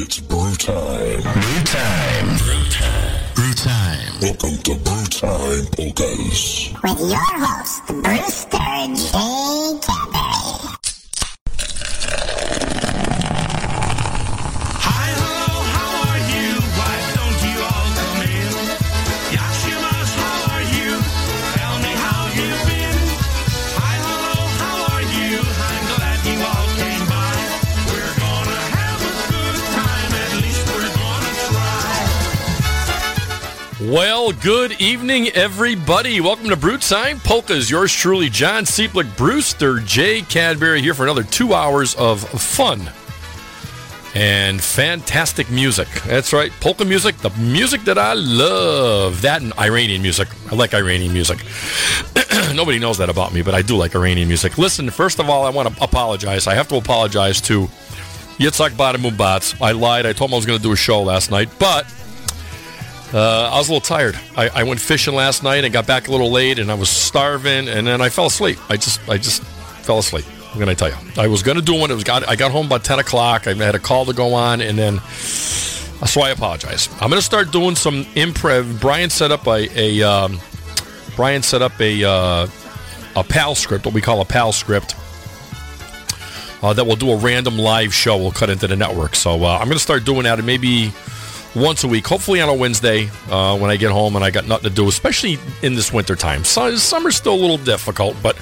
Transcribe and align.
It's 0.00 0.20
brew 0.20 0.54
time. 0.54 1.22
Brew 1.22 1.62
time. 1.64 2.38
Brew 2.38 2.64
time. 2.70 3.34
Brew 3.34 3.52
time. 3.54 4.20
Welcome 4.22 4.56
to 4.58 4.76
Brew 4.76 5.04
Time 5.06 5.66
Polkas. 5.72 6.72
with 6.84 7.00
your 7.00 7.18
host, 7.18 7.82
Brewster 7.88 8.58
J. 8.94 9.80
Cadbury. 9.82 10.07
Well, 34.28 34.36
good 34.42 34.78
evening, 34.78 35.28
everybody. 35.28 36.20
Welcome 36.20 36.50
to 36.50 36.56
Brew 36.56 36.76
Time 36.76 37.18
Polkas. 37.18 37.70
Yours 37.70 37.90
truly, 37.90 38.28
John 38.28 38.64
Cieplik, 38.64 39.16
Brewster 39.16 39.78
J. 39.78 40.20
Cadbury, 40.20 40.82
here 40.82 40.92
for 40.92 41.04
another 41.04 41.22
two 41.22 41.54
hours 41.54 41.94
of 41.94 42.28
fun 42.38 42.90
and 44.14 44.60
fantastic 44.60 45.50
music. 45.50 45.88
That's 46.02 46.34
right, 46.34 46.52
polka 46.60 46.84
music, 46.84 47.16
the 47.16 47.30
music 47.38 47.84
that 47.84 47.96
I 47.96 48.12
love. 48.12 49.22
That 49.22 49.40
and 49.40 49.54
Iranian 49.54 50.02
music. 50.02 50.28
I 50.52 50.56
like 50.56 50.74
Iranian 50.74 51.14
music. 51.14 51.38
Nobody 52.54 52.78
knows 52.78 52.98
that 52.98 53.08
about 53.08 53.32
me, 53.32 53.40
but 53.40 53.54
I 53.54 53.62
do 53.62 53.78
like 53.78 53.94
Iranian 53.94 54.28
music. 54.28 54.58
Listen, 54.58 54.90
first 54.90 55.20
of 55.20 55.30
all, 55.30 55.46
I 55.46 55.48
want 55.48 55.74
to 55.74 55.82
apologize. 55.82 56.46
I 56.46 56.52
have 56.52 56.68
to 56.68 56.76
apologize 56.76 57.40
to 57.42 57.62
Yitzhak 58.36 58.72
Badamubatz. 58.72 59.58
I 59.62 59.72
lied. 59.72 60.04
I 60.04 60.12
told 60.12 60.28
him 60.30 60.34
I 60.34 60.36
was 60.36 60.44
going 60.44 60.58
to 60.58 60.62
do 60.62 60.72
a 60.72 60.76
show 60.76 61.00
last 61.00 61.30
night, 61.30 61.48
but 61.58 61.86
uh, 63.12 63.50
I 63.52 63.58
was 63.58 63.68
a 63.68 63.72
little 63.72 63.80
tired. 63.80 64.18
I, 64.36 64.48
I 64.48 64.62
went 64.64 64.80
fishing 64.80 65.14
last 65.14 65.42
night 65.42 65.64
and 65.64 65.72
got 65.72 65.86
back 65.86 66.08
a 66.08 66.10
little 66.10 66.30
late, 66.30 66.58
and 66.58 66.70
I 66.70 66.74
was 66.74 66.88
starving, 66.88 67.68
and 67.68 67.86
then 67.86 68.00
I 68.00 68.08
fell 68.08 68.26
asleep. 68.26 68.58
I 68.68 68.76
just, 68.76 69.06
I 69.08 69.16
just 69.16 69.42
fell 69.42 69.98
asleep. 69.98 70.26
I'm 70.52 70.58
gonna 70.58 70.74
tell 70.74 70.88
you. 70.88 70.96
I 71.16 71.26
was 71.26 71.42
gonna 71.42 71.62
do 71.62 71.74
one. 71.74 71.90
It 71.90 71.94
was 71.94 72.04
got. 72.04 72.26
I 72.28 72.34
got 72.36 72.50
home 72.50 72.66
about 72.66 72.84
ten 72.84 72.98
o'clock. 72.98 73.46
I 73.46 73.54
had 73.54 73.74
a 73.74 73.78
call 73.78 74.06
to 74.06 74.12
go 74.12 74.34
on, 74.34 74.60
and 74.60 74.78
then 74.78 74.98
so 75.00 76.22
I 76.22 76.30
apologize. 76.30 76.88
I'm 77.00 77.10
gonna 77.10 77.22
start 77.22 77.52
doing 77.52 77.76
some 77.76 78.04
improv. 78.14 78.80
Brian 78.80 79.10
set 79.10 79.30
up 79.30 79.46
a, 79.46 79.68
a 79.78 80.02
um, 80.02 80.40
Brian 81.16 81.42
set 81.42 81.60
up 81.62 81.78
a 81.80 82.02
uh, 82.04 82.46
a 83.14 83.24
PAL 83.24 83.54
script, 83.54 83.84
what 83.84 83.94
we 83.94 84.00
call 84.00 84.20
a 84.20 84.24
PAL 84.24 84.52
script. 84.52 84.94
Uh, 86.62 86.72
that 86.72 86.84
will 86.84 86.96
do 86.96 87.10
a 87.12 87.16
random 87.16 87.56
live 87.56 87.94
show. 87.94 88.16
We'll 88.16 88.32
cut 88.32 88.50
into 88.50 88.66
the 88.66 88.74
network. 88.74 89.14
So 89.14 89.44
uh, 89.44 89.58
I'm 89.58 89.66
going 89.66 89.76
to 89.76 89.82
start 89.82 90.04
doing 90.04 90.24
that, 90.24 90.38
and 90.38 90.46
maybe 90.46 90.92
once 91.54 91.84
a 91.84 91.88
week, 91.88 92.06
hopefully 92.06 92.40
on 92.40 92.48
a 92.48 92.54
Wednesday 92.54 93.08
uh, 93.30 93.56
when 93.58 93.70
I 93.70 93.76
get 93.76 93.90
home 93.90 94.16
and 94.16 94.24
I 94.24 94.30
got 94.30 94.46
nothing 94.46 94.68
to 94.68 94.74
do, 94.74 94.88
especially 94.88 95.38
in 95.62 95.74
this 95.74 95.92
winter 95.92 96.14
time. 96.14 96.44
So, 96.44 96.76
summer's 96.76 97.16
still 97.16 97.34
a 97.34 97.40
little 97.40 97.58
difficult, 97.58 98.16
but 98.22 98.36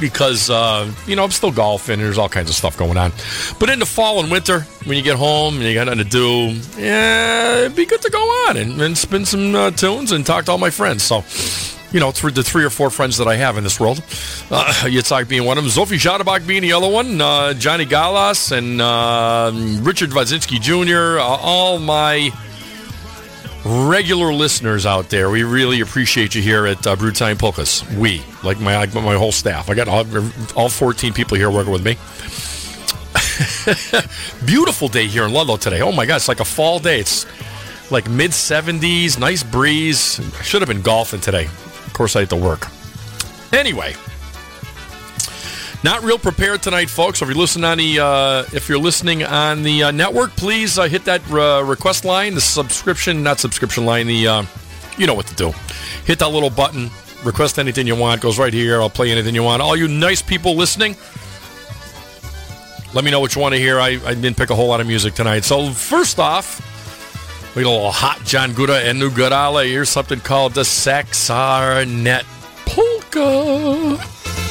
because 0.00 0.48
uh, 0.50 0.90
you 1.06 1.16
know 1.16 1.24
I'm 1.24 1.30
still 1.30 1.52
golfing. 1.52 1.98
There's 1.98 2.18
all 2.18 2.28
kinds 2.28 2.48
of 2.48 2.54
stuff 2.54 2.76
going 2.76 2.96
on. 2.96 3.12
But 3.58 3.70
in 3.70 3.78
the 3.78 3.86
fall 3.86 4.20
and 4.20 4.30
winter, 4.30 4.60
when 4.84 4.96
you 4.96 5.02
get 5.02 5.16
home 5.16 5.54
and 5.56 5.64
you 5.64 5.74
got 5.74 5.84
nothing 5.86 6.04
to 6.04 6.10
do, 6.10 6.60
yeah, 6.80 7.58
it'd 7.58 7.76
be 7.76 7.86
good 7.86 8.02
to 8.02 8.10
go 8.10 8.18
on 8.18 8.56
and, 8.56 8.80
and 8.80 8.96
spin 8.96 9.24
some 9.24 9.54
uh, 9.54 9.70
tunes 9.70 10.12
and 10.12 10.24
talk 10.24 10.44
to 10.46 10.52
all 10.52 10.58
my 10.58 10.70
friends. 10.70 11.02
So. 11.02 11.24
You 11.90 12.00
know, 12.00 12.10
through 12.10 12.32
the 12.32 12.42
three 12.42 12.64
or 12.64 12.70
four 12.70 12.90
friends 12.90 13.16
that 13.16 13.26
I 13.26 13.36
have 13.36 13.56
in 13.56 13.64
this 13.64 13.80
world, 13.80 13.98
uh, 13.98 14.02
Yitzhak 14.84 15.26
being 15.26 15.44
one 15.44 15.56
of 15.56 15.64
them, 15.64 15.70
Zofie 15.70 15.96
Jadabak 15.98 16.46
being 16.46 16.60
the 16.60 16.74
other 16.74 16.88
one, 16.88 17.20
uh, 17.20 17.54
Johnny 17.54 17.86
Galas 17.86 18.52
and 18.52 18.80
uh, 18.82 19.50
Richard 19.80 20.10
Wazinski 20.10 20.60
Jr., 20.60 21.18
uh, 21.18 21.22
all 21.22 21.78
my 21.78 22.30
regular 23.64 24.32
listeners 24.32 24.86
out 24.86 25.08
there. 25.08 25.30
We 25.30 25.42
really 25.44 25.80
appreciate 25.80 26.34
you 26.34 26.42
here 26.42 26.66
at 26.66 26.86
uh, 26.86 26.96
Brew 26.96 27.12
Time 27.12 27.36
Polkas. 27.36 27.88
We, 27.92 28.22
like 28.44 28.60
my 28.60 28.86
my 28.86 29.14
whole 29.14 29.32
staff. 29.32 29.70
I 29.70 29.74
got 29.74 29.88
all, 29.88 30.04
all 30.56 30.68
14 30.68 31.12
people 31.12 31.36
here 31.36 31.50
working 31.50 31.72
with 31.72 31.84
me. 31.84 31.96
Beautiful 34.46 34.88
day 34.88 35.06
here 35.06 35.24
in 35.24 35.32
Ludlow 35.32 35.56
today. 35.56 35.80
Oh 35.80 35.92
my 35.92 36.06
God, 36.06 36.16
it's 36.16 36.28
like 36.28 36.40
a 36.40 36.44
fall 36.44 36.78
day. 36.78 37.00
It's 37.00 37.26
like 37.90 38.08
mid 38.08 38.32
70s, 38.32 39.18
nice 39.18 39.42
breeze. 39.42 40.20
I 40.38 40.42
should 40.42 40.60
have 40.60 40.68
been 40.68 40.82
golfing 40.82 41.20
today. 41.20 41.48
Course, 41.98 42.14
I 42.14 42.20
had 42.20 42.30
to 42.30 42.36
work. 42.36 42.68
Anyway, 43.52 43.92
not 45.82 46.04
real 46.04 46.16
prepared 46.16 46.62
tonight, 46.62 46.88
folks. 46.88 47.20
If 47.22 47.28
you're 47.28 47.36
listening 47.36 47.64
on 47.64 47.78
the 47.78 47.98
uh, 47.98 48.44
if 48.52 48.68
you're 48.68 48.78
listening 48.78 49.24
on 49.24 49.64
the 49.64 49.82
uh, 49.82 49.90
network, 49.90 50.30
please 50.36 50.78
uh, 50.78 50.84
hit 50.84 51.04
that 51.06 51.28
uh, 51.32 51.64
request 51.64 52.04
line, 52.04 52.36
the 52.36 52.40
subscription, 52.40 53.24
not 53.24 53.40
subscription 53.40 53.84
line. 53.84 54.06
The 54.06 54.28
uh, 54.28 54.44
you 54.96 55.08
know 55.08 55.14
what 55.14 55.26
to 55.26 55.34
do. 55.34 55.52
Hit 56.04 56.20
that 56.20 56.28
little 56.28 56.50
button. 56.50 56.88
Request 57.24 57.58
anything 57.58 57.88
you 57.88 57.96
want. 57.96 58.20
Goes 58.20 58.38
right 58.38 58.54
here. 58.54 58.80
I'll 58.80 58.88
play 58.88 59.10
anything 59.10 59.34
you 59.34 59.42
want. 59.42 59.60
All 59.60 59.74
you 59.74 59.88
nice 59.88 60.22
people 60.22 60.54
listening, 60.54 60.94
let 62.94 63.04
me 63.04 63.10
know 63.10 63.18
what 63.18 63.34
you 63.34 63.42
want 63.42 63.54
to 63.54 63.58
hear. 63.58 63.80
I, 63.80 63.98
I 64.06 64.14
didn't 64.14 64.36
pick 64.36 64.50
a 64.50 64.54
whole 64.54 64.68
lot 64.68 64.80
of 64.80 64.86
music 64.86 65.14
tonight. 65.14 65.42
So 65.42 65.70
first 65.70 66.20
off, 66.20 66.60
we 67.58 67.64
got 67.64 67.70
a 67.70 67.74
little 67.74 67.90
hot 67.90 68.20
John 68.24 68.52
Guda 68.52 68.88
and 68.88 69.02
Nugarala. 69.02 69.66
Here's 69.66 69.88
something 69.88 70.20
called 70.20 70.54
the 70.54 70.60
Saxarnet 70.60 72.22
Polka. 72.64 74.47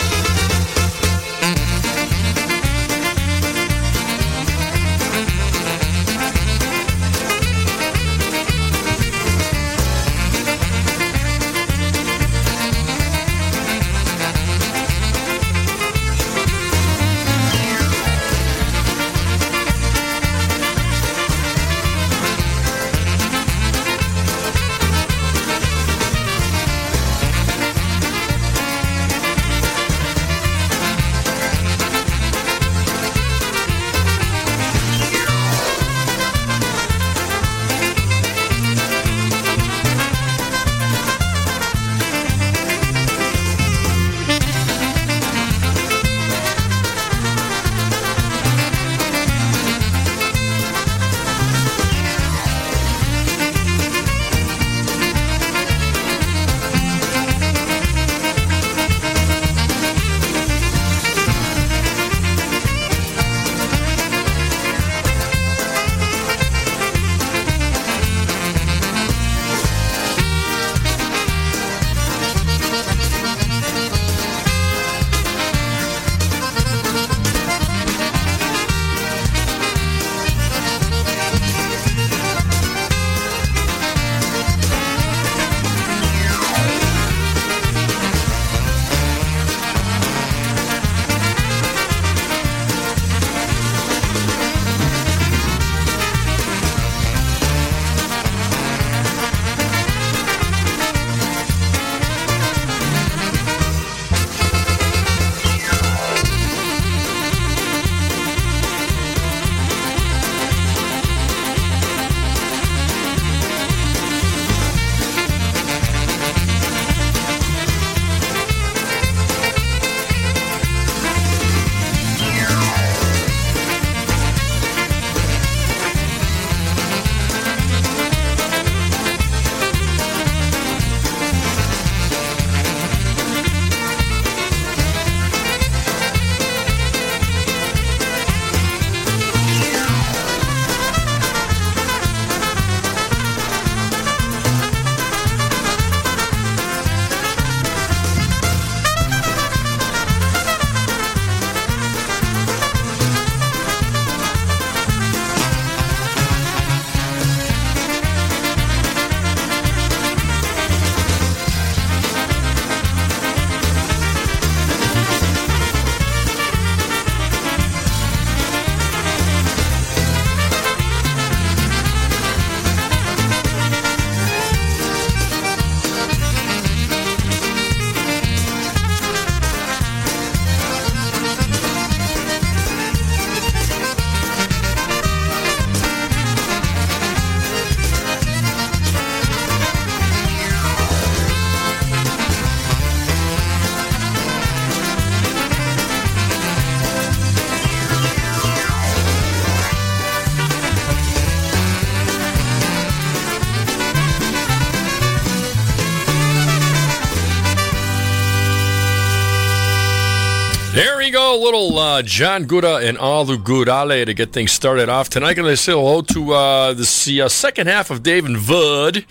Little 211.48 211.80
uh, 211.80 212.02
John 212.02 212.44
Guda 212.44 212.86
and 212.86 212.98
Alu 212.98 213.38
Gudale 213.38 214.06
to 214.06 214.14
get 214.14 214.34
things 214.34 214.52
started 214.52 214.90
off 214.90 215.10
tonight. 215.10 215.36
Going 215.36 215.48
to 215.48 215.56
say 215.56 215.72
hello 215.72 216.02
to 216.02 216.34
uh, 216.34 216.74
the 216.74 217.22
uh, 217.22 217.30
second 217.30 217.68
half 217.68 217.90
of 217.90 218.04
Dave 218.04 218.26
and 218.26 218.36
Vud. 218.36 219.06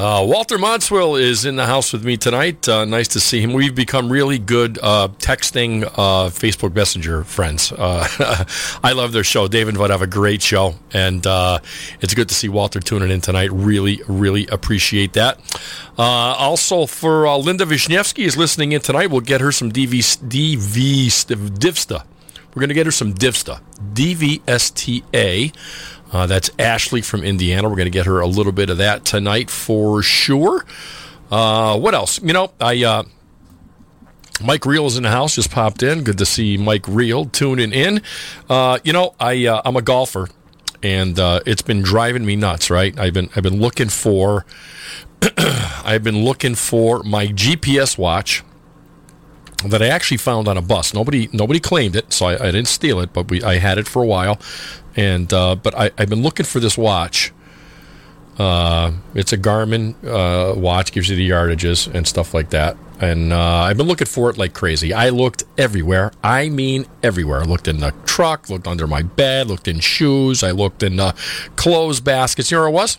Uh, 0.00 0.24
Walter 0.24 0.56
Monswell 0.56 1.20
is 1.20 1.44
in 1.44 1.56
the 1.56 1.66
house 1.66 1.92
with 1.92 2.06
me 2.06 2.16
tonight. 2.16 2.66
Uh, 2.66 2.86
nice 2.86 3.08
to 3.08 3.20
see 3.20 3.42
him. 3.42 3.52
We've 3.52 3.74
become 3.74 4.10
really 4.10 4.38
good 4.38 4.78
uh, 4.82 5.08
texting 5.18 5.84
uh, 5.84 6.30
Facebook 6.30 6.74
Messenger 6.74 7.22
friends. 7.24 7.70
Uh, 7.70 8.08
I 8.82 8.92
love 8.92 9.12
their 9.12 9.24
show. 9.24 9.46
Dave 9.46 9.68
and 9.68 9.76
Vud 9.76 9.90
have 9.90 10.00
a 10.00 10.06
great 10.06 10.40
show, 10.40 10.76
and 10.94 11.26
uh, 11.26 11.58
it's 12.00 12.14
good 12.14 12.30
to 12.30 12.34
see 12.34 12.48
Walter 12.48 12.80
tuning 12.80 13.10
in 13.10 13.20
tonight. 13.20 13.52
Really, 13.52 14.00
really 14.08 14.46
appreciate 14.46 15.12
that. 15.12 15.38
also, 15.98 16.86
for 16.86 17.28
Linda 17.36 17.66
Wisniewski 17.66 18.24
is 18.24 18.38
listening 18.38 18.72
in 18.72 18.80
tonight. 18.80 19.10
We'll 19.10 19.20
get 19.20 19.42
her 19.42 19.52
some 19.52 19.70
DV, 19.70 19.98
DV 20.26 21.08
Divsta. 21.58 22.04
We're 22.54 22.60
going 22.60 22.68
to 22.68 22.74
get 22.74 22.86
her 22.86 22.92
some 22.92 23.12
Divsta. 23.12 23.60
DVSTA. 23.92 25.54
Uh, 26.12 26.26
that's 26.26 26.50
Ashley 26.58 27.02
from 27.02 27.22
Indiana. 27.22 27.68
We're 27.68 27.76
going 27.76 27.86
to 27.86 27.90
get 27.90 28.06
her 28.06 28.20
a 28.20 28.26
little 28.26 28.52
bit 28.52 28.70
of 28.70 28.78
that 28.78 29.04
tonight 29.04 29.50
for 29.50 30.02
sure. 30.02 30.64
Uh, 31.30 31.78
what 31.78 31.94
else? 31.94 32.20
You 32.22 32.32
know, 32.32 32.52
I 32.60 32.84
uh, 32.84 33.02
Mike 34.42 34.66
Reel 34.66 34.86
is 34.86 34.96
in 34.96 35.04
the 35.04 35.10
house. 35.10 35.36
Just 35.36 35.50
popped 35.50 35.82
in. 35.82 36.02
Good 36.02 36.18
to 36.18 36.26
see 36.26 36.56
Mike 36.56 36.88
Reel 36.88 37.26
tuning 37.26 37.72
in. 37.72 38.02
Uh, 38.48 38.78
you 38.82 38.92
know, 38.92 39.14
I 39.20 39.46
uh, 39.46 39.62
I'm 39.64 39.76
a 39.76 39.82
golfer, 39.82 40.28
and 40.82 41.18
uh, 41.18 41.40
it's 41.46 41.62
been 41.62 41.82
driving 41.82 42.24
me 42.24 42.36
nuts. 42.36 42.70
Right? 42.70 42.98
I've 42.98 43.14
been 43.14 43.30
I've 43.36 43.44
been 43.44 43.60
looking 43.60 43.88
for 43.88 44.44
I've 45.38 46.02
been 46.02 46.24
looking 46.24 46.56
for 46.56 47.02
my 47.04 47.28
GPS 47.28 47.96
watch 47.96 48.42
that 49.68 49.82
I 49.82 49.88
actually 49.88 50.16
found 50.16 50.48
on 50.48 50.56
a 50.56 50.62
bus. 50.62 50.94
Nobody 50.94 51.28
nobody 51.32 51.60
claimed 51.60 51.96
it, 51.96 52.12
so 52.12 52.26
I, 52.26 52.34
I 52.34 52.50
didn't 52.50 52.68
steal 52.68 53.00
it, 53.00 53.12
but 53.12 53.30
we 53.30 53.42
I 53.42 53.58
had 53.58 53.78
it 53.78 53.86
for 53.86 54.02
a 54.02 54.06
while. 54.06 54.38
And 54.96 55.32
uh, 55.32 55.54
but 55.56 55.74
I, 55.74 55.90
have 55.98 56.08
been 56.08 56.22
looking 56.22 56.46
for 56.46 56.60
this 56.60 56.76
watch. 56.78 57.32
Uh, 58.38 58.92
it's 59.14 59.34
a 59.34 59.38
Garmin 59.38 59.94
uh, 60.02 60.58
watch, 60.58 60.92
gives 60.92 61.10
you 61.10 61.16
the 61.16 61.28
yardages 61.28 61.92
and 61.92 62.08
stuff 62.08 62.32
like 62.32 62.50
that. 62.50 62.76
And 62.98 63.32
uh, 63.34 63.38
I've 63.38 63.76
been 63.76 63.86
looking 63.86 64.06
for 64.06 64.30
it 64.30 64.38
like 64.38 64.54
crazy. 64.54 64.94
I 64.94 65.10
looked 65.10 65.44
everywhere. 65.58 66.12
I 66.24 66.48
mean, 66.48 66.86
everywhere. 67.02 67.40
I 67.40 67.44
looked 67.44 67.68
in 67.68 67.80
the 67.80 67.92
truck, 68.06 68.48
looked 68.48 68.66
under 68.66 68.86
my 68.86 69.02
bed, 69.02 69.48
looked 69.48 69.68
in 69.68 69.80
shoes. 69.80 70.42
I 70.42 70.52
looked 70.52 70.82
in 70.82 70.98
clothes 71.56 72.00
baskets. 72.00 72.50
You 72.50 72.56
know 72.56 72.62
where 72.62 72.70
it 72.70 72.72
was? 72.72 72.98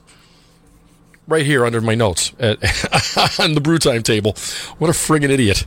Right 1.27 1.45
here 1.45 1.65
under 1.65 1.81
my 1.81 1.95
notes 1.95 2.33
at, 2.39 2.59
on 3.39 3.53
the 3.53 3.61
brew 3.61 3.79
time 3.79 4.03
table. 4.03 4.33
What 4.77 4.89
a 4.89 4.93
friggin' 4.93 5.29
idiot. 5.29 5.65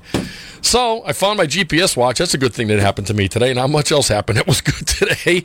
So 0.65 1.05
I 1.05 1.13
found 1.13 1.37
my 1.37 1.47
GPS 1.47 1.95
watch. 1.95 2.19
That's 2.19 2.33
a 2.33 2.39
good 2.39 2.55
thing 2.55 2.69
that 2.69 2.79
happened 2.79 3.07
to 3.09 3.15
me 3.15 3.29
today. 3.29 3.53
Not 3.53 3.69
much 3.69 3.93
else 3.93 4.09
happened. 4.09 4.39
It 4.45 4.47
was 4.47 4.63
good 4.63 4.87
today. 4.87 5.45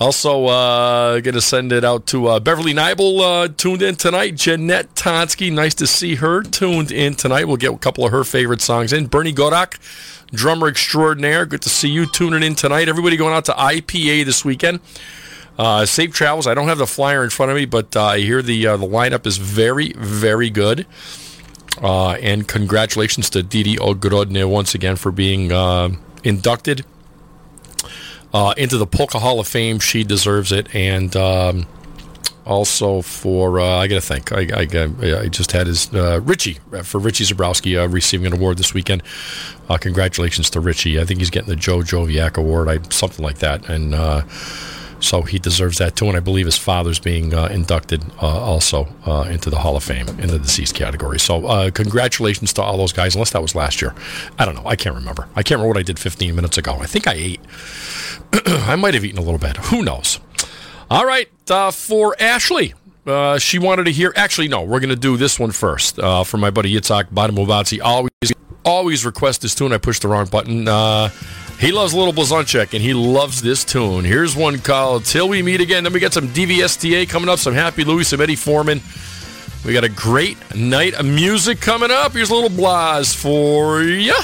Also, 0.00 0.46
uh, 0.46 1.20
going 1.20 1.34
to 1.34 1.40
send 1.40 1.72
it 1.72 1.84
out 1.84 2.06
to 2.08 2.26
uh, 2.26 2.40
Beverly 2.40 2.74
Nibel 2.74 3.20
uh, 3.20 3.48
tuned 3.56 3.82
in 3.82 3.94
tonight. 3.94 4.34
Jeanette 4.34 4.94
Tonsky, 4.96 5.52
nice 5.52 5.74
to 5.74 5.86
see 5.86 6.16
her 6.16 6.42
tuned 6.42 6.90
in 6.90 7.14
tonight. 7.14 7.44
We'll 7.46 7.56
get 7.56 7.72
a 7.72 7.78
couple 7.78 8.04
of 8.04 8.10
her 8.10 8.24
favorite 8.24 8.60
songs 8.60 8.92
in. 8.92 9.06
Bernie 9.06 9.32
Godak, 9.32 9.78
drummer 10.32 10.66
extraordinaire. 10.66 11.46
Good 11.46 11.62
to 11.62 11.68
see 11.68 11.88
you 11.88 12.06
tuning 12.06 12.42
in 12.42 12.56
tonight. 12.56 12.88
Everybody 12.88 13.16
going 13.16 13.34
out 13.34 13.44
to 13.46 13.52
IPA 13.52 14.24
this 14.24 14.44
weekend. 14.44 14.80
Uh, 15.56 15.86
safe 15.86 16.12
travels. 16.12 16.48
I 16.48 16.54
don't 16.54 16.68
have 16.68 16.78
the 16.78 16.86
flyer 16.86 17.22
in 17.22 17.30
front 17.30 17.50
of 17.50 17.56
me, 17.56 17.64
but 17.64 17.96
uh, 17.96 18.04
I 18.04 18.18
hear 18.18 18.42
the 18.42 18.66
uh, 18.66 18.76
the 18.76 18.86
lineup 18.86 19.24
is 19.24 19.36
very, 19.36 19.92
very 19.92 20.50
good. 20.50 20.84
Uh, 21.82 22.12
and 22.14 22.48
congratulations 22.48 23.30
to 23.30 23.42
Didi 23.42 23.76
Ogrodne 23.76 24.48
once 24.48 24.74
again 24.74 24.96
for 24.96 25.12
being 25.12 25.52
uh, 25.52 25.90
inducted 26.24 26.84
uh, 28.32 28.54
into 28.56 28.76
the 28.78 28.86
Polka 28.86 29.18
Hall 29.18 29.40
of 29.40 29.46
Fame. 29.46 29.78
She 29.78 30.04
deserves 30.04 30.52
it. 30.52 30.74
And 30.74 31.14
um, 31.16 31.66
also 32.44 33.02
for, 33.02 33.60
uh, 33.60 33.78
I 33.78 33.86
got 33.86 33.96
to 33.96 34.00
thank, 34.00 34.32
I, 34.32 34.48
I, 34.52 35.20
I, 35.20 35.28
just 35.28 35.52
had 35.52 35.66
his, 35.66 35.92
uh, 35.94 36.20
Richie, 36.22 36.58
for 36.82 36.98
Richie 36.98 37.24
Zabrowski 37.24 37.80
uh, 37.80 37.88
receiving 37.88 38.26
an 38.26 38.32
award 38.32 38.58
this 38.58 38.74
weekend. 38.74 39.02
congratulations 39.80 40.50
to 40.50 40.60
Richie. 40.60 41.00
I 41.00 41.04
think 41.04 41.20
he's 41.20 41.30
getting 41.30 41.48
the 41.48 41.56
Joe 41.56 41.78
Joviak 41.78 42.36
Award, 42.36 42.68
I, 42.68 42.78
something 42.90 43.24
like 43.24 43.38
that. 43.38 43.68
And 43.68 43.94
so 45.00 45.22
he 45.22 45.38
deserves 45.38 45.78
that 45.78 45.96
too. 45.96 46.06
And 46.06 46.16
I 46.16 46.20
believe 46.20 46.46
his 46.46 46.58
father's 46.58 46.98
being 46.98 47.34
uh, 47.34 47.46
inducted 47.46 48.02
uh, 48.20 48.26
also 48.26 48.88
uh, 49.06 49.28
into 49.30 49.50
the 49.50 49.58
Hall 49.58 49.76
of 49.76 49.84
Fame 49.84 50.08
in 50.20 50.28
the 50.28 50.38
deceased 50.38 50.74
category. 50.74 51.18
So 51.18 51.46
uh, 51.46 51.70
congratulations 51.70 52.52
to 52.54 52.62
all 52.62 52.76
those 52.76 52.92
guys, 52.92 53.14
unless 53.14 53.30
that 53.30 53.42
was 53.42 53.54
last 53.54 53.80
year. 53.80 53.94
I 54.38 54.44
don't 54.44 54.54
know. 54.54 54.66
I 54.66 54.76
can't 54.76 54.94
remember. 54.94 55.28
I 55.36 55.42
can't 55.42 55.58
remember 55.58 55.68
what 55.68 55.78
I 55.78 55.82
did 55.82 55.98
15 55.98 56.34
minutes 56.34 56.58
ago. 56.58 56.74
I 56.80 56.86
think 56.86 57.06
I 57.06 57.14
ate. 57.14 57.40
I 58.46 58.76
might 58.76 58.94
have 58.94 59.04
eaten 59.04 59.18
a 59.18 59.22
little 59.22 59.38
bit. 59.38 59.56
Who 59.56 59.82
knows? 59.82 60.20
All 60.90 61.06
right. 61.06 61.28
Uh, 61.48 61.70
for 61.70 62.16
Ashley. 62.20 62.74
Uh, 63.06 63.38
she 63.38 63.58
wanted 63.58 63.84
to 63.84 63.92
hear. 63.92 64.12
Actually, 64.16 64.48
no. 64.48 64.62
We're 64.62 64.80
going 64.80 64.90
to 64.90 64.96
do 64.96 65.16
this 65.16 65.38
one 65.38 65.50
first. 65.52 65.96
for 65.96 66.36
my 66.36 66.50
buddy 66.50 66.74
Yitzhak 66.74 67.04
Badamovazi. 67.04 67.80
Always, 67.82 68.10
always 68.64 69.06
request 69.06 69.42
this 69.42 69.54
tune. 69.54 69.72
I 69.72 69.78
pushed 69.78 70.02
the 70.02 70.08
wrong 70.08 70.26
button. 70.26 70.68
He 71.58 71.72
loves 71.72 71.92
Little 71.92 72.12
Blazonczyk, 72.12 72.72
and 72.72 72.80
he 72.80 72.94
loves 72.94 73.42
this 73.42 73.64
tune. 73.64 74.04
Here's 74.04 74.36
one 74.36 74.58
called 74.60 75.04
Till 75.04 75.28
We 75.28 75.42
Meet 75.42 75.60
Again. 75.60 75.82
Then 75.82 75.92
we 75.92 75.98
got 75.98 76.12
some 76.12 76.28
DVSTA 76.28 77.08
coming 77.08 77.28
up, 77.28 77.40
some 77.40 77.52
Happy 77.52 77.82
Louie, 77.82 78.04
some 78.04 78.20
Eddie 78.20 78.36
Forman. 78.36 78.80
We 79.66 79.72
got 79.72 79.82
a 79.82 79.88
great 79.88 80.38
night 80.54 80.94
of 80.94 81.04
music 81.04 81.60
coming 81.60 81.90
up. 81.90 82.12
Here's 82.12 82.30
a 82.30 82.34
little 82.34 82.48
blaz 82.48 83.12
for 83.14 83.82
ya. 83.82 84.14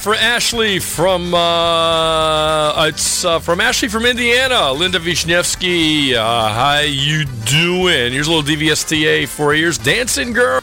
For 0.00 0.14
Ashley 0.14 0.78
from 0.78 1.34
uh, 1.34 2.86
it's 2.86 3.22
uh, 3.22 3.38
from 3.38 3.60
Ashley 3.60 3.88
from 3.88 4.06
Indiana, 4.06 4.72
Linda 4.72 4.98
Wisniewski. 4.98 6.14
Uh, 6.14 6.48
how 6.48 6.80
you 6.80 7.26
doing? 7.44 8.12
Here's 8.12 8.26
a 8.26 8.32
little 8.32 8.42
DVSTA 8.42 9.28
for 9.28 9.54
years, 9.54 9.76
Dancing 9.76 10.32
Girl. 10.32 10.59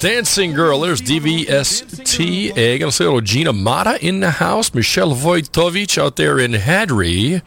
Dancing 0.00 0.54
girl. 0.54 0.80
There's 0.80 1.02
DVST. 1.02 2.50
I'm 2.56 2.78
gonna 2.80 2.90
say 2.90 3.04
a 3.04 3.08
little 3.08 3.20
Gina 3.20 3.52
Mata 3.52 4.04
in 4.04 4.20
the 4.20 4.30
house. 4.30 4.74
Michelle 4.74 5.14
Wojtovich 5.14 5.98
out 5.98 6.16
there 6.16 6.38
in 6.38 6.54
Hadley, 6.54 7.42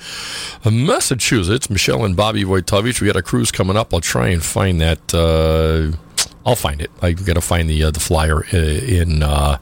Massachusetts. 0.63 1.69
Michelle 1.69 2.05
and 2.05 2.15
Bobby 2.15 2.43
Wojtovich. 2.43 3.01
We 3.01 3.07
got 3.07 3.15
a 3.15 3.21
cruise 3.23 3.51
coming 3.51 3.75
up. 3.75 3.93
I'll 3.93 4.01
try 4.01 4.29
and 4.29 4.41
find 4.43 4.79
that. 4.81 5.13
Uh, 5.13 5.97
I'll 6.45 6.55
find 6.55 6.81
it. 6.81 6.91
I 7.01 7.13
got 7.13 7.33
to 7.33 7.41
find 7.41 7.69
the 7.69 7.83
uh, 7.85 7.91
the 7.91 7.99
flyer 7.99 8.45
uh, 8.53 8.57
in 8.57 9.23
uh, 9.23 9.57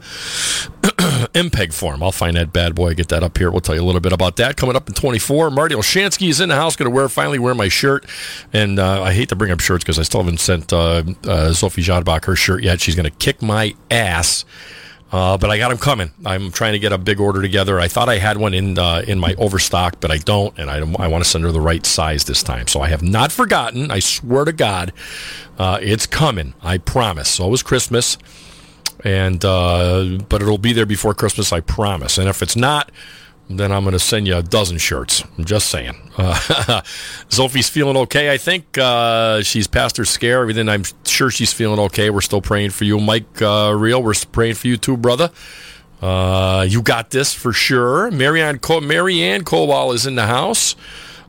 MPEG 1.34 1.72
form. 1.72 2.02
I'll 2.02 2.12
find 2.12 2.36
that 2.36 2.52
bad 2.52 2.74
boy. 2.74 2.94
Get 2.94 3.08
that 3.08 3.22
up 3.22 3.38
here. 3.38 3.50
We'll 3.50 3.60
tell 3.60 3.74
you 3.74 3.82
a 3.82 3.84
little 3.84 4.00
bit 4.00 4.12
about 4.12 4.36
that 4.36 4.56
coming 4.56 4.76
up 4.76 4.88
in 4.88 4.94
24. 4.94 5.50
Marty 5.50 5.74
Olshansky 5.74 6.28
is 6.28 6.40
in 6.40 6.48
the 6.48 6.56
house. 6.56 6.76
Going 6.76 6.90
to 6.90 6.94
wear 6.94 7.08
finally 7.08 7.38
wear 7.38 7.54
my 7.54 7.68
shirt. 7.68 8.04
And 8.52 8.78
uh, 8.78 9.02
I 9.02 9.12
hate 9.12 9.28
to 9.30 9.36
bring 9.36 9.50
up 9.50 9.60
shirts 9.60 9.84
because 9.84 9.98
I 9.98 10.02
still 10.02 10.22
haven't 10.22 10.40
sent 10.40 10.72
uh, 10.72 11.02
uh, 11.26 11.52
Sophie 11.52 11.82
Jadbach 11.82 12.26
her 12.26 12.36
shirt 12.36 12.62
yet. 12.62 12.80
She's 12.80 12.94
going 12.94 13.04
to 13.04 13.16
kick 13.16 13.42
my 13.42 13.74
ass. 13.90 14.44
Uh, 15.12 15.36
but 15.36 15.50
I 15.50 15.58
got 15.58 15.68
them 15.68 15.76
coming. 15.76 16.10
I'm 16.24 16.50
trying 16.50 16.72
to 16.72 16.78
get 16.78 16.90
a 16.90 16.96
big 16.96 17.20
order 17.20 17.42
together. 17.42 17.78
I 17.78 17.86
thought 17.86 18.08
I 18.08 18.16
had 18.16 18.38
one 18.38 18.54
in 18.54 18.78
uh, 18.78 19.04
in 19.06 19.18
my 19.18 19.34
overstock, 19.34 20.00
but 20.00 20.10
I 20.10 20.16
don't, 20.16 20.58
and 20.58 20.70
I, 20.70 20.78
I 20.78 21.08
want 21.08 21.22
to 21.22 21.28
send 21.28 21.44
her 21.44 21.52
the 21.52 21.60
right 21.60 21.84
size 21.84 22.24
this 22.24 22.42
time. 22.42 22.66
So 22.66 22.80
I 22.80 22.88
have 22.88 23.02
not 23.02 23.30
forgotten. 23.30 23.90
I 23.90 23.98
swear 23.98 24.46
to 24.46 24.52
God, 24.52 24.90
uh, 25.58 25.78
it's 25.82 26.06
coming. 26.06 26.54
I 26.62 26.78
promise. 26.78 27.28
So 27.28 27.46
it 27.46 27.50
was 27.50 27.62
Christmas, 27.62 28.16
and 29.04 29.44
uh, 29.44 30.18
but 30.28 30.42
it'll 30.42 30.58
be 30.58 30.72
there 30.72 30.86
before 30.86 31.14
Christmas. 31.14 31.52
I 31.52 31.60
promise. 31.60 32.18
And 32.18 32.28
if 32.28 32.42
it's 32.42 32.56
not, 32.56 32.90
then 33.48 33.72
I'm 33.72 33.82
going 33.82 33.92
to 33.92 33.98
send 33.98 34.26
you 34.26 34.36
a 34.36 34.42
dozen 34.42 34.78
shirts. 34.78 35.24
I'm 35.36 35.44
just 35.44 35.68
saying. 35.68 35.94
Uh, 36.16 36.82
Sophie's 37.28 37.68
feeling 37.68 37.96
okay, 37.98 38.32
I 38.32 38.38
think. 38.38 38.78
Uh, 38.78 39.42
she's 39.42 39.66
past 39.66 39.96
her 39.96 40.04
scare. 40.04 40.42
Everything, 40.42 40.68
I'm 40.68 40.84
sure 41.04 41.30
she's 41.30 41.52
feeling 41.52 41.78
okay. 41.80 42.10
We're 42.10 42.20
still 42.20 42.42
praying 42.42 42.70
for 42.70 42.84
you. 42.84 42.98
Mike 43.00 43.42
uh, 43.42 43.74
Real, 43.76 44.02
we're 44.02 44.14
praying 44.32 44.54
for 44.54 44.68
you 44.68 44.76
too, 44.76 44.96
brother. 44.96 45.30
Uh, 46.00 46.66
you 46.68 46.82
got 46.82 47.10
this 47.10 47.32
for 47.32 47.52
sure. 47.52 48.10
Marianne, 48.10 48.58
Co- 48.58 48.80
Marianne 48.80 49.44
Kowal 49.44 49.94
is 49.94 50.04
in 50.06 50.16
the 50.16 50.26
house. 50.26 50.74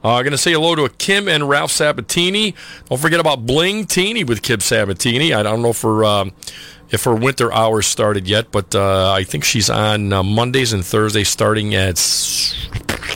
Uh, 0.04 0.16
I'm 0.16 0.24
going 0.24 0.32
to 0.32 0.38
say 0.38 0.52
hello 0.52 0.76
to 0.76 0.90
Kim 0.98 1.30
and 1.30 1.48
Ralph 1.48 1.72
Sabatini. 1.72 2.56
Don't 2.90 3.00
forget 3.00 3.22
about 3.22 3.46
Bling 3.46 3.86
Teeny 3.86 4.26
with 4.26 4.42
Kim 4.42 4.60
Sabatini. 4.60 5.34
I 5.34 5.44
don't 5.44 5.62
know 5.62 5.70
if 5.70 5.82
her, 5.82 6.04
um, 6.04 6.34
if 6.90 7.06
her 7.06 7.16
winter 7.16 7.54
hours 7.54 7.88
started 7.88 8.28
yet, 8.28 8.52
but 8.52 8.76
uh, 8.76 9.14
I 9.14 9.24
think 9.24 9.46
she's 9.46 9.70
on 9.70 10.12
uh, 10.12 10.22
Mondays 10.22 10.74
and 10.74 10.86
Thursdays 10.86 11.30
starting 11.30 11.74
at, 11.74 12.02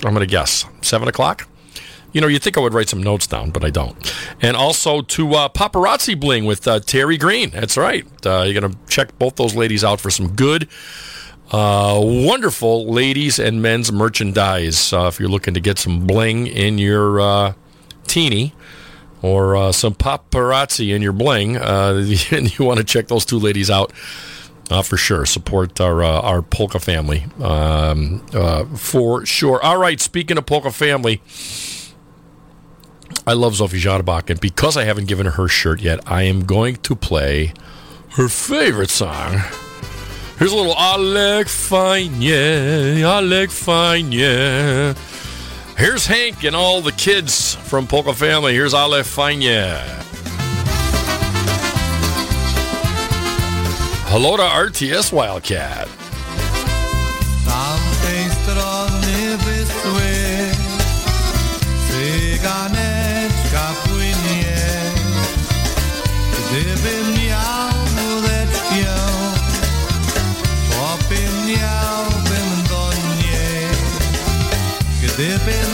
I'm 0.06 0.14
going 0.14 0.20
to 0.22 0.26
guess, 0.26 0.66
7 0.82 1.10
o'clock? 1.10 1.50
You 2.14 2.22
know, 2.22 2.28
you'd 2.28 2.42
think 2.42 2.58
I 2.58 2.62
would 2.62 2.74
write 2.74 2.88
some 2.88 3.04
notes 3.04 3.28
down, 3.28 3.52
but 3.52 3.66
I 3.66 3.70
don't. 3.70 4.16
And 4.42 4.56
also 4.56 5.02
to 5.02 5.34
uh, 5.34 5.50
Paparazzi 5.50 6.18
Bling 6.18 6.46
with 6.46 6.66
uh, 6.70 6.80
Terry 6.80 7.18
Green. 7.18 7.50
That's 7.50 7.76
right. 7.76 8.06
Uh, 8.26 8.44
you're 8.44 8.60
going 8.60 8.72
to 8.72 8.78
check 8.88 9.20
both 9.20 9.36
those 9.36 9.56
ladies 9.56 9.84
out 9.84 10.00
for 10.00 10.10
some 10.10 10.36
good 10.36 10.70
uh, 11.52 12.00
wonderful 12.04 12.88
ladies 12.88 13.40
and 13.40 13.62
men's 13.62 13.92
merchandise. 13.92 14.92
Uh, 14.92 15.08
if 15.08 15.20
you're 15.20 15.30
looking 15.30 15.54
to 15.54 15.60
get 15.60 15.80
some 15.80 16.06
bling 16.06 16.48
in 16.48 16.78
your 16.78 17.22
uh, 17.22 17.54
teeny 18.06 18.54
or 19.22 19.56
uh, 19.56 19.72
some 19.72 19.94
paparazzi 19.94 20.94
in 20.94 21.02
your 21.02 21.14
bling, 21.14 21.58
uh, 21.58 21.94
and 22.32 22.58
you 22.58 22.66
want 22.66 22.80
to 22.80 22.84
check 22.84 23.08
those 23.08 23.26
two 23.26 23.40
ladies 23.40 23.70
out. 23.70 23.92
Uh, 24.70 24.82
for 24.82 24.98
sure, 24.98 25.26
support 25.26 25.80
our 25.80 26.04
our 26.04 26.42
polka 26.42 26.78
family 26.78 27.26
um, 27.42 28.20
for 28.76 29.26
sure. 29.26 29.64
All 29.64 29.78
right, 29.78 30.02
speaking 30.02 30.38
of 30.38 30.46
polka 30.46 30.72
family, 30.72 31.22
I 33.26 33.32
love 33.32 33.54
Zofie 33.54 33.80
Jadabach, 33.80 34.30
and 34.30 34.42
because 34.42 34.76
I 34.76 34.84
haven't 34.84 35.06
given 35.06 35.26
her 35.26 35.32
her 35.32 35.48
shirt 35.48 35.80
yet, 35.80 36.02
I 36.06 36.24
am 36.24 36.44
going 36.44 36.76
to 36.78 36.98
play 36.98 37.54
her 38.16 38.28
favorite 38.28 38.90
song. 38.90 39.42
Here's 40.38 40.52
a 40.52 40.56
little 40.56 40.78
Alec 40.78 41.48
Fine, 41.48 42.22
yeah, 42.22 43.02
Alec 43.04 43.50
Fine, 43.50 44.12
yeah. 44.12 44.94
Here's 45.76 46.06
Hank 46.06 46.44
and 46.44 46.56
all 46.56 46.82
the 46.82 46.92
kids 46.92 47.56
from 47.56 47.88
Polka 47.88 48.14
Family. 48.14 48.54
Here's 48.54 48.76
Alec 48.76 49.06
Fine, 49.06 49.42
yeah. 49.42 50.04
Hello 54.10 54.38
to 54.38 54.44
RTS 54.44 55.12
Wildcat. 55.12 55.88
tamtej 57.48 57.97
By 75.18 75.67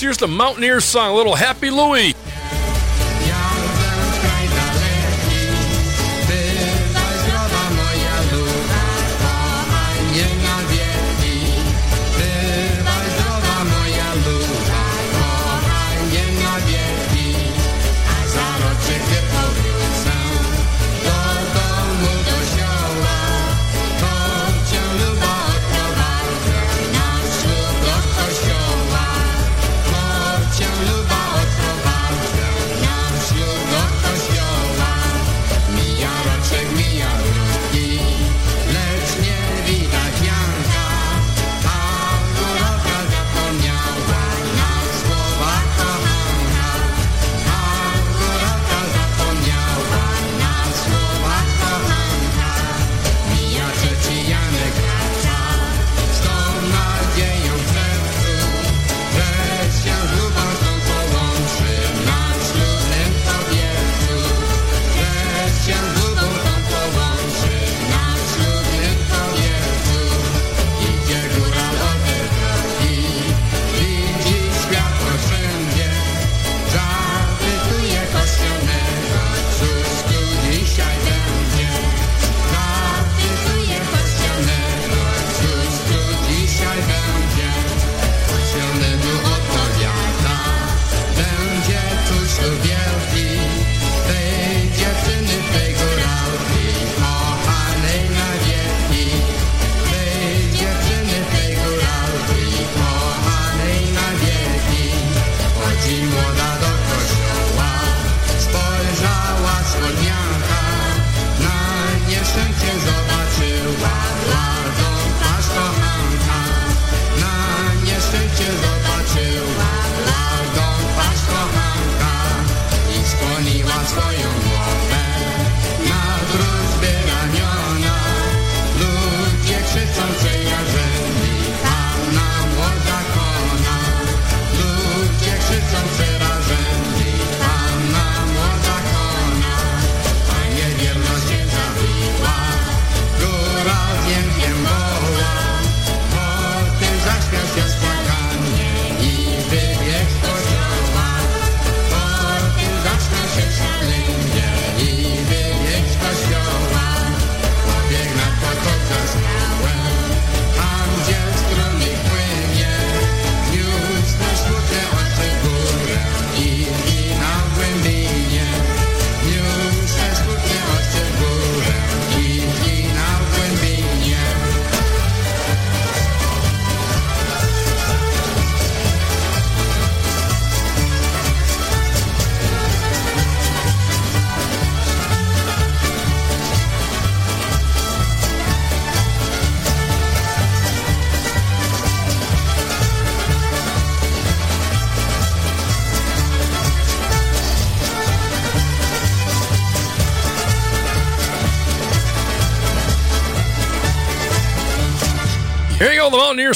here's 0.00 0.16
the 0.16 0.28
Mountaineers 0.28 0.84
song, 0.84 1.10
a 1.10 1.14
little 1.14 1.34
Happy 1.34 1.70
Louie. 1.70 2.14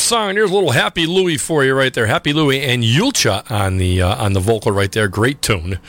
Song. 0.06 0.36
Here's 0.36 0.50
a 0.50 0.54
little 0.54 0.70
Happy 0.70 1.04
Louie 1.04 1.36
for 1.36 1.64
you 1.64 1.74
right 1.74 1.92
there. 1.92 2.06
Happy 2.06 2.32
Louie 2.32 2.60
and 2.60 2.84
Yulcha 2.84 3.50
on 3.50 3.78
the 3.78 4.02
uh, 4.02 4.24
on 4.24 4.34
the 4.34 4.40
vocal 4.40 4.70
right 4.70 4.90
there. 4.92 5.08
Great 5.08 5.42
tune. 5.42 5.80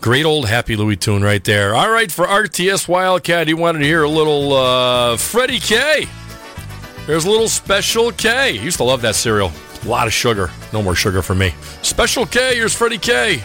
Great 0.00 0.24
old 0.24 0.46
Happy 0.48 0.76
Louie 0.76 0.96
tune 0.96 1.22
right 1.22 1.42
there. 1.42 1.74
All 1.74 1.90
right, 1.90 2.10
for 2.10 2.24
RTS 2.26 2.86
Wildcat, 2.88 3.48
he 3.48 3.54
wanted 3.54 3.80
to 3.80 3.84
hear 3.84 4.04
a 4.04 4.08
little 4.08 4.52
uh, 4.52 5.16
Freddie 5.16 5.58
K. 5.58 6.06
There's 7.06 7.24
a 7.24 7.30
little 7.30 7.48
Special 7.48 8.12
K. 8.12 8.52
Used 8.52 8.76
to 8.76 8.84
love 8.84 9.02
that 9.02 9.16
cereal. 9.16 9.50
A 9.82 9.88
lot 9.88 10.06
of 10.06 10.12
sugar. 10.12 10.48
No 10.72 10.80
more 10.80 10.94
sugar 10.94 11.20
for 11.20 11.34
me. 11.34 11.52
Special 11.82 12.24
K, 12.26 12.54
here's 12.54 12.74
Freddie 12.74 12.98
K. 12.98 13.42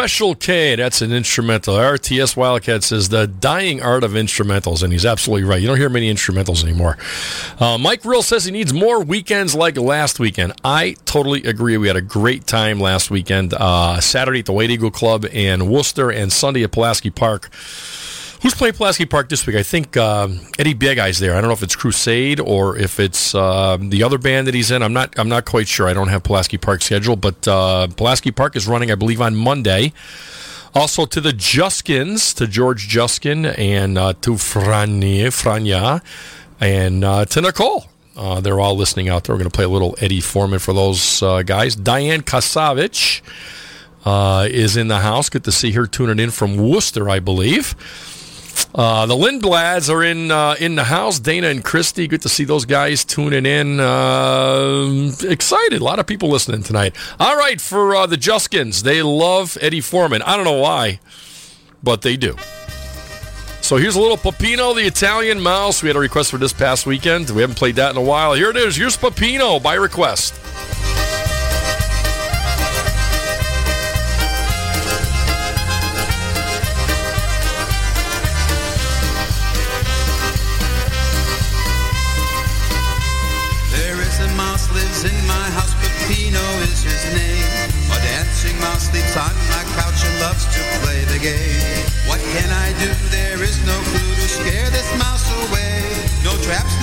Special 0.00 0.34
K. 0.34 0.76
That's 0.76 1.02
an 1.02 1.12
instrumental. 1.12 1.74
RTS 1.74 2.34
Wildcat 2.34 2.82
says 2.82 3.10
the 3.10 3.26
dying 3.26 3.82
art 3.82 4.02
of 4.02 4.12
instrumentals, 4.12 4.82
and 4.82 4.94
he's 4.94 5.04
absolutely 5.04 5.46
right. 5.46 5.60
You 5.60 5.68
don't 5.68 5.76
hear 5.76 5.90
many 5.90 6.10
instrumentals 6.10 6.64
anymore. 6.64 6.96
Uh, 7.58 7.76
Mike 7.76 8.02
Real 8.06 8.22
says 8.22 8.46
he 8.46 8.50
needs 8.50 8.72
more 8.72 9.04
weekends 9.04 9.54
like 9.54 9.76
last 9.76 10.18
weekend. 10.18 10.54
I 10.64 10.96
totally 11.04 11.44
agree. 11.44 11.76
We 11.76 11.86
had 11.86 11.98
a 11.98 12.00
great 12.00 12.46
time 12.46 12.80
last 12.80 13.10
weekend. 13.10 13.52
Uh, 13.52 14.00
Saturday 14.00 14.38
at 14.38 14.46
the 14.46 14.54
White 14.54 14.70
Eagle 14.70 14.90
Club 14.90 15.26
in 15.26 15.68
Worcester, 15.68 16.10
and 16.10 16.32
Sunday 16.32 16.62
at 16.62 16.72
Pulaski 16.72 17.10
Park. 17.10 17.50
Who's 18.42 18.54
playing 18.54 18.72
Pulaski 18.72 19.04
Park 19.04 19.28
this 19.28 19.46
week? 19.46 19.56
I 19.56 19.62
think 19.62 19.98
um, 19.98 20.40
Eddie 20.58 20.74
Biegai's 20.74 21.18
there. 21.18 21.34
I 21.34 21.42
don't 21.42 21.48
know 21.48 21.54
if 21.54 21.62
it's 21.62 21.76
Crusade 21.76 22.40
or 22.40 22.74
if 22.78 22.98
it's 22.98 23.34
uh, 23.34 23.76
the 23.78 24.02
other 24.02 24.16
band 24.16 24.46
that 24.46 24.54
he's 24.54 24.70
in. 24.70 24.82
I'm 24.82 24.94
not. 24.94 25.18
I'm 25.18 25.28
not 25.28 25.44
quite 25.44 25.68
sure. 25.68 25.86
I 25.88 25.92
don't 25.92 26.08
have 26.08 26.22
Pulaski 26.22 26.56
Park 26.56 26.80
scheduled, 26.80 27.20
but 27.20 27.46
uh, 27.46 27.88
Pulaski 27.88 28.30
Park 28.30 28.56
is 28.56 28.66
running, 28.66 28.90
I 28.90 28.94
believe, 28.94 29.20
on 29.20 29.36
Monday. 29.36 29.92
Also 30.74 31.04
to 31.04 31.20
the 31.20 31.32
Juskins, 31.32 32.32
to 32.34 32.46
George 32.46 32.88
Juskin, 32.88 33.44
and 33.58 33.98
uh, 33.98 34.14
to 34.22 34.32
Franya, 34.32 35.26
Franya, 35.26 36.02
and 36.60 37.04
uh, 37.04 37.26
to 37.26 37.42
Nicole. 37.42 37.88
Uh, 38.16 38.40
they're 38.40 38.60
all 38.60 38.74
listening 38.74 39.10
out 39.10 39.24
there. 39.24 39.34
We're 39.34 39.40
going 39.40 39.50
to 39.50 39.54
play 39.54 39.64
a 39.64 39.68
little 39.68 39.96
Eddie 40.00 40.22
Forman 40.22 40.60
for 40.60 40.72
those 40.72 41.22
uh, 41.22 41.42
guys. 41.42 41.76
Diane 41.76 42.22
Kasavich 42.22 43.20
is 44.50 44.78
in 44.78 44.88
the 44.88 45.00
house. 45.00 45.28
Good 45.28 45.44
to 45.44 45.52
see 45.52 45.72
her 45.72 45.86
tuning 45.86 46.18
in 46.18 46.30
from 46.30 46.56
Worcester, 46.56 47.10
I 47.10 47.18
believe. 47.18 47.74
Uh, 48.74 49.04
the 49.06 49.14
Lindblads 49.14 49.92
are 49.92 50.04
in 50.04 50.30
uh, 50.30 50.54
in 50.60 50.76
the 50.76 50.84
house. 50.84 51.18
Dana 51.18 51.48
and 51.48 51.64
Christy, 51.64 52.06
good 52.06 52.22
to 52.22 52.28
see 52.28 52.44
those 52.44 52.64
guys 52.64 53.04
tuning 53.04 53.44
in. 53.44 53.80
Uh, 53.80 55.10
excited, 55.22 55.80
a 55.80 55.84
lot 55.84 55.98
of 55.98 56.06
people 56.06 56.28
listening 56.28 56.62
tonight. 56.62 56.94
All 57.18 57.36
right, 57.36 57.60
for 57.60 57.96
uh, 57.96 58.06
the 58.06 58.16
Juskins, 58.16 58.82
they 58.84 59.02
love 59.02 59.58
Eddie 59.60 59.80
Forman. 59.80 60.22
I 60.22 60.36
don't 60.36 60.44
know 60.44 60.60
why, 60.60 61.00
but 61.82 62.02
they 62.02 62.16
do. 62.16 62.36
So 63.60 63.76
here's 63.76 63.94
a 63.94 64.00
little 64.00 64.16
Pepino, 64.16 64.74
the 64.74 64.86
Italian 64.86 65.40
Mouse. 65.40 65.82
We 65.82 65.88
had 65.88 65.96
a 65.96 66.00
request 66.00 66.30
for 66.30 66.38
this 66.38 66.52
past 66.52 66.86
weekend. 66.86 67.30
We 67.30 67.42
haven't 67.42 67.56
played 67.56 67.76
that 67.76 67.90
in 67.90 67.96
a 67.96 68.02
while. 68.02 68.34
Here 68.34 68.50
it 68.50 68.56
is. 68.56 68.74
Here's 68.76 68.96
Pepino 68.96 69.62
by 69.62 69.74
request. 69.74 70.39
No 96.50 96.79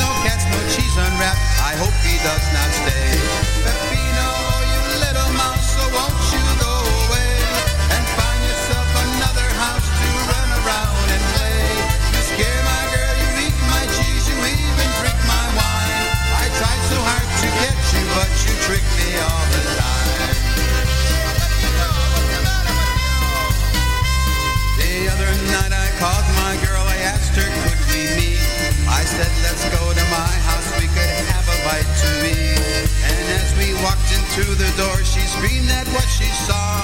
walked 33.83 34.09
into 34.13 34.43
the 34.55 34.69
door, 34.77 34.97
she 35.03 35.21
screamed 35.21 35.69
at 35.69 35.87
what 35.93 36.07
she 36.09 36.25
saw. 36.45 36.81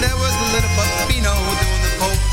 There 0.00 0.16
was 0.16 0.34
the 0.36 0.48
little 0.54 0.72
Pepino 0.78 1.34
doing 1.34 1.82
the 1.82 1.92
Pope 1.98 2.29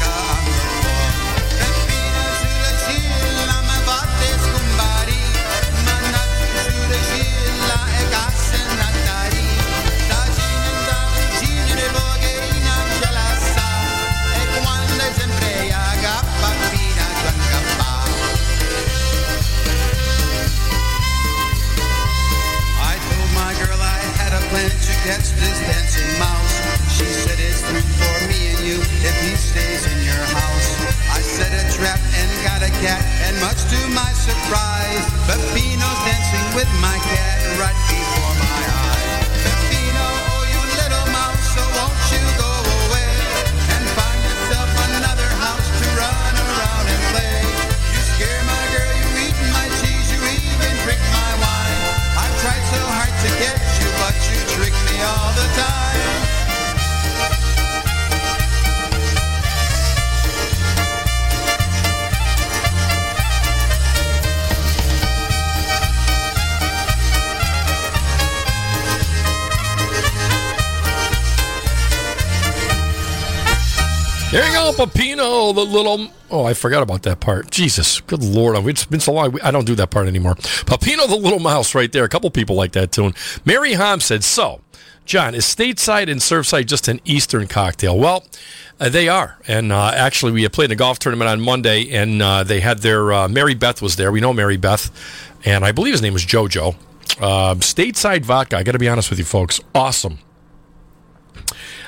catch 25.08 25.32
this 25.40 25.60
dancing 25.64 26.20
mouse. 26.20 26.56
She 26.92 27.08
said 27.08 27.40
it's 27.40 27.64
through 27.64 27.88
for 27.96 28.18
me 28.28 28.52
and 28.52 28.60
you 28.68 28.76
if 29.08 29.16
he 29.24 29.40
stays 29.40 29.88
in 29.88 30.04
your 30.04 30.26
house. 30.36 30.68
I 31.16 31.24
set 31.24 31.48
a 31.48 31.64
trap 31.72 32.00
and 32.20 32.30
got 32.44 32.60
a 32.60 32.72
cat, 32.84 33.00
and 33.24 33.40
much 33.40 33.64
to 33.72 33.80
my 33.96 34.12
surprise, 34.12 35.06
Peppino's 35.24 36.02
dancing 36.04 36.48
with 36.60 36.68
my 36.84 37.00
cat 37.08 37.40
right 37.56 37.87
Pepino, 75.48 75.56
the 75.56 75.72
little. 75.72 76.08
Oh, 76.30 76.46
I 76.46 76.54
forgot 76.54 76.84
about 76.84 77.04
that 77.04 77.20
part. 77.20 77.52
Jesus, 77.52 78.02
good 78.02 78.24
lord, 78.24 78.58
it's 78.68 78.86
been 78.86 79.00
so 79.00 79.14
long. 79.14 79.40
I 79.42 79.52
don't 79.52 79.66
do 79.66 79.76
that 79.76 79.90
part 79.90 80.08
anymore. 80.08 80.36
Pepino, 80.36 81.08
the 81.08 81.16
little 81.16 81.40
mouse, 81.40 81.76
right 81.76 81.92
there. 81.92 82.04
A 82.04 82.10
couple 82.10 82.30
people 82.30 82.56
like 82.56 82.74
that 82.74 82.92
tune. 82.92 83.14
Mary 83.46 83.74
Hom 83.74 84.00
said, 84.00 84.24
"So, 84.24 84.62
John, 85.06 85.36
is 85.36 85.46
stateside 85.46 86.10
and 86.10 86.20
Surfside 86.20 86.66
just 86.66 86.88
an 86.88 87.00
Eastern 87.06 87.48
cocktail?" 87.48 87.98
Well, 87.98 88.26
uh, 88.80 88.90
they 88.90 89.08
are, 89.08 89.38
and 89.48 89.72
uh, 89.72 89.92
actually, 89.96 90.32
we 90.32 90.48
played 90.50 90.66
in 90.66 90.72
a 90.72 90.76
golf 90.76 91.00
tournament 91.00 91.30
on 91.30 91.42
Monday, 91.42 91.90
and 91.92 92.22
uh, 92.22 92.44
they 92.44 92.60
had 92.60 92.80
their 92.80 93.12
uh, 93.14 93.28
Mary 93.28 93.56
Beth 93.56 93.82
was 93.82 93.96
there. 93.96 94.12
We 94.12 94.20
know 94.20 94.34
Mary 94.34 94.58
Beth, 94.58 94.92
and 95.46 95.64
I 95.66 95.72
believe 95.72 95.94
his 95.94 96.02
name 96.02 96.14
was 96.14 96.26
JoJo. 96.26 96.76
Uh, 97.20 97.56
stateside 97.56 98.24
vodka. 98.24 98.58
I 98.58 98.64
got 98.64 98.74
to 98.74 98.80
be 98.80 98.90
honest 98.90 99.10
with 99.10 99.18
you, 99.18 99.26
folks. 99.26 99.60
Awesome. 99.74 100.20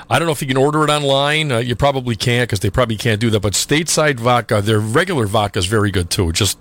I 0.10 0.18
don't 0.18 0.26
know 0.26 0.32
if 0.32 0.42
you 0.42 0.48
can 0.48 0.58
order 0.58 0.84
it 0.84 0.90
online. 0.90 1.52
Uh, 1.52 1.58
you 1.60 1.76
probably 1.76 2.16
can't 2.16 2.50
because 2.50 2.62
they 2.62 2.70
probably 2.70 2.98
can't 2.98 3.22
do 3.22 3.30
that. 3.30 3.42
But 3.42 3.54
stateside 3.54 4.20
vodka, 4.20 4.62
their 4.62 4.80
regular 4.80 5.28
vodka 5.28 5.60
is 5.60 5.68
very 5.68 5.92
good 5.92 6.10
too. 6.10 6.32
Just 6.32 6.58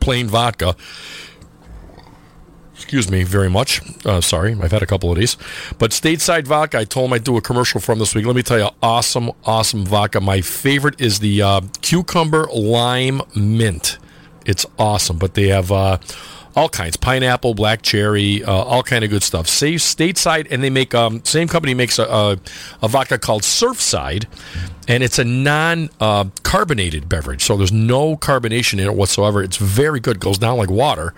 plain 0.00 0.26
vodka. 0.26 0.74
Excuse 2.74 3.10
me 3.10 3.22
very 3.22 3.50
much. 3.50 3.82
Uh, 4.04 4.20
sorry, 4.20 4.56
I've 4.60 4.72
had 4.72 4.82
a 4.82 4.86
couple 4.86 5.12
of 5.12 5.18
these. 5.18 5.36
But 5.78 5.92
stateside 5.92 6.46
vodka, 6.46 6.78
I 6.78 6.84
told 6.84 7.10
them 7.10 7.12
I'd 7.12 7.24
do 7.24 7.36
a 7.36 7.40
commercial 7.40 7.78
for 7.78 7.86
from 7.86 7.98
this 7.98 8.14
week. 8.14 8.26
Let 8.26 8.34
me 8.34 8.42
tell 8.42 8.58
you, 8.58 8.70
awesome, 8.82 9.30
awesome 9.44 9.84
vodka. 9.84 10.20
My 10.20 10.40
favorite 10.40 11.00
is 11.00 11.20
the 11.20 11.42
uh, 11.42 11.60
cucumber 11.82 12.48
lime 12.52 13.20
mint. 13.36 13.98
It's 14.46 14.66
awesome. 14.78 15.18
But 15.18 15.34
they 15.34 15.48
have 15.48 15.70
uh, 15.70 15.98
all 16.56 16.68
kinds. 16.68 16.96
Pineapple 16.96 17.54
black 17.54 17.82
cherry 17.82 18.42
uh, 18.44 18.52
all 18.52 18.82
kind 18.82 19.04
of 19.04 19.10
good 19.10 19.22
stuff. 19.22 19.46
Save 19.46 19.80
stateside 19.80 20.46
and 20.50 20.62
they 20.62 20.70
make 20.70 20.94
um, 20.94 21.24
same 21.24 21.48
company 21.48 21.74
makes 21.74 21.98
a, 21.98 22.04
a, 22.04 22.38
a 22.82 22.88
vodka 22.88 23.18
called 23.18 23.42
surfside 23.42 24.26
and 24.88 25.02
it's 25.02 25.18
a 25.18 25.24
non 25.24 25.90
uh, 26.00 26.24
carbonated 26.42 27.08
beverage. 27.08 27.44
So 27.44 27.56
there's 27.56 27.72
no 27.72 28.16
carbonation 28.16 28.74
in 28.74 28.86
it 28.86 28.94
whatsoever. 28.94 29.42
It's 29.42 29.56
very 29.56 30.00
good. 30.00 30.20
Goes 30.20 30.38
down 30.38 30.58
like 30.58 30.70
water 30.70 31.14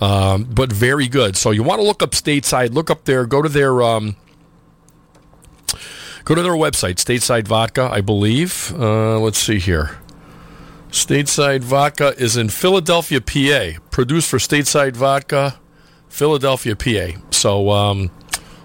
um, 0.00 0.44
but 0.44 0.72
very 0.72 1.08
good. 1.08 1.36
So 1.36 1.50
you 1.50 1.62
want 1.62 1.80
to 1.80 1.86
look 1.86 2.02
up 2.02 2.10
stateside. 2.10 2.74
Look 2.74 2.90
up 2.90 3.04
there. 3.04 3.26
Go 3.26 3.42
to 3.42 3.48
their 3.48 3.82
um, 3.82 4.16
go 6.24 6.34
to 6.34 6.42
their 6.42 6.52
website 6.52 6.94
stateside 6.94 7.46
vodka 7.46 7.88
i 7.92 8.00
believe. 8.00 8.72
Uh, 8.78 9.18
let's 9.18 9.38
see 9.38 9.58
here 9.58 9.98
Stateside 10.94 11.62
Vodka 11.62 12.14
is 12.16 12.36
in 12.36 12.48
Philadelphia, 12.48 13.20
PA. 13.20 13.80
Produced 13.90 14.30
for 14.30 14.38
Stateside 14.38 14.94
Vodka, 14.94 15.58
Philadelphia, 16.08 16.76
PA. 16.76 17.18
So 17.30 17.70
um, 17.70 18.12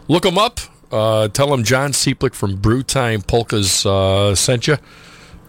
look 0.08 0.22
them 0.22 0.38
up. 0.38 0.60
Uh, 0.92 1.30
tell 1.30 1.48
them 1.48 1.64
John 1.64 1.92
Cieplik 1.92 2.36
from 2.36 2.58
Brew 2.58 2.84
Time 2.84 3.24
Polkas 3.24 3.84
uh, 3.84 4.36
sent 4.36 4.68
you. 4.68 4.78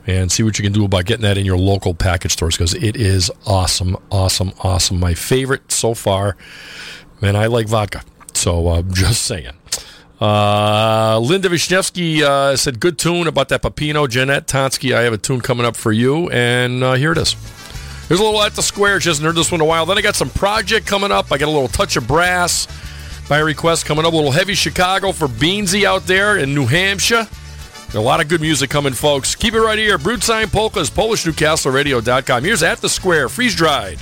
And 0.06 0.32
see 0.32 0.42
what 0.42 0.58
you 0.58 0.62
can 0.62 0.72
do 0.72 0.86
about 0.86 1.04
getting 1.04 1.22
that 1.22 1.36
in 1.36 1.44
your 1.44 1.58
local 1.58 1.92
package 1.92 2.32
stores 2.32 2.56
because 2.56 2.72
it 2.72 2.96
is 2.96 3.30
awesome, 3.46 3.98
awesome, 4.10 4.52
awesome. 4.60 4.98
My 4.98 5.12
favorite 5.12 5.70
so 5.70 5.92
far. 5.92 6.34
And 7.20 7.36
I 7.36 7.46
like 7.46 7.68
vodka. 7.68 8.02
So 8.32 8.68
uh, 8.68 8.82
just 8.90 9.24
saying. 9.24 9.52
Uh, 10.20 11.18
Linda 11.18 11.48
Wisniewski 11.48 12.20
uh, 12.20 12.56
said, 12.56 12.78
good 12.78 12.98
tune 12.98 13.26
about 13.26 13.48
that 13.48 13.62
Pepino. 13.62 14.08
Jeanette 14.08 14.46
Tonsky, 14.46 14.94
I 14.94 15.02
have 15.02 15.12
a 15.12 15.18
tune 15.18 15.40
coming 15.40 15.64
up 15.64 15.76
for 15.76 15.92
you. 15.92 16.28
And 16.30 16.84
uh, 16.84 16.94
here 16.94 17.12
it 17.12 17.18
is. 17.18 17.34
Here's 18.08 18.20
a 18.20 18.24
little 18.24 18.42
at 18.42 18.54
the 18.54 18.62
square. 18.62 19.00
She 19.00 19.08
hasn't 19.08 19.24
heard 19.24 19.36
this 19.36 19.50
one 19.50 19.60
in 19.60 19.64
a 19.64 19.68
while. 19.68 19.86
Then 19.86 19.96
I 19.96 20.02
got 20.02 20.16
some 20.16 20.30
project 20.30 20.86
coming 20.86 21.12
up. 21.12 21.32
I 21.32 21.38
got 21.38 21.46
a 21.46 21.52
little 21.52 21.68
touch 21.68 21.96
of 21.96 22.06
brass 22.06 22.66
by 23.28 23.38
request 23.38 23.86
coming 23.86 24.04
up. 24.04 24.12
A 24.12 24.16
little 24.16 24.32
heavy 24.32 24.54
Chicago 24.54 25.12
for 25.12 25.28
Beansy 25.28 25.84
out 25.84 26.06
there 26.06 26.36
in 26.36 26.54
New 26.54 26.66
Hampshire. 26.66 27.26
A 27.94 27.98
lot 28.00 28.20
of 28.20 28.28
good 28.28 28.40
music 28.40 28.68
coming, 28.70 28.92
folks. 28.92 29.34
Keep 29.34 29.54
it 29.54 29.60
right 29.60 29.78
here. 29.78 29.98
Brew 29.98 30.16
Time 30.16 30.48
Polkas, 30.48 30.90
PolishNewcastleRadio.com. 30.90 32.44
Here's 32.44 32.62
At 32.62 32.80
the 32.80 32.88
Square, 32.88 33.30
freeze 33.30 33.54
dried. 33.56 33.98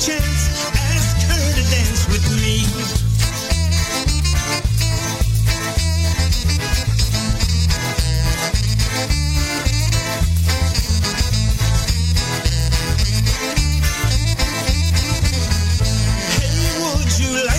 Chance, 0.00 0.48
ask 0.74 1.26
her 1.28 1.52
to 1.56 1.62
dance 1.70 2.08
with 2.08 2.24
me. 2.40 2.64
Hey, 16.40 16.80
would 16.80 17.18
you 17.18 17.50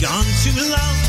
Gone 0.00 0.24
too 0.44 0.52
long. 0.70 1.07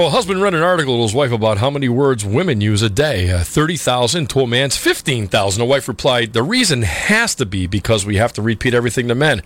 So, 0.00 0.06
a 0.06 0.08
husband 0.08 0.40
read 0.40 0.54
an 0.54 0.62
article 0.62 0.96
to 0.96 1.02
his 1.02 1.12
wife 1.12 1.30
about 1.30 1.58
how 1.58 1.68
many 1.68 1.86
words 1.86 2.24
women 2.24 2.62
use 2.62 2.80
a 2.80 2.88
day 2.88 3.30
uh, 3.30 3.44
30,000 3.44 4.30
to 4.30 4.40
a 4.40 4.46
man's 4.46 4.74
15,000. 4.74 5.60
The 5.60 5.66
wife 5.66 5.88
replied, 5.88 6.32
The 6.32 6.42
reason 6.42 6.80
has 6.80 7.34
to 7.34 7.44
be 7.44 7.66
because 7.66 8.06
we 8.06 8.16
have 8.16 8.32
to 8.32 8.40
repeat 8.40 8.72
everything 8.72 9.08
to 9.08 9.14
men. 9.14 9.42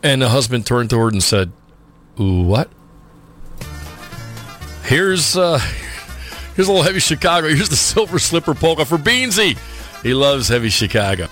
And 0.00 0.22
the 0.22 0.28
husband 0.28 0.66
turned 0.66 0.90
to 0.90 0.98
her 1.00 1.08
and 1.08 1.20
said, 1.20 1.50
What? 2.14 2.70
Here's, 4.84 5.36
uh, 5.36 5.58
here's 6.54 6.68
a 6.68 6.70
little 6.70 6.84
heavy 6.84 7.00
Chicago. 7.00 7.48
Here's 7.48 7.68
the 7.68 7.74
silver 7.74 8.20
slipper 8.20 8.54
polka 8.54 8.84
for 8.84 8.98
Beansy. 8.98 9.58
He 10.04 10.14
loves 10.14 10.46
heavy 10.46 10.68
Chicago. 10.68 11.26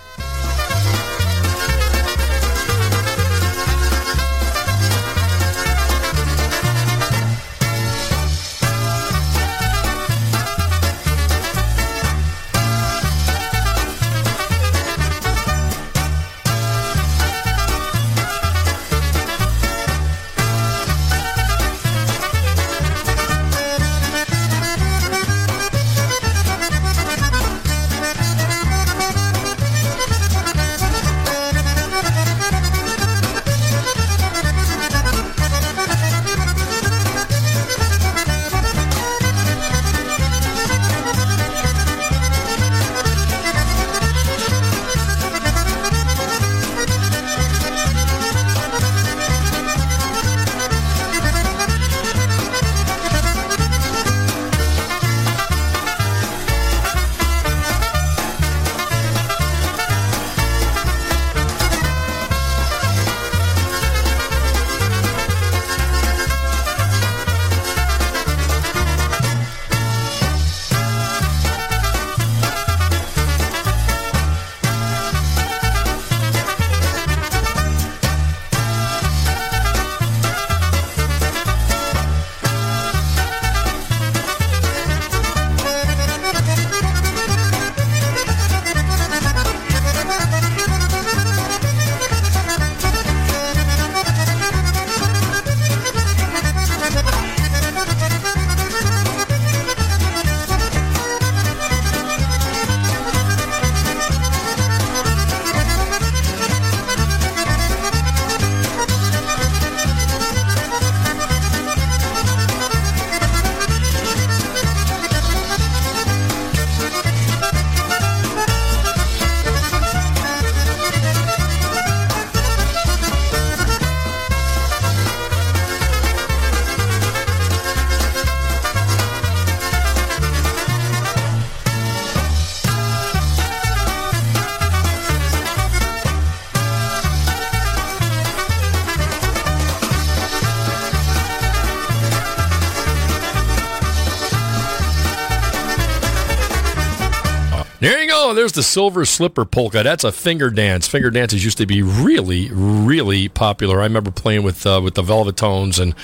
There's 148.41 148.53
the 148.53 148.63
silver 148.63 149.05
slipper 149.05 149.45
polka. 149.45 149.83
That's 149.83 150.03
a 150.03 150.11
finger 150.11 150.49
dance. 150.49 150.89
Finger 150.89 151.11
dances 151.11 151.45
used 151.45 151.59
to 151.59 151.67
be 151.67 151.83
really, 151.83 152.49
really 152.51 153.29
popular. 153.29 153.81
I 153.81 153.83
remember 153.83 154.11
playing 154.11 154.45
with 154.45 154.65
uh, 154.65 154.81
with 154.83 154.95
the 154.95 155.03
Velvet 155.03 155.37
Tones, 155.37 155.79
and 155.79 155.95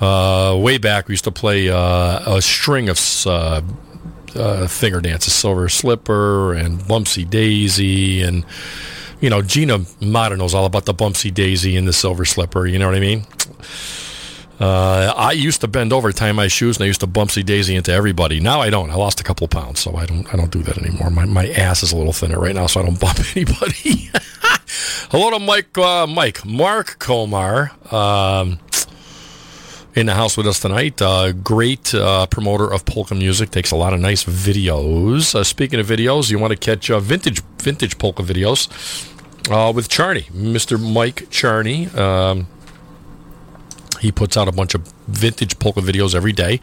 uh, 0.00 0.58
way 0.58 0.78
back 0.78 1.06
we 1.06 1.12
used 1.12 1.24
to 1.24 1.30
play 1.30 1.68
uh, 1.68 2.36
a 2.36 2.40
string 2.40 2.88
of 2.88 2.98
uh, 3.26 3.60
uh, 4.34 4.68
finger 4.68 5.02
dances, 5.02 5.34
silver 5.34 5.68
slipper 5.68 6.54
and 6.54 6.80
Bumpsy 6.80 7.28
Daisy, 7.28 8.22
and 8.22 8.46
you 9.20 9.28
know 9.28 9.42
Gina 9.42 9.80
Mata 10.00 10.38
knows 10.38 10.54
all 10.54 10.64
about 10.64 10.86
the 10.86 10.94
Bumpsy 10.94 11.30
Daisy 11.30 11.76
and 11.76 11.86
the 11.86 11.92
silver 11.92 12.24
slipper. 12.24 12.66
You 12.66 12.78
know 12.78 12.86
what 12.86 12.96
I 12.96 13.00
mean? 13.00 13.26
Uh, 14.60 15.14
I 15.16 15.32
used 15.32 15.62
to 15.62 15.68
bend 15.68 15.90
over, 15.92 16.12
to 16.12 16.16
tie 16.16 16.32
my 16.32 16.46
shoes, 16.46 16.76
and 16.76 16.84
I 16.84 16.86
used 16.86 17.00
to 17.00 17.06
bumpsy 17.06 17.44
daisy 17.44 17.74
into 17.74 17.92
everybody. 17.92 18.40
Now 18.40 18.60
I 18.60 18.68
don't. 18.68 18.90
I 18.90 18.94
lost 18.94 19.18
a 19.18 19.24
couple 19.24 19.48
pounds, 19.48 19.80
so 19.80 19.96
I 19.96 20.04
don't. 20.04 20.32
I 20.32 20.36
don't 20.36 20.50
do 20.50 20.62
that 20.62 20.76
anymore. 20.76 21.08
My 21.10 21.24
my 21.24 21.48
ass 21.48 21.82
is 21.82 21.92
a 21.92 21.96
little 21.96 22.12
thinner 22.12 22.38
right 22.38 22.54
now, 22.54 22.66
so 22.66 22.80
I 22.80 22.84
don't 22.84 23.00
bump 23.06 23.18
anybody. 23.34 24.10
Hello 25.10 25.30
to 25.30 25.38
Mike. 25.38 25.76
Uh, 25.78 26.06
Mike 26.06 26.44
Mark 26.44 26.98
Komar. 26.98 27.92
Um, 27.92 28.58
in 29.96 30.06
the 30.06 30.14
house 30.14 30.36
with 30.36 30.46
us 30.46 30.60
tonight. 30.60 31.00
Uh, 31.02 31.32
great 31.32 31.94
uh, 31.94 32.26
promoter 32.26 32.72
of 32.72 32.84
polka 32.84 33.14
music. 33.14 33.50
Takes 33.50 33.70
a 33.70 33.76
lot 33.76 33.92
of 33.92 34.00
nice 34.00 34.24
videos. 34.24 35.34
Uh, 35.34 35.42
speaking 35.42 35.80
of 35.80 35.86
videos, 35.86 36.30
you 36.30 36.38
want 36.38 36.52
to 36.52 36.56
catch 36.56 36.90
uh, 36.90 37.00
vintage 37.00 37.42
vintage 37.58 37.98
polka 37.98 38.22
videos 38.22 38.68
uh, 39.50 39.72
with 39.72 39.88
Charney, 39.88 40.22
Mr. 40.32 40.80
Mike 40.80 41.28
Charney. 41.30 41.88
Um, 41.88 42.46
he 44.00 44.10
puts 44.12 44.36
out 44.36 44.48
a 44.48 44.52
bunch 44.52 44.74
of 44.74 44.86
vintage 45.06 45.58
polka 45.58 45.80
videos 45.80 46.14
every 46.14 46.32
day 46.32 46.60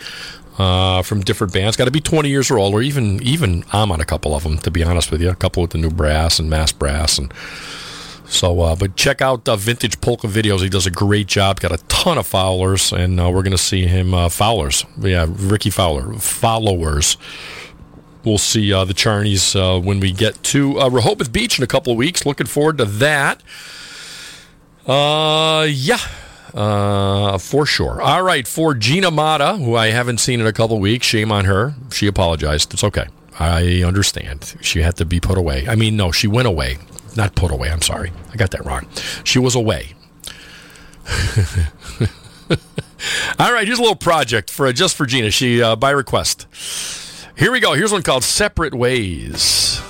uh, 0.57 1.01
from 1.01 1.21
different 1.21 1.53
bands. 1.53 1.77
Got 1.77 1.85
to 1.85 1.91
be 1.91 2.01
20 2.01 2.29
years 2.29 2.49
or 2.49 2.57
older. 2.59 2.81
Even 2.81 3.21
even 3.23 3.63
I'm 3.71 3.91
on 3.91 4.01
a 4.01 4.05
couple 4.05 4.35
of 4.35 4.43
them, 4.43 4.57
to 4.59 4.71
be 4.71 4.83
honest 4.83 5.11
with 5.11 5.21
you. 5.21 5.29
A 5.29 5.35
couple 5.35 5.61
with 5.61 5.71
the 5.71 5.77
new 5.77 5.89
brass 5.89 6.39
and 6.39 6.49
mass 6.49 6.71
brass 6.71 7.17
and. 7.17 7.33
So, 8.29 8.59
uh, 8.59 8.75
but 8.75 8.97
check 8.97 9.21
out 9.21 9.47
uh, 9.47 9.55
Vintage 9.55 10.01
Polka 10.01 10.27
videos. 10.27 10.59
He 10.59 10.67
does 10.67 10.85
a 10.85 10.91
great 10.91 11.27
job. 11.27 11.61
Got 11.61 11.71
a 11.71 11.77
ton 11.87 12.17
of 12.17 12.27
followers, 12.27 12.91
and 12.91 13.21
uh, 13.21 13.29
we're 13.29 13.41
going 13.41 13.51
to 13.51 13.57
see 13.57 13.87
him 13.87 14.13
uh, 14.13 14.27
followers. 14.27 14.83
Yeah, 14.99 15.27
Ricky 15.29 15.69
Fowler 15.69 16.13
followers. 16.15 17.15
We'll 18.25 18.37
see 18.37 18.73
uh, 18.73 18.83
the 18.83 18.93
Charnies 18.93 19.55
uh, 19.55 19.79
when 19.79 20.01
we 20.01 20.11
get 20.11 20.43
to 20.43 20.77
uh, 20.77 20.89
Rehoboth 20.89 21.31
Beach 21.31 21.57
in 21.57 21.63
a 21.63 21.67
couple 21.67 21.93
of 21.93 21.97
weeks. 21.97 22.25
Looking 22.25 22.47
forward 22.47 22.79
to 22.79 22.85
that. 22.85 23.41
Yeah. 24.85 25.99
Uh, 26.53 27.37
for 27.37 27.65
sure. 27.65 28.01
All 28.01 28.23
right, 28.23 28.47
for 28.47 28.73
Gina 28.73 29.11
Mata, 29.11 29.57
who 29.57 29.75
I 29.75 29.87
haven't 29.87 30.19
seen 30.19 30.39
in 30.39 30.47
a 30.47 30.53
couple 30.53 30.79
weeks, 30.79 31.05
shame 31.05 31.31
on 31.31 31.45
her. 31.45 31.75
She 31.91 32.07
apologized. 32.07 32.73
It's 32.73 32.83
okay. 32.83 33.07
I 33.39 33.83
understand. 33.83 34.55
She 34.61 34.81
had 34.81 34.97
to 34.97 35.05
be 35.05 35.19
put 35.19 35.37
away. 35.37 35.67
I 35.67 35.75
mean, 35.75 35.95
no, 35.95 36.11
she 36.11 36.27
went 36.27 36.47
away. 36.47 36.77
Not 37.15 37.35
put 37.35 37.51
away. 37.51 37.71
I'm 37.71 37.81
sorry. 37.81 38.11
I 38.31 38.35
got 38.35 38.51
that 38.51 38.65
wrong. 38.65 38.87
She 39.23 39.39
was 39.39 39.55
away. 39.55 39.93
All 43.39 43.53
right, 43.53 43.67
here's 43.67 43.79
a 43.79 43.81
little 43.81 43.95
project 43.95 44.49
for 44.49 44.71
just 44.73 44.95
for 44.95 45.05
Gina. 45.05 45.31
She 45.31 45.61
uh, 45.61 45.75
by 45.75 45.91
request. 45.91 46.47
Here 47.37 47.51
we 47.51 47.59
go. 47.59 47.73
Here's 47.73 47.91
one 47.91 48.01
called 48.01 48.23
"Separate 48.23 48.73
Ways." 48.73 49.81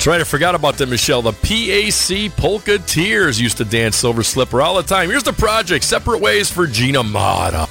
That's 0.00 0.06
right. 0.06 0.20
I 0.22 0.24
forgot 0.24 0.54
about 0.54 0.78
them, 0.78 0.88
Michelle. 0.88 1.20
The 1.20 1.32
PAC 1.34 2.34
Polka 2.34 2.78
Tears 2.78 3.38
used 3.38 3.58
to 3.58 3.66
dance 3.66 3.96
Silver 3.96 4.22
Slipper 4.22 4.62
all 4.62 4.76
the 4.76 4.82
time. 4.82 5.10
Here's 5.10 5.24
the 5.24 5.34
project 5.34 5.84
Separate 5.84 6.22
Ways 6.22 6.50
for 6.50 6.66
Gina 6.66 7.02
Mata. 7.02 7.68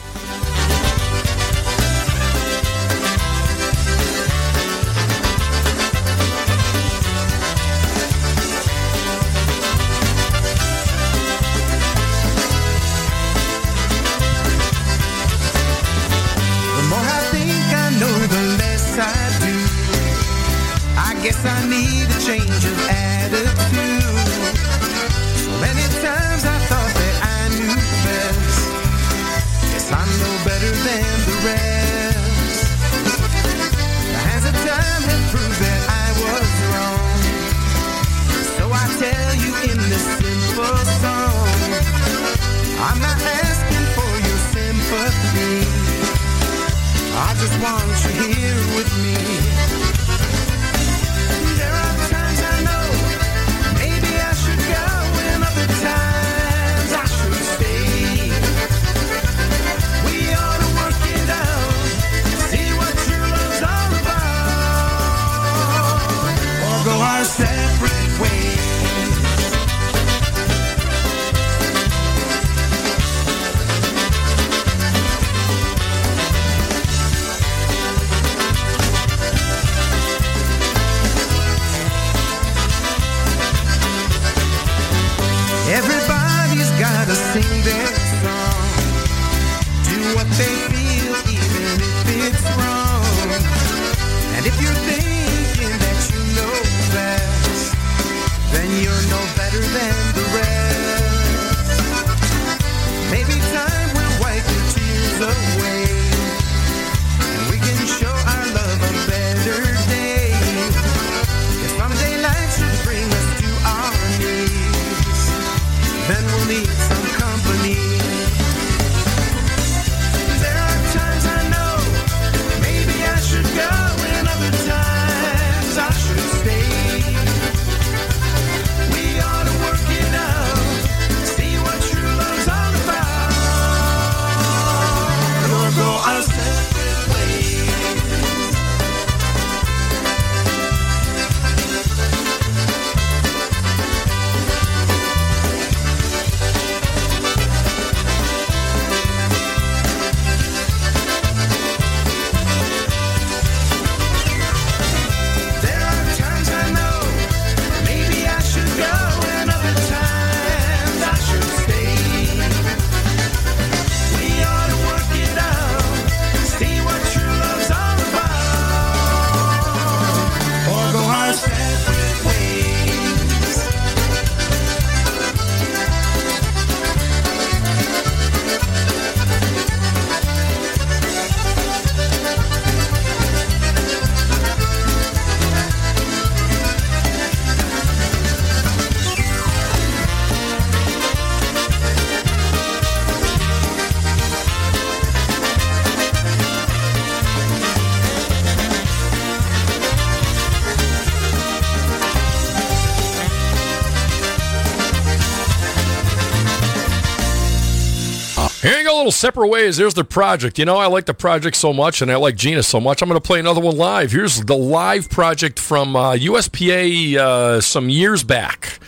separate 209.20 209.47
ways. 209.47 209.78
There's 209.78 209.93
the 209.93 210.03
project. 210.03 210.57
You 210.57 210.65
know, 210.65 210.78
I 210.78 210.88
like 210.88 211.05
the 211.05 211.13
project 211.13 211.57
so 211.57 211.74
much, 211.74 212.01
and 212.01 212.11
I 212.11 212.15
like 212.15 212.36
Gina 212.36 212.63
so 212.63 212.80
much. 212.80 213.01
I'm 213.01 213.09
going 213.09 213.20
to 213.20 213.26
play 213.26 213.39
another 213.39 213.61
one 213.61 213.78
live. 213.78 214.11
Here's 214.11 214.41
the 214.41 214.57
live 214.57 215.09
project 215.09 215.59
from 215.59 215.95
uh, 215.95 216.13
USPA 216.15 217.15
uh, 217.17 217.61
some 217.61 217.89
years 217.89 218.24
back. 218.24 218.80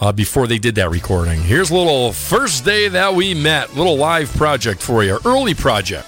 Uh, 0.00 0.12
before 0.12 0.46
they 0.46 0.58
did 0.58 0.76
that 0.76 0.88
recording. 0.90 1.40
Here's 1.40 1.70
a 1.70 1.74
little 1.74 2.12
first 2.12 2.64
day 2.64 2.86
that 2.86 3.14
we 3.16 3.34
met, 3.34 3.74
little 3.74 3.96
live 3.96 4.32
project 4.36 4.80
for 4.80 5.02
you, 5.02 5.18
early 5.24 5.54
project. 5.54 6.07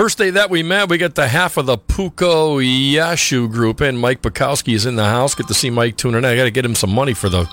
First 0.00 0.16
day 0.16 0.30
that 0.30 0.48
we 0.48 0.62
met, 0.62 0.88
we 0.88 0.96
got 0.96 1.14
the 1.14 1.28
half 1.28 1.58
of 1.58 1.66
the 1.66 1.76
Puko 1.76 2.56
Yashu 2.64 3.52
group 3.52 3.82
and 3.82 4.00
Mike 4.00 4.22
Bukowski 4.22 4.72
is 4.72 4.86
in 4.86 4.96
the 4.96 5.04
house. 5.04 5.34
Get 5.34 5.46
to 5.48 5.52
see 5.52 5.68
Mike 5.68 5.98
tuning 5.98 6.20
in. 6.20 6.24
I 6.24 6.36
got 6.36 6.44
to 6.44 6.50
get 6.50 6.64
him 6.64 6.74
some 6.74 6.90
money 6.90 7.12
for 7.12 7.28
the. 7.28 7.46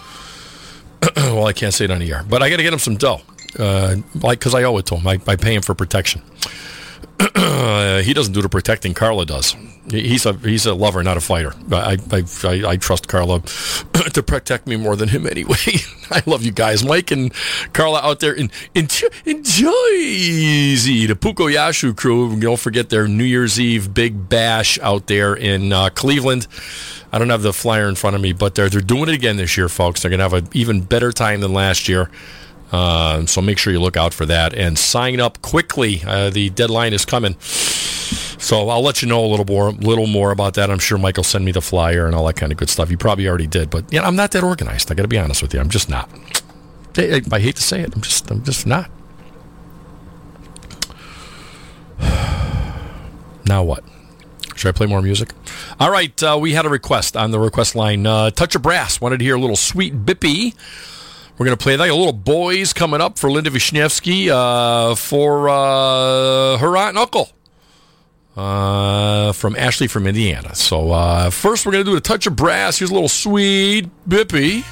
well, 1.18 1.46
I 1.46 1.52
can't 1.52 1.74
say 1.74 1.84
it 1.84 1.92
on 1.92 2.00
the 2.00 2.10
air, 2.10 2.24
but 2.30 2.42
I 2.42 2.50
got 2.50 2.56
to 2.56 2.64
get 2.64 2.72
him 2.72 2.80
some 2.80 2.96
dough, 2.96 3.20
uh, 3.60 3.98
like 4.24 4.40
because 4.40 4.56
I 4.56 4.64
owe 4.64 4.78
it 4.78 4.86
to 4.86 4.96
him. 4.96 5.06
I, 5.06 5.20
I 5.28 5.36
pay 5.36 5.56
him 5.56 5.62
for 5.62 5.76
protection. 5.76 6.22
He 8.04 8.14
doesn't 8.14 8.34
do 8.34 8.42
the 8.42 8.50
protecting. 8.50 8.94
Carla 8.94 9.26
does. 9.26 9.56
He's 9.90 10.26
a 10.26 10.34
he's 10.34 10.66
a 10.66 10.74
lover, 10.74 11.02
not 11.04 11.18
a 11.18 11.22
fighter. 11.22 11.54
I 11.72 11.98
I, 12.12 12.24
I, 12.44 12.64
I 12.72 12.78
trust 12.78 13.08
Carla 13.08 13.42
to 14.14 14.24
protect 14.24 14.68
me 14.68 14.76
more 14.76 14.96
than 14.96 15.10
him 15.10 15.26
anyway. 15.26 15.56
I 16.12 16.22
love 16.26 16.44
you 16.44 16.52
guys, 16.52 16.84
Mike 16.84 17.12
and 17.12 17.34
Carla 17.74 18.00
out 18.02 18.20
there 18.20 18.34
in 18.34 18.52
in 18.76 18.88
Jersey. 18.88 19.46
The 21.06 21.16
Puko 21.16 21.52
Yashu 21.54 21.96
crew. 21.96 22.40
Don't 22.40 22.60
forget 22.60 22.90
their 22.90 23.08
New 23.08 23.24
Year's 23.24 23.60
Eve 23.60 23.94
big 23.94 24.30
bash 24.30 24.78
out 24.80 25.08
there 25.08 25.34
in 25.34 25.74
uh, 25.74 25.90
Cleveland. 25.90 26.48
I 27.12 27.20
don't 27.20 27.30
have 27.30 27.42
the 27.42 27.54
flyer 27.54 27.88
in 27.88 27.96
front 27.96 28.16
of 28.16 28.22
me, 28.22 28.34
but 28.34 28.56
they're 28.56 28.70
they're 28.70 28.82
doing 28.82 29.10
it 29.10 29.16
again 29.16 29.38
this 29.38 29.58
year, 29.58 29.70
folks. 29.70 30.02
They're 30.02 30.12
gonna 30.12 30.24
have 30.24 30.34
an 30.34 30.50
even 30.54 30.82
better 30.82 31.12
time 31.12 31.42
than 31.42 31.54
last 31.54 31.88
year. 31.88 32.10
Uh, 32.72 33.26
so 33.26 33.42
make 33.42 33.58
sure 33.58 33.72
you 33.72 33.80
look 33.80 33.96
out 33.98 34.14
for 34.14 34.26
that 34.26 34.54
and 34.54 34.78
sign 34.78 35.20
up 35.22 35.42
quickly. 35.42 36.02
Uh, 36.06 36.30
the 36.30 36.50
deadline 36.50 36.94
is 36.94 37.06
coming. 37.06 37.36
So 37.40 38.70
I'll 38.70 38.82
let 38.84 39.02
you 39.02 39.08
know 39.08 39.24
a 39.24 39.28
little 39.28 39.46
more, 39.46 39.72
little 39.72 40.08
more 40.08 40.32
about 40.32 40.54
that. 40.56 40.70
I'm 40.70 40.80
sure 40.80 40.98
Mike 40.98 41.18
will 41.18 41.24
send 41.24 41.44
me 41.46 41.52
the 41.52 41.62
flyer 41.62 42.06
and 42.06 42.16
all 42.16 42.26
that 42.28 42.36
kind 42.36 42.52
of 42.52 42.58
good 42.58 42.70
stuff. 42.70 42.92
You 42.92 42.98
probably 42.98 43.28
already 43.28 43.48
did, 43.48 43.70
but 43.70 43.92
yeah, 43.92 44.06
I'm 44.06 44.16
not 44.16 44.32
that 44.32 44.44
organized. 44.44 44.92
I 44.92 44.96
got 44.96 45.04
to 45.04 45.08
be 45.08 45.18
honest 45.18 45.42
with 45.42 45.54
you. 45.54 45.60
I'm 45.60 45.70
just 45.70 45.90
not. 45.90 46.10
I, 46.98 47.16
I- 47.16 47.22
I 47.36 47.40
hate 47.40 47.56
to 47.58 47.64
say 47.64 47.82
it. 47.82 47.94
I'm 47.96 48.02
just, 48.02 48.30
I'm 48.32 48.44
just 48.44 48.66
not. 48.68 48.90
Now 53.46 53.64
what? 53.64 53.84
Should 54.56 54.70
I 54.70 54.72
play 54.74 54.88
more 54.88 55.02
music? 55.02 55.30
All 55.80 55.90
right, 55.92 56.22
uh, 56.24 56.38
we 56.42 56.54
had 56.54 56.66
a 56.66 56.70
request 56.70 57.16
on 57.16 57.32
the 57.32 57.40
request 57.40 57.76
line. 57.76 58.06
Uh, 58.06 58.30
Touch 58.32 58.56
of 58.56 58.62
Brass 58.62 59.00
wanted 59.00 59.20
to 59.20 59.24
hear 59.26 59.36
a 59.36 59.40
little 59.40 59.56
sweet 59.56 60.06
bippy. 60.06 60.54
We're 61.38 61.46
going 61.46 61.58
to 61.58 61.64
play 61.64 61.76
that. 61.76 61.90
A 61.90 61.94
little 61.94 62.14
boys 62.14 62.74
coming 62.74 63.00
up 63.00 63.20
for 63.20 63.30
Linda 63.30 63.52
Wisniewski 63.52 64.30
uh, 64.30 64.96
for 64.96 65.50
uh, 65.50 66.58
her 66.58 66.76
aunt 66.76 66.90
and 66.90 66.98
uncle 66.98 67.30
uh, 68.36 69.34
from 69.34 69.56
Ashley 69.56 69.88
from 69.88 70.08
Indiana. 70.08 70.56
So 70.56 70.92
uh, 70.92 71.30
first, 71.30 71.66
we're 71.66 71.74
going 71.74 71.86
to 71.86 71.92
do 71.92 71.98
a 71.98 72.02
touch 72.02 72.26
of 72.28 72.36
brass. 72.36 72.80
Here's 72.80 72.92
a 72.92 72.94
little 72.94 73.10
sweet 73.10 73.90
bippy. 74.08 74.64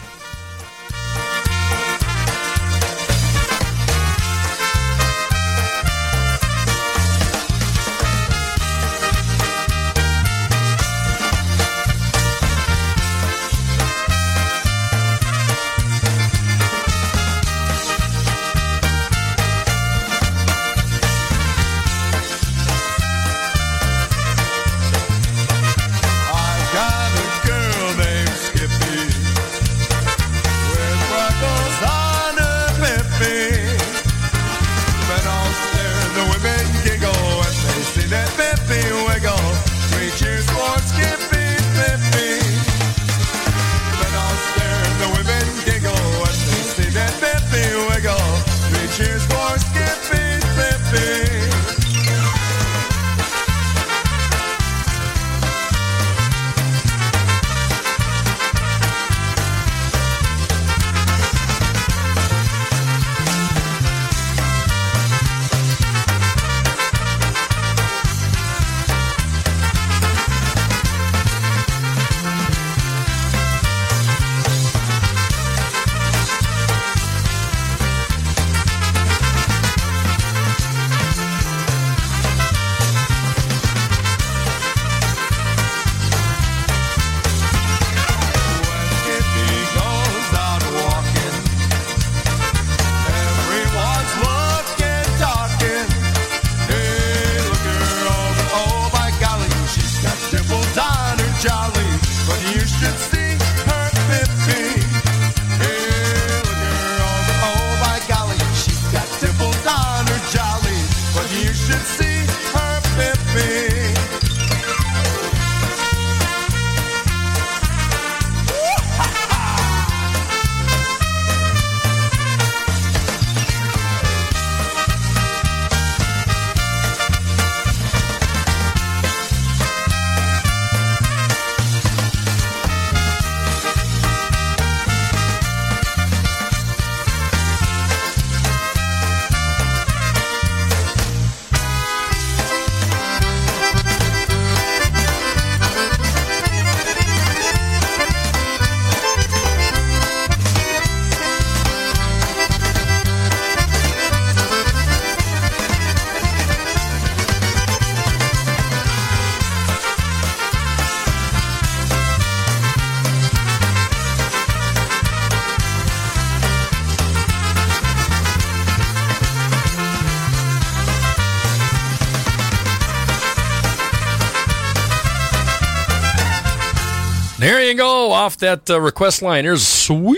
Off 178.26 178.38
that 178.38 178.68
uh, 178.72 178.82
request 178.82 179.22
line. 179.22 179.44
Here's 179.44 179.68
sweet 179.68 180.18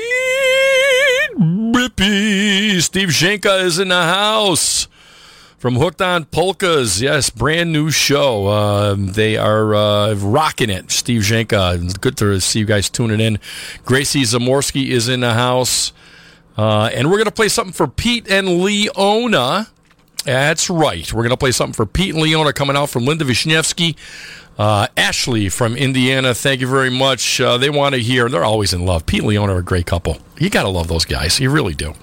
bippy. 1.37 2.81
Steve 2.81 3.09
Schenka 3.09 3.61
is 3.61 3.79
in 3.79 3.89
the 3.89 3.95
house 3.95 4.87
from 5.57 5.75
Hooked 5.75 6.01
on 6.01 6.23
Polkas. 6.23 7.01
Yes, 7.01 7.29
brand 7.29 7.73
new 7.73 7.91
show. 7.91 8.47
Um, 8.47 9.07
they 9.07 9.35
are 9.35 9.75
uh, 9.75 10.13
rocking 10.13 10.69
it. 10.69 10.89
Steve 10.89 11.23
Schenka. 11.23 11.83
It's 11.83 11.95
good 11.95 12.15
to 12.19 12.39
see 12.39 12.59
you 12.59 12.65
guys 12.65 12.89
tuning 12.89 13.19
in. 13.19 13.39
Gracie 13.83 14.23
Zamorski 14.23 14.87
is 14.87 15.09
in 15.09 15.19
the 15.19 15.33
house. 15.33 15.91
Uh, 16.57 16.89
and 16.93 17.09
we're 17.09 17.17
going 17.17 17.25
to 17.25 17.31
play 17.31 17.49
something 17.49 17.73
for 17.73 17.89
Pete 17.89 18.31
and 18.31 18.61
Leona. 18.61 19.67
That's 20.23 20.69
right. 20.69 21.11
We're 21.11 21.23
going 21.23 21.31
to 21.31 21.37
play 21.37 21.51
something 21.51 21.73
for 21.73 21.85
Pete 21.85 22.13
and 22.13 22.23
Leona 22.23 22.53
coming 22.53 22.77
out 22.77 22.89
from 22.89 23.03
Linda 23.03 23.25
Wisniewski. 23.25 23.97
Uh, 24.57 24.87
Ashley 24.97 25.49
from 25.49 25.75
Indiana, 25.77 26.33
thank 26.33 26.61
you 26.61 26.67
very 26.67 26.89
much. 26.89 27.39
Uh, 27.39 27.57
they 27.57 27.69
want 27.69 27.93
to 27.93 28.01
hear, 28.01 28.27
they're 28.27 28.43
always 28.43 28.73
in 28.73 28.85
love. 28.85 29.05
Pete 29.05 29.19
and 29.19 29.29
Leona 29.29 29.53
are 29.53 29.59
a 29.59 29.63
great 29.63 29.85
couple. 29.85 30.17
You 30.39 30.49
got 30.49 30.63
to 30.63 30.69
love 30.69 30.87
those 30.87 31.05
guys. 31.05 31.39
You 31.39 31.51
really 31.51 31.75
do. 31.75 31.93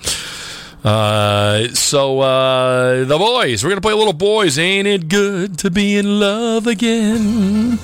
Uh, 0.85 1.69
so 1.69 2.21
uh, 2.21 3.05
the 3.05 3.17
boys, 3.17 3.65
we're 3.65 3.71
gonna 3.71 3.81
play 3.81 3.95
a 3.95 3.97
little 3.97 4.13
boys. 4.13 4.59
Ain't 4.59 4.87
it 4.87 5.09
good 5.09 5.59
to 5.61 5.71
be 5.71 5.97
in 5.97 6.21
love 6.21 6.67
again? 6.67 7.79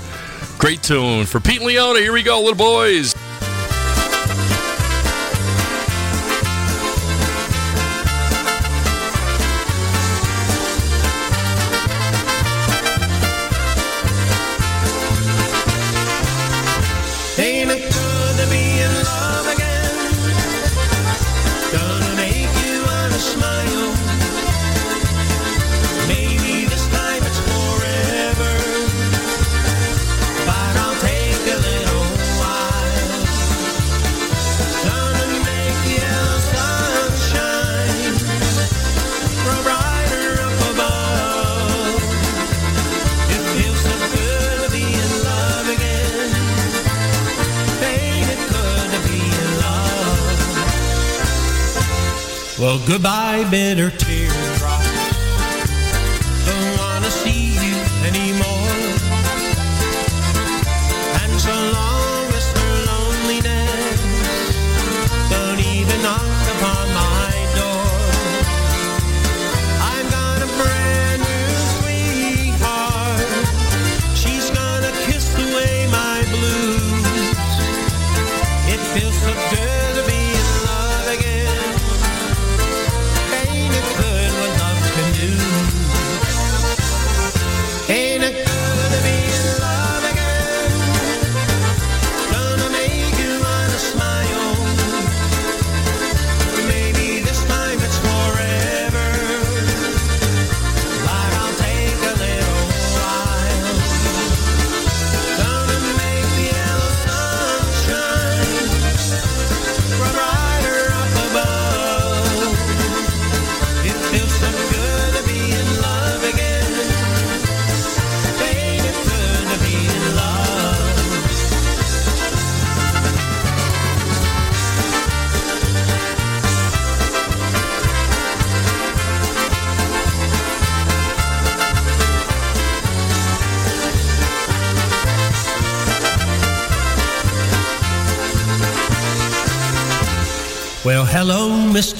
Great 0.58 0.82
tune 0.82 1.24
for 1.24 1.40
Pete 1.40 1.56
and 1.56 1.66
Leona. 1.66 1.98
Here 1.98 2.12
we 2.12 2.22
go, 2.22 2.38
little 2.40 2.56
boys. 2.56 3.14
Well, 52.70 52.78
goodbye, 52.86 53.48
bitter 53.50 53.90
teardrop. 53.90 54.39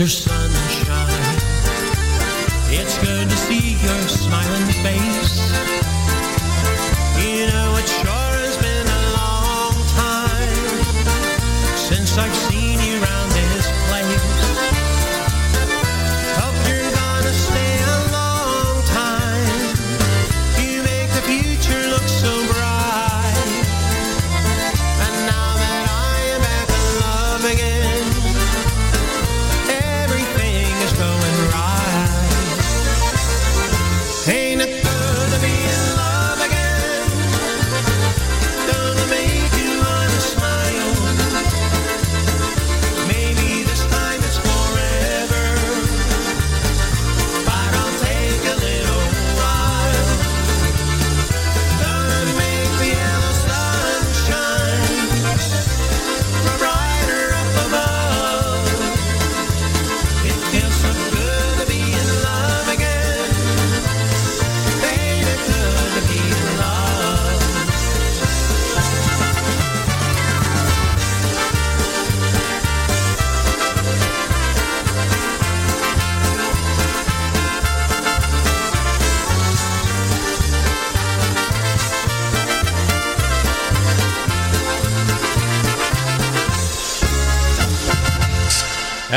Hello, 0.00 0.29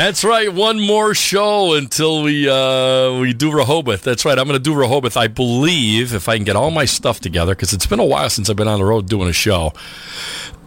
That's 0.04 0.22
right. 0.22 0.52
One 0.52 0.78
more 0.78 1.14
show 1.14 1.72
until 1.72 2.22
we 2.22 2.46
uh, 2.46 3.18
we 3.20 3.32
do 3.32 3.50
Rehoboth. 3.50 4.02
That's 4.02 4.26
right. 4.26 4.38
I'm 4.38 4.46
going 4.46 4.58
to 4.58 4.62
do 4.62 4.74
Rehoboth. 4.74 5.16
I 5.16 5.28
believe 5.28 6.12
if 6.12 6.28
I 6.28 6.36
can 6.36 6.44
get 6.44 6.56
all 6.56 6.70
my 6.70 6.84
stuff 6.84 7.20
together 7.20 7.54
because 7.54 7.72
it's 7.72 7.86
been 7.86 8.00
a 8.00 8.04
while 8.04 8.28
since 8.28 8.50
I've 8.50 8.56
been 8.56 8.68
on 8.68 8.80
the 8.80 8.84
road 8.84 9.08
doing 9.08 9.30
a 9.30 9.32
show. 9.32 9.72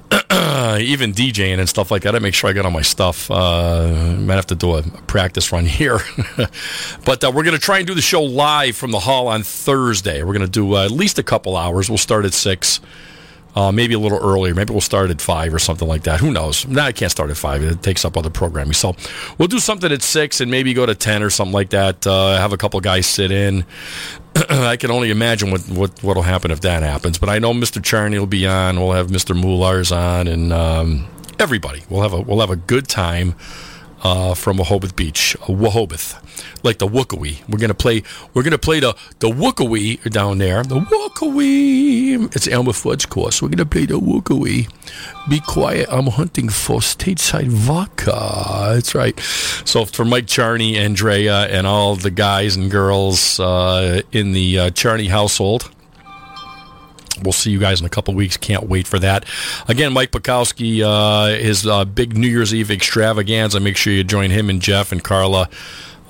Even 0.11 1.13
DJing 1.13 1.59
and 1.59 1.69
stuff 1.69 1.91
like 1.91 2.01
that. 2.01 2.15
I 2.15 2.19
make 2.19 2.33
sure 2.33 2.49
I 2.49 2.53
get 2.53 2.65
all 2.65 2.71
my 2.71 2.81
stuff. 2.81 3.29
Uh, 3.29 4.15
might 4.17 4.33
have 4.33 4.47
to 4.47 4.55
do 4.55 4.73
a 4.73 4.81
practice 4.81 5.51
run 5.51 5.65
here, 5.67 5.99
but 7.05 7.23
uh, 7.23 7.31
we're 7.31 7.43
going 7.43 7.55
to 7.55 7.61
try 7.61 7.77
and 7.77 7.85
do 7.85 7.93
the 7.93 8.01
show 8.01 8.23
live 8.23 8.75
from 8.75 8.89
the 8.89 9.01
hall 9.01 9.27
on 9.27 9.43
Thursday. 9.43 10.23
We're 10.23 10.33
going 10.33 10.47
to 10.47 10.51
do 10.51 10.77
uh, 10.77 10.85
at 10.85 10.91
least 10.91 11.19
a 11.19 11.23
couple 11.23 11.55
hours. 11.55 11.91
We'll 11.91 11.99
start 11.99 12.25
at 12.25 12.33
six. 12.33 12.79
Uh, 13.57 13.71
maybe 13.71 13.95
a 13.95 13.99
little 13.99 14.19
earlier. 14.19 14.53
Maybe 14.53 14.71
we'll 14.71 14.81
start 14.81 15.09
at 15.09 15.19
five 15.19 15.51
or 15.51 15.57
something 15.57 15.87
like 15.87 16.03
that. 16.03 16.19
Who 16.19 16.31
knows? 16.31 16.67
Nah, 16.67 16.83
I 16.85 16.91
can't 16.91 17.11
start 17.11 17.31
at 17.31 17.37
five. 17.37 17.63
It 17.63 17.81
takes 17.81 18.05
up 18.05 18.15
other 18.15 18.29
programming. 18.29 18.73
So 18.73 18.95
we'll 19.39 19.47
do 19.47 19.57
something 19.57 19.91
at 19.91 20.03
six 20.03 20.39
and 20.41 20.51
maybe 20.51 20.75
go 20.75 20.85
to 20.85 20.93
ten 20.93 21.23
or 21.23 21.31
something 21.31 21.53
like 21.53 21.71
that. 21.71 22.05
Uh, 22.05 22.37
have 22.37 22.53
a 22.53 22.57
couple 22.57 22.79
guys 22.81 23.07
sit 23.07 23.31
in. 23.31 23.65
I 24.35 24.77
can 24.77 24.91
only 24.91 25.09
imagine 25.09 25.49
what 25.49 25.61
what 25.69 26.03
what'll 26.03 26.21
happen 26.21 26.51
if 26.51 26.61
that 26.61 26.83
happens. 26.83 27.17
But 27.17 27.29
I 27.29 27.39
know 27.39 27.51
Mr. 27.51 27.83
Charney 27.83 28.19
will 28.19 28.27
be 28.27 28.45
on. 28.45 28.79
We'll 28.79 28.91
have 28.91 29.07
Mr. 29.07 29.35
Moulars 29.35 29.91
on, 29.91 30.27
and 30.27 30.53
um, 30.53 31.07
everybody. 31.39 31.81
We'll 31.89 32.03
have 32.03 32.13
a 32.13 32.21
we'll 32.21 32.41
have 32.41 32.51
a 32.51 32.57
good 32.57 32.87
time. 32.87 33.33
Uh, 34.07 34.33
from 34.33 34.57
Wahobeth 34.57 34.95
Beach, 34.95 35.35
Wahobeth, 35.41 36.15
like 36.63 36.77
the 36.77 36.87
Wookawee. 36.87 37.47
We're 37.49 37.59
gonna 37.59 37.73
play. 37.73 38.03
We're 38.33 38.43
gonna 38.43 38.57
play 38.57 38.79
the 38.79 38.95
the 39.19 39.29
Wookawee 39.29 40.09
down 40.11 40.37
there. 40.37 40.63
The 40.63 40.79
Wookawee. 40.79 42.35
It's 42.35 42.47
Elmer 42.47 42.71
Fudd's 42.71 43.05
course. 43.05 43.41
We're 43.41 43.49
gonna 43.49 43.65
play 43.65 43.85
the 43.85 43.99
Wookawee. 43.99 44.69
Be 45.29 45.39
quiet. 45.41 45.87
I'm 45.91 46.07
hunting 46.07 46.49
for 46.49 46.79
stateside 46.79 47.47
vodka. 47.49 48.73
That's 48.73 48.95
right. 48.95 49.19
So 49.65 49.85
for 49.85 50.05
Mike 50.05 50.27
Charney, 50.27 50.77
Andrea, 50.77 51.47
and 51.47 51.67
all 51.67 51.95
the 51.95 52.11
guys 52.11 52.55
and 52.55 52.71
girls 52.71 53.39
uh, 53.39 54.01
in 54.11 54.31
the 54.31 54.59
uh, 54.59 54.69
Charney 54.71 55.07
household. 55.07 55.69
We'll 57.21 57.33
see 57.33 57.51
you 57.51 57.59
guys 57.59 57.79
in 57.79 57.85
a 57.85 57.89
couple 57.89 58.13
weeks. 58.13 58.37
Can't 58.37 58.63
wait 58.63 58.87
for 58.87 58.99
that. 58.99 59.25
Again, 59.67 59.93
Mike 59.93 60.11
Bukowski, 60.11 60.81
uh, 60.81 61.37
his 61.37 61.65
uh, 61.65 61.85
big 61.85 62.17
New 62.17 62.27
Year's 62.27 62.53
Eve 62.53 62.71
extravaganza. 62.71 63.59
Make 63.59 63.77
sure 63.77 63.93
you 63.93 64.03
join 64.03 64.29
him 64.29 64.49
and 64.49 64.61
Jeff 64.61 64.91
and 64.91 65.03
Carla 65.03 65.49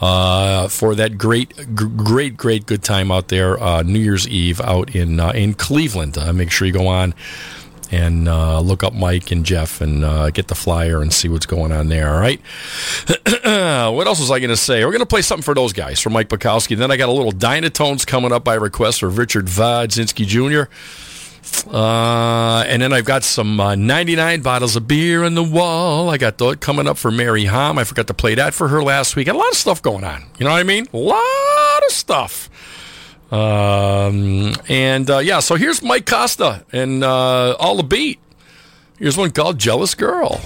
uh, 0.01 0.67
for 0.67 0.95
that 0.95 1.17
great, 1.17 1.75
great, 1.75 2.37
great 2.37 2.65
good 2.65 2.83
time 2.83 3.11
out 3.11 3.29
there. 3.29 3.61
Uh, 3.61 3.81
New 3.83 3.99
Year's 3.99 4.27
Eve 4.27 4.61
out 4.61 4.95
in 4.95 5.19
uh, 5.19 5.31
in 5.31 5.53
Cleveland. 5.53 6.17
Uh, 6.17 6.33
make 6.33 6.51
sure 6.51 6.67
you 6.67 6.73
go 6.73 6.87
on 6.87 7.13
and 7.91 8.27
uh, 8.27 8.59
look 8.59 8.83
up 8.83 8.93
Mike 8.93 9.31
and 9.31 9.45
Jeff 9.45 9.81
and 9.81 10.03
uh, 10.03 10.29
get 10.31 10.47
the 10.47 10.55
flyer 10.55 11.01
and 11.01 11.13
see 11.13 11.29
what's 11.29 11.45
going 11.45 11.71
on 11.71 11.87
there. 11.87 12.13
All 12.13 12.19
right. 12.19 12.39
what 13.43 14.07
else 14.07 14.19
was 14.19 14.31
I 14.31 14.39
going 14.39 14.49
to 14.49 14.57
say? 14.57 14.83
We're 14.83 14.91
going 14.91 14.99
to 14.99 15.05
play 15.05 15.21
something 15.21 15.43
for 15.43 15.53
those 15.53 15.73
guys 15.73 15.99
for 15.99 16.09
Mike 16.09 16.29
Bukowski. 16.29 16.77
Then 16.77 16.91
I 16.91 16.97
got 16.97 17.09
a 17.09 17.11
little 17.11 17.31
Dynatones 17.31 18.05
coming 18.05 18.31
up 18.31 18.43
by 18.43 18.55
request 18.55 18.99
for 18.99 19.09
Richard 19.09 19.45
Vodzinski 19.47 20.25
Jr. 20.25 20.71
Uh, 21.71 22.63
and 22.67 22.81
then 22.81 22.93
I've 22.93 23.05
got 23.05 23.23
some 23.23 23.59
uh, 23.59 23.75
99 23.75 24.41
bottles 24.41 24.75
of 24.75 24.87
beer 24.87 25.23
on 25.23 25.35
the 25.35 25.43
wall. 25.43 26.09
I 26.09 26.17
got 26.17 26.37
that 26.37 26.59
coming 26.59 26.87
up 26.87 26.97
for 26.97 27.11
Mary 27.11 27.45
Hom. 27.45 27.77
I 27.77 27.83
forgot 27.83 28.07
to 28.07 28.13
play 28.13 28.35
that 28.35 28.53
for 28.53 28.67
her 28.67 28.83
last 28.83 29.15
week. 29.15 29.27
A 29.27 29.33
lot 29.33 29.49
of 29.49 29.55
stuff 29.57 29.81
going 29.81 30.03
on. 30.03 30.23
You 30.39 30.45
know 30.45 30.51
what 30.51 30.59
I 30.59 30.63
mean? 30.63 30.87
A 30.93 30.97
lot 30.97 31.83
of 31.85 31.91
stuff. 31.91 32.49
Um, 33.31 34.53
and 34.69 35.09
uh, 35.09 35.19
yeah, 35.19 35.39
so 35.39 35.55
here's 35.55 35.81
Mike 35.83 36.05
Costa 36.05 36.63
and 36.71 37.03
uh, 37.03 37.55
all 37.59 37.75
the 37.75 37.83
beat. 37.83 38.19
Here's 38.97 39.17
one 39.17 39.31
called 39.31 39.57
Jealous 39.59 39.95
Girl. 39.95 40.39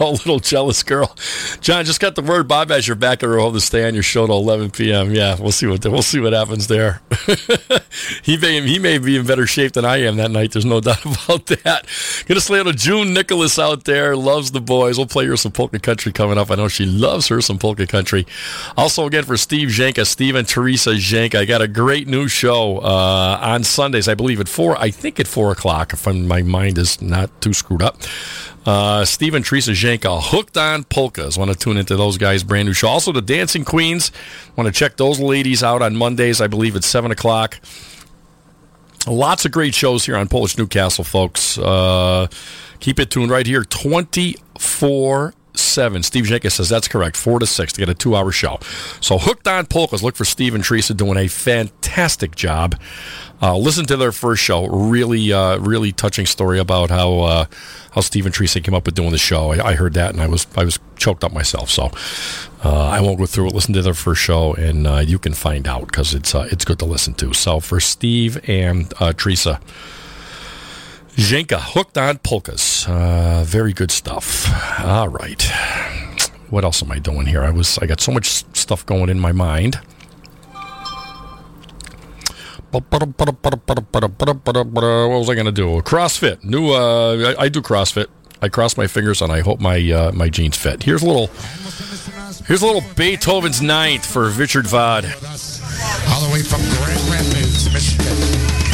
there 0.04 0.10
little 0.10 0.38
jealous 0.38 0.82
girl. 0.82 1.14
John, 1.60 1.84
just 1.84 2.00
got 2.00 2.14
the 2.14 2.22
word 2.22 2.48
Bob 2.48 2.70
has 2.70 2.88
your 2.88 2.96
back 2.96 3.22
and 3.22 3.34
hold 3.34 3.52
to 3.54 3.60
stay 3.60 3.86
on 3.86 3.92
your 3.92 4.02
show 4.02 4.26
till 4.26 4.38
11 4.38 4.70
p.m. 4.70 5.14
Yeah, 5.14 5.36
we'll 5.38 5.52
see 5.52 5.66
what 5.66 5.84
we'll 5.84 6.00
see 6.00 6.20
what 6.20 6.32
happens 6.32 6.68
there. 6.68 7.02
he 8.22 8.38
may 8.38 8.62
he 8.62 8.78
may 8.78 8.96
be 8.96 9.18
in 9.18 9.26
better 9.26 9.46
shape 9.46 9.72
than 9.72 9.84
I 9.84 9.98
am 9.98 10.16
that 10.16 10.30
night. 10.30 10.52
There's 10.52 10.64
no 10.64 10.80
doubt 10.80 11.04
about 11.04 11.46
that. 11.46 11.86
Gonna 12.26 12.40
slay 12.40 12.62
to 12.62 12.72
June 12.72 13.12
Nicholas 13.12 13.58
out 13.58 13.84
there. 13.84 14.16
Loves 14.16 14.52
the 14.52 14.60
boys. 14.60 14.96
We'll 14.96 15.06
play 15.06 15.26
her 15.26 15.36
some 15.36 15.52
polka 15.52 15.78
country 15.78 16.12
coming 16.12 16.38
up. 16.38 16.50
I 16.50 16.54
know 16.54 16.68
she 16.68 16.86
loves 16.86 17.28
her 17.28 17.42
some 17.42 17.58
polka 17.58 17.86
country. 17.86 18.26
Also 18.78 19.06
again 19.06 19.24
for 19.24 19.36
Steve 19.36 19.68
Zhenka, 19.68 20.06
Steve 20.06 20.34
and 20.34 20.48
Teresa 20.48 20.94
Zhenka. 20.94 21.36
I 21.36 21.44
got 21.44 21.60
a 21.60 21.68
great 21.68 22.08
new 22.08 22.26
show 22.26 22.78
uh, 22.78 23.38
on 23.42 23.64
Sundays. 23.64 24.08
I 24.08 24.14
believe 24.14 24.40
at 24.40 24.48
four. 24.48 24.78
I 24.78 24.90
think 24.90 25.20
at 25.20 25.26
four 25.26 25.52
o'clock. 25.52 25.92
If 25.92 26.06
my 26.06 26.42
mind 26.42 26.78
is 26.78 27.02
not 27.02 27.42
too 27.42 27.52
screwed 27.52 27.82
up. 27.82 27.98
Uh, 28.66 29.04
Teresa 29.04 29.70
Zhenka, 29.72 30.20
Hooked 30.22 30.56
on 30.56 30.84
Polkas. 30.84 31.38
Want 31.38 31.50
to 31.50 31.56
tune 31.56 31.76
into 31.76 31.96
those 31.96 32.18
guys' 32.18 32.42
brand 32.42 32.66
new 32.66 32.72
show. 32.74 32.88
Also, 32.88 33.12
the 33.12 33.22
Dancing 33.22 33.64
Queens. 33.64 34.12
Want 34.56 34.66
to 34.66 34.72
check 34.72 34.96
those 34.96 35.18
ladies 35.18 35.62
out 35.62 35.82
on 35.82 35.96
Mondays, 35.96 36.40
I 36.40 36.46
believe, 36.46 36.76
at 36.76 36.84
7 36.84 37.10
o'clock. 37.10 37.58
Lots 39.06 39.46
of 39.46 39.52
great 39.52 39.74
shows 39.74 40.04
here 40.04 40.16
on 40.16 40.28
Polish 40.28 40.58
Newcastle, 40.58 41.04
folks. 41.04 41.56
Uh, 41.56 42.26
keep 42.80 43.00
it 43.00 43.10
tuned 43.10 43.30
right 43.30 43.46
here 43.46 43.64
24 43.64 45.34
7. 45.60 46.02
Steve 46.02 46.24
Jenkins 46.24 46.54
says 46.54 46.68
that's 46.68 46.88
correct. 46.88 47.16
4 47.16 47.40
to 47.40 47.46
6 47.46 47.72
to 47.72 47.80
get 47.80 47.88
a 47.88 47.94
two 47.94 48.16
hour 48.16 48.32
show. 48.32 48.58
So, 49.00 49.18
Hooked 49.18 49.46
on 49.46 49.66
Polkas. 49.66 50.02
Look 50.02 50.16
for 50.16 50.24
Steve 50.24 50.54
and 50.54 50.64
Teresa 50.64 50.94
doing 50.94 51.16
a 51.16 51.28
fantastic 51.28 52.34
job. 52.34 52.78
Uh, 53.42 53.56
listen 53.56 53.86
to 53.86 53.96
their 53.96 54.12
first 54.12 54.42
show. 54.42 54.66
Really, 54.66 55.32
uh, 55.32 55.58
really 55.58 55.92
touching 55.92 56.26
story 56.26 56.58
about 56.58 56.90
how 56.90 57.20
uh, 57.20 57.44
how 57.92 58.02
Steve 58.02 58.26
and 58.26 58.34
Teresa 58.34 58.60
came 58.60 58.74
up 58.74 58.84
with 58.84 58.94
doing 58.94 59.10
the 59.10 59.18
show. 59.18 59.52
I, 59.52 59.68
I 59.70 59.74
heard 59.74 59.94
that 59.94 60.12
and 60.12 60.20
I 60.20 60.26
was 60.26 60.46
I 60.56 60.64
was 60.64 60.78
choked 60.96 61.24
up 61.24 61.32
myself. 61.32 61.70
So 61.70 61.90
uh, 62.64 62.88
I 62.88 63.00
won't 63.00 63.18
go 63.18 63.26
through 63.26 63.48
it. 63.48 63.54
Listen 63.54 63.72
to 63.74 63.82
their 63.82 63.94
first 63.94 64.20
show 64.20 64.52
and 64.54 64.86
uh, 64.86 64.98
you 64.98 65.18
can 65.18 65.32
find 65.32 65.66
out 65.66 65.86
because 65.86 66.14
it's 66.14 66.34
uh, 66.34 66.48
it's 66.50 66.64
good 66.64 66.78
to 66.80 66.84
listen 66.84 67.14
to. 67.14 67.32
So 67.32 67.60
for 67.60 67.80
Steve 67.80 68.38
and 68.48 68.92
uh, 69.00 69.12
Teresa. 69.12 69.60
Zhenka, 71.20 71.60
hooked 71.60 71.98
on 71.98 72.16
polkas. 72.18 72.88
Uh, 72.88 73.44
very 73.46 73.74
good 73.74 73.90
stuff. 73.90 74.46
All 74.82 75.08
right. 75.08 75.42
What 76.48 76.64
else 76.64 76.82
am 76.82 76.90
I 76.90 76.98
doing 76.98 77.26
here? 77.26 77.42
I 77.42 77.50
was 77.50 77.76
I 77.78 77.84
got 77.86 78.00
so 78.00 78.10
much 78.10 78.26
stuff 78.56 78.86
going 78.86 79.10
in 79.10 79.20
my 79.20 79.32
mind. 79.32 79.78
What 82.70 82.84
was 82.90 83.02
I 85.28 85.34
going 85.34 85.44
to 85.46 85.52
do? 85.52 85.82
CrossFit. 85.82 86.42
New. 86.42 86.70
Uh, 86.70 87.34
I, 87.38 87.44
I 87.44 87.48
do 87.50 87.60
CrossFit. 87.60 88.06
I 88.40 88.48
cross 88.48 88.78
my 88.78 88.86
fingers 88.86 89.20
and 89.20 89.30
I 89.30 89.40
hope 89.40 89.60
my 89.60 89.78
uh, 89.90 90.12
my 90.12 90.30
jeans 90.30 90.56
fit. 90.56 90.84
Here's 90.84 91.02
a 91.02 91.06
little 91.06 91.26
here's 92.46 92.62
a 92.62 92.66
little 92.66 92.84
Beethoven's 92.96 93.60
Ninth 93.60 94.06
for 94.06 94.30
Richard 94.30 94.64
Vod. 94.64 95.04
All 96.08 96.22
the 96.26 96.32
way 96.32 96.42
from 96.42 96.62
Grand 96.78 97.02
Rapids, 97.10 97.70
Michigan. 97.72 98.69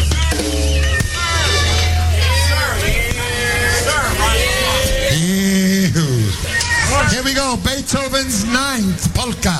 We 7.26 7.34
go. 7.34 7.56
Beethoven's 7.56 8.44
Ninth 8.44 9.12
Polka. 9.12 9.50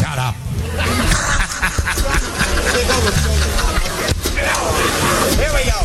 Shut 0.00 0.18
up. 0.18 0.34
Here 5.36 5.52
we 5.52 5.64
go. 5.68 5.80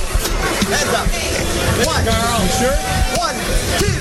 Heads 0.72 0.93
up. 0.95 1.07
One. 1.86 2.05
Girl, 2.05 2.47
sure. 2.59 2.78
One, 3.20 3.36
two. 3.78 3.99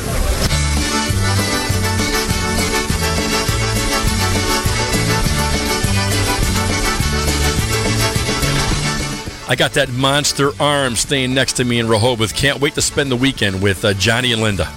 I 9.49 9.57
got 9.57 9.73
that 9.73 9.89
monster 9.91 10.53
arm 10.61 10.95
staying 10.95 11.35
next 11.35 11.55
to 11.55 11.65
me 11.65 11.81
in 11.81 11.89
Rehoboth. 11.89 12.37
Can't 12.37 12.61
wait 12.61 12.75
to 12.77 12.83
spend 12.83 13.11
the 13.11 13.17
weekend 13.17 13.61
with 13.61 13.85
uh, 13.85 13.95
Johnny 13.95 14.33
and 14.33 14.41
Linda. 14.41 14.73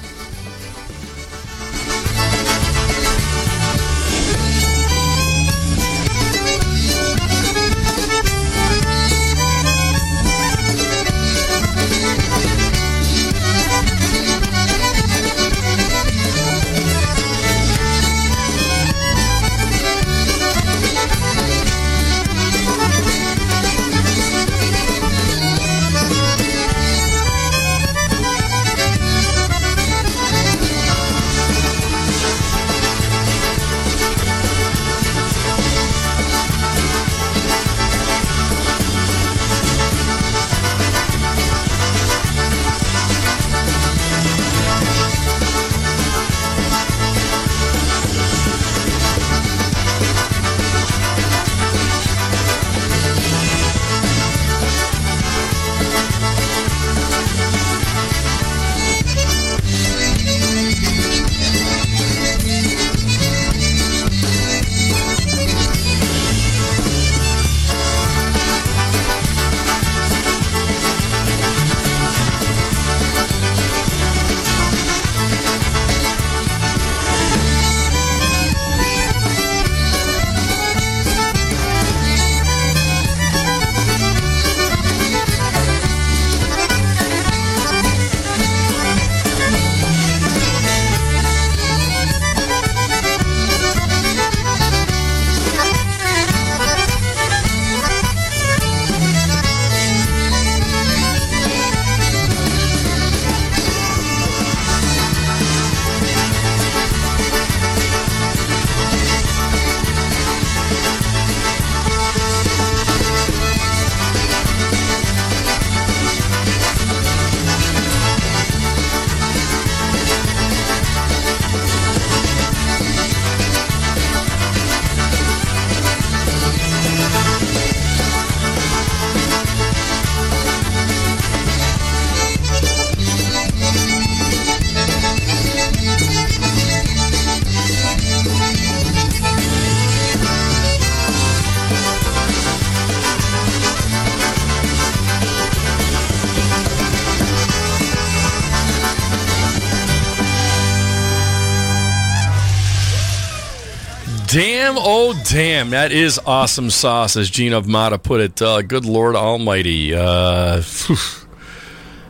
Damn, 154.71 154.83
oh 154.85 155.21
damn, 155.29 155.69
that 155.71 155.91
is 155.91 156.17
awesome 156.25 156.69
sauce, 156.69 157.17
as 157.17 157.29
Gene 157.29 157.51
of 157.51 157.67
Mata 157.67 157.99
put 157.99 158.21
it. 158.21 158.41
Uh, 158.41 158.61
good 158.61 158.85
Lord 158.85 159.17
Almighty. 159.17 159.93
Uh, 159.93 160.63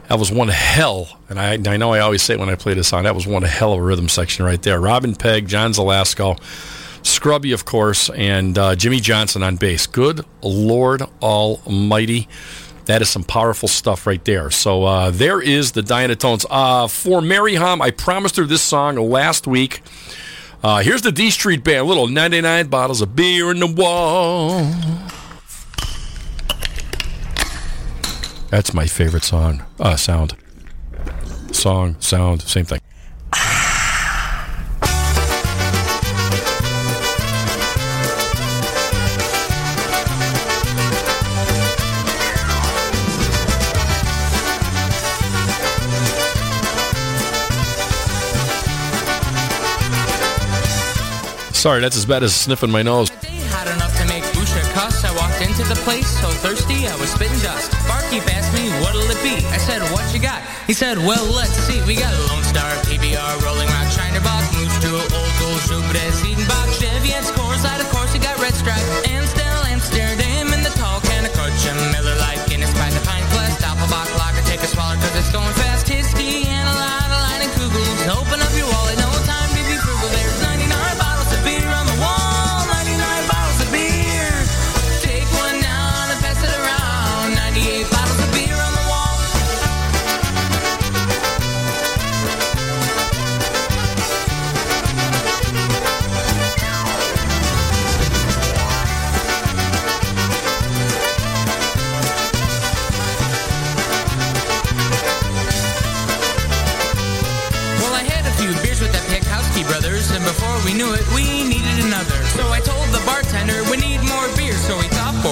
that 0.08 0.20
was 0.20 0.32
one 0.32 0.48
hell, 0.48 1.10
and 1.28 1.40
I, 1.40 1.54
I 1.54 1.78
know 1.78 1.92
I 1.92 2.02
always 2.02 2.22
say 2.22 2.36
it 2.36 2.40
when 2.40 2.50
I 2.50 2.56
play 2.56 2.76
this 2.76 2.90
song, 2.90 3.06
that 3.06 3.16
was 3.16 3.26
one 3.26 3.42
hell 3.42 3.74
of 3.74 3.80
a 3.80 3.82
rhythm 3.82 4.08
section 4.08 4.46
right 4.46 4.62
there. 4.62 4.80
Robin 4.80 5.16
Pegg, 5.16 5.48
John 5.48 5.72
Zalasco, 5.72 6.40
Scrubby, 7.04 7.52
of 7.52 7.66
course, 7.66 8.12
and 8.12 8.56
uh, 8.60 8.76
Jimmy 8.76 9.00
Johnson 9.00 9.42
on 9.42 9.56
bass. 9.56 9.88
Good 9.88 10.24
Lord 10.44 11.02
Almighty. 11.20 12.28
That 12.86 13.02
is 13.02 13.10
some 13.10 13.24
powerful 13.24 13.70
stuff 13.70 14.06
right 14.06 14.24
there. 14.24 14.52
So 14.52 14.84
uh, 14.84 15.10
there 15.10 15.42
is 15.42 15.72
the 15.72 15.82
Dynatones. 15.82 16.46
Uh, 16.48 16.88
for 16.88 17.24
Mary 17.24 17.56
Hom, 17.56 17.82
I 17.82 17.90
promised 17.90 18.36
her 18.36 18.46
this 18.46 18.62
song 18.62 18.98
last 18.98 19.48
week. 19.48 19.82
Uh, 20.64 20.82
here's 20.84 21.02
the 21.02 21.12
D 21.12 21.32
Street 21.32 21.64
Band, 21.64 21.88
little 21.88 22.08
99 22.08 22.68
bottles 22.68 23.02
of 23.02 23.16
beer 23.16 23.50
in 23.50 23.60
the 23.60 23.68
wall. 23.68 24.60
That's 28.50 28.74
my 28.74 28.86
favorite 28.86 29.24
song. 29.24 29.64
Uh, 29.80 29.96
sound. 29.96 30.36
Song, 31.52 31.96
sound, 32.00 32.44
same 32.44 32.66
thing. 32.66 32.80
Sorry, 51.62 51.80
that's 51.80 51.96
as 51.96 52.08
bad 52.08 52.24
as 52.24 52.34
sniffing 52.34 52.72
my 52.72 52.82
nose. 52.82 53.10
Had 53.54 53.70
enough 53.70 53.94
to 54.02 54.06
make 54.10 54.26
Boucher 54.34 54.66
cuss. 54.74 55.06
I 55.06 55.14
walked 55.14 55.46
into 55.46 55.62
the 55.70 55.78
place 55.86 56.10
so 56.10 56.26
thirsty 56.42 56.88
I 56.88 56.96
was 56.98 57.14
spitting 57.14 57.38
dust. 57.38 57.70
Barkeep 57.86 58.26
asked 58.34 58.50
me 58.58 58.74
what'll 58.82 59.06
it 59.06 59.22
be. 59.22 59.46
I 59.46 59.62
said, 59.62 59.86
what 59.94 60.02
you 60.12 60.20
got? 60.20 60.42
He 60.66 60.74
said, 60.74 60.98
well, 60.98 61.24
let's 61.30 61.54
see. 61.54 61.78
We 61.86 61.94
got 61.94 62.10
Lone 62.34 62.42
Star, 62.42 62.66
PBR, 62.90 63.46
Rolling 63.46 63.70
Rock, 63.70 63.94
Box, 64.26 64.50
Moose 64.58 64.74
Tool, 64.82 65.06
Old 65.14 65.34
Gold, 65.38 65.62
Jupiter, 65.70 66.10
Chevy, 66.82 67.14
and 67.14 67.26
Scoreside. 67.30 67.80
Of 67.80 67.92
course, 67.94 68.18
got 68.18 68.42
Red 68.42 68.56
Stripe, 68.58 68.82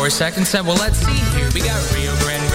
second, 0.10 0.46
said, 0.48 0.66
well, 0.66 0.78
let's 0.78 0.98
see 0.98 1.14
here. 1.38 1.50
We 1.54 1.62
got 1.62 1.80
Rio 1.94 2.16
Grande 2.18 2.49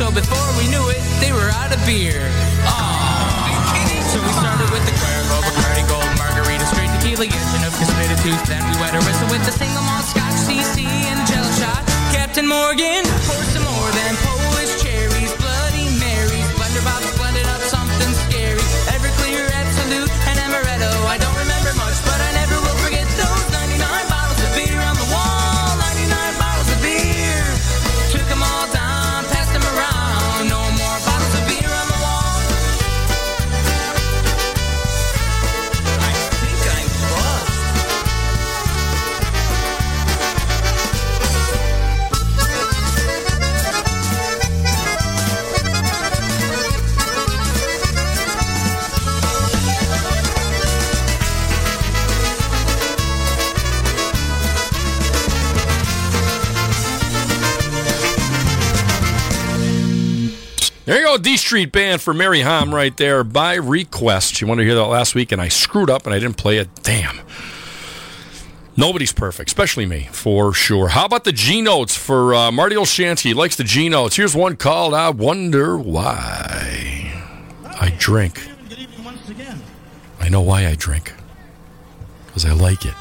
so 0.00 0.08
before 0.08 0.48
we 0.56 0.64
knew 0.72 0.88
it, 0.88 0.96
they 1.20 1.28
were 1.28 1.52
out 1.60 1.68
of 1.76 1.80
beer. 1.84 2.24
Aww. 2.64 3.20
So 4.08 4.16
we 4.16 4.32
started 4.32 4.72
with 4.72 4.80
the 4.88 4.96
Cuervo, 4.96 5.44
Bacardi 5.44 5.84
Gold, 5.92 6.08
Margarita, 6.16 6.64
straight 6.72 6.88
tequila, 6.96 7.28
Gin 7.28 7.62
of 7.68 7.76
Tooth. 8.24 8.44
Then 8.48 8.64
we 8.64 8.80
wet 8.80 8.96
a 8.96 9.00
whistle 9.04 9.28
with 9.28 9.44
the 9.44 9.52
single 9.52 9.84
malt 9.84 10.08
Scotch, 10.08 10.40
CC, 10.48 10.88
and 10.88 11.20
Jello 11.28 11.52
shot. 11.60 11.84
Captain 12.16 12.48
Morgan, 12.48 13.04
There 60.90 60.98
you 60.98 61.06
go, 61.06 61.18
D 61.18 61.36
Street 61.36 61.70
Band 61.70 62.00
for 62.00 62.12
Mary 62.12 62.40
Ham 62.40 62.74
right 62.74 62.96
there 62.96 63.22
by 63.22 63.54
request. 63.54 64.40
You 64.40 64.48
wanted 64.48 64.62
to 64.62 64.66
hear 64.66 64.74
that 64.74 64.86
last 64.86 65.14
week, 65.14 65.30
and 65.30 65.40
I 65.40 65.46
screwed 65.46 65.88
up 65.88 66.04
and 66.04 66.12
I 66.12 66.18
didn't 66.18 66.36
play 66.36 66.58
it. 66.58 66.68
Damn. 66.82 67.20
Nobody's 68.76 69.12
perfect, 69.12 69.50
especially 69.50 69.86
me, 69.86 70.08
for 70.10 70.52
sure. 70.52 70.88
How 70.88 71.04
about 71.04 71.22
the 71.22 71.30
G 71.30 71.62
notes 71.62 71.96
for 71.96 72.34
uh, 72.34 72.50
Marty 72.50 72.74
Olshansky? 72.74 73.22
He 73.22 73.34
likes 73.34 73.54
the 73.54 73.62
G 73.62 73.88
notes. 73.88 74.16
Here's 74.16 74.34
one 74.34 74.56
called 74.56 74.92
I 74.92 75.10
Wonder 75.10 75.78
Why 75.78 77.12
I 77.64 77.94
Drink. 77.96 78.44
I 80.18 80.28
know 80.28 80.40
why 80.40 80.66
I 80.66 80.74
drink. 80.74 81.14
Because 82.26 82.44
I 82.44 82.52
like 82.52 82.84
it. 82.84 82.94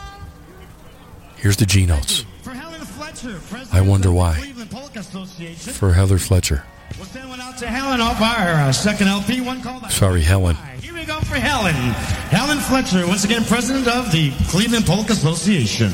Here's 1.37 1.57
the 1.57 1.65
G 1.65 1.87
notes. 1.87 2.23
For 2.43 2.51
Helen 2.51 2.81
Fletcher, 2.81 3.39
president 3.49 3.73
I 3.73 3.81
wonder 3.81 4.11
why. 4.11 4.35
Cleveland 4.37 4.69
Polka 4.69 4.99
Association. 4.99 5.73
For 5.73 5.93
Heather 5.93 6.19
Fletcher. 6.19 6.65
We'll 6.97 7.05
send 7.07 7.29
one 7.29 7.39
out 7.39 7.57
to 7.59 7.67
Helen 7.67 8.01
off 8.01 8.21
our 8.21 8.53
uh, 8.67 8.71
second 8.71 9.07
LP, 9.07 9.41
one 9.41 9.61
called 9.61 9.89
Sorry, 9.91 10.21
Helen. 10.21 10.55
Here 10.81 10.93
we 10.93 11.05
go 11.05 11.19
for 11.21 11.35
Helen. 11.35 11.73
Helen 11.73 12.57
Fletcher, 12.57 13.05
once 13.07 13.23
again, 13.23 13.43
president 13.45 13.87
of 13.87 14.11
the 14.11 14.31
Cleveland 14.49 14.85
Polka 14.85 15.13
Association. 15.13 15.91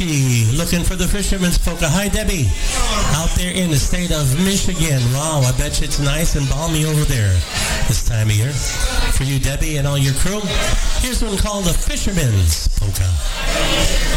Looking 0.00 0.84
for 0.84 0.94
the 0.94 1.08
Fisherman's 1.08 1.58
Polka. 1.58 1.88
Hi, 1.88 2.06
Debbie. 2.06 2.46
Out 3.18 3.30
there 3.36 3.52
in 3.52 3.68
the 3.68 3.76
state 3.76 4.12
of 4.12 4.32
Michigan. 4.44 5.02
Wow, 5.12 5.42
I 5.44 5.50
bet 5.58 5.80
you 5.80 5.86
it's 5.86 5.98
nice 5.98 6.36
and 6.36 6.48
balmy 6.48 6.84
over 6.84 7.02
there 7.02 7.32
this 7.88 8.06
time 8.06 8.28
of 8.28 8.36
year. 8.36 8.52
For 8.52 9.24
you, 9.24 9.40
Debbie, 9.40 9.78
and 9.78 9.88
all 9.88 9.98
your 9.98 10.14
crew, 10.14 10.40
here's 11.02 11.20
one 11.20 11.36
called 11.36 11.64
the 11.64 11.74
Fisherman's 11.74 12.68
Polka. 12.78 14.07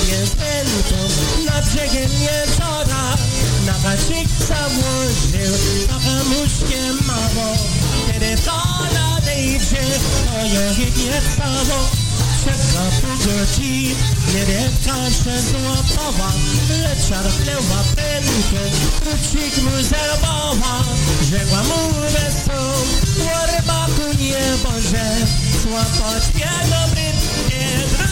Z 0.00 0.30
pętą 0.30 0.96
na 1.46 1.62
brzegiem 1.62 2.10
jeziora 2.12 3.16
na 3.66 3.72
wacikca 3.72 4.56
włożył 4.68 5.54
trochę 5.88 6.24
muszkiem 6.24 7.06
mało. 7.06 7.56
Kiedy 8.06 8.36
to 8.42 8.62
nadejdzie 8.94 9.82
to 10.24 10.46
ją 10.46 11.20
cało 11.36 11.88
czeka 12.44 12.84
pół 13.00 13.16
godzin 13.16 13.96
Nieredka 14.34 15.10
się 15.10 15.40
złapała. 15.40 16.32
Lecz 16.82 17.08
szarpnęła 17.08 17.82
pętą 17.96 18.62
krucik 19.00 19.62
mu 19.62 19.82
zerwała. 19.82 20.84
Rzekła 21.30 21.62
mu 21.62 21.92
wesoł 22.00 22.82
o 23.34 23.46
rybaku 23.46 24.18
nie 24.18 24.56
Boże 24.62 25.26
złapać 25.62 26.34
mnie 26.34 26.50
dobry 26.70 27.02
nie 27.48 27.66
nie 27.66 28.11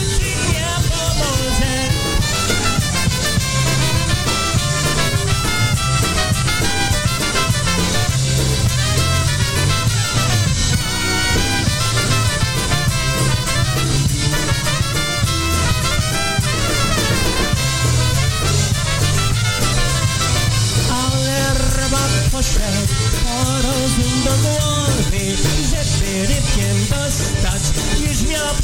Porozum 23.23 24.23
do 24.23 24.31
głowy, 24.31 25.37
żeby 25.69 26.27
rybkiem 26.27 26.87
dostać, 26.89 27.63
już 27.99 28.21
miał 28.21 28.55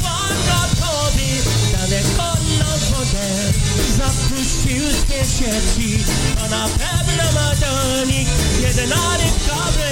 już 4.88 5.08
nie 5.08 5.24
siedzi, 5.24 6.04
a 6.44 6.48
na 6.48 6.68
pewno 6.68 7.24
ma 7.34 7.54
do 7.54 8.04
nich 8.04 8.28
jedna 8.60 9.16
rybkowy 9.16 9.88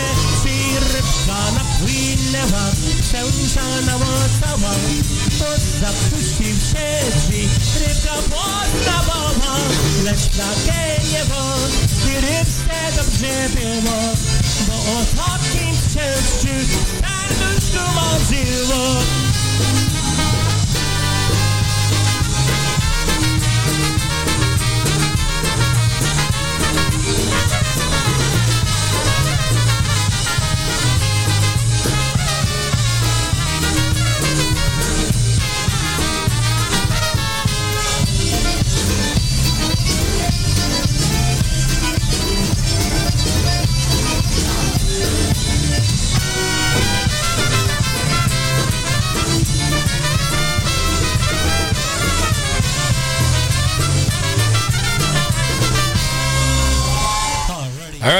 Rybka 0.92 1.40
napłynęła, 1.54 2.64
przełyżana 3.02 3.96
łatała, 3.96 4.74
pod 5.38 5.60
zapuścił 5.80 6.56
się 6.70 6.86
drzwi, 7.16 7.48
rybka 7.80 8.14
podstawowa, 8.14 9.56
lecz 10.04 10.36
na 10.36 10.50
nie 11.12 11.24
wąt, 11.24 11.74
i 12.06 12.14
rybce 12.14 12.96
dobrze 12.96 13.48
było, 13.54 13.98
bo 14.66 14.74
ostatnim 15.00 15.74
o 15.74 15.76
takim 15.76 15.76
przeżyciu 15.88 16.56
serduszku 17.00 17.76
tak 17.76 17.94
marzyło. 17.94 19.45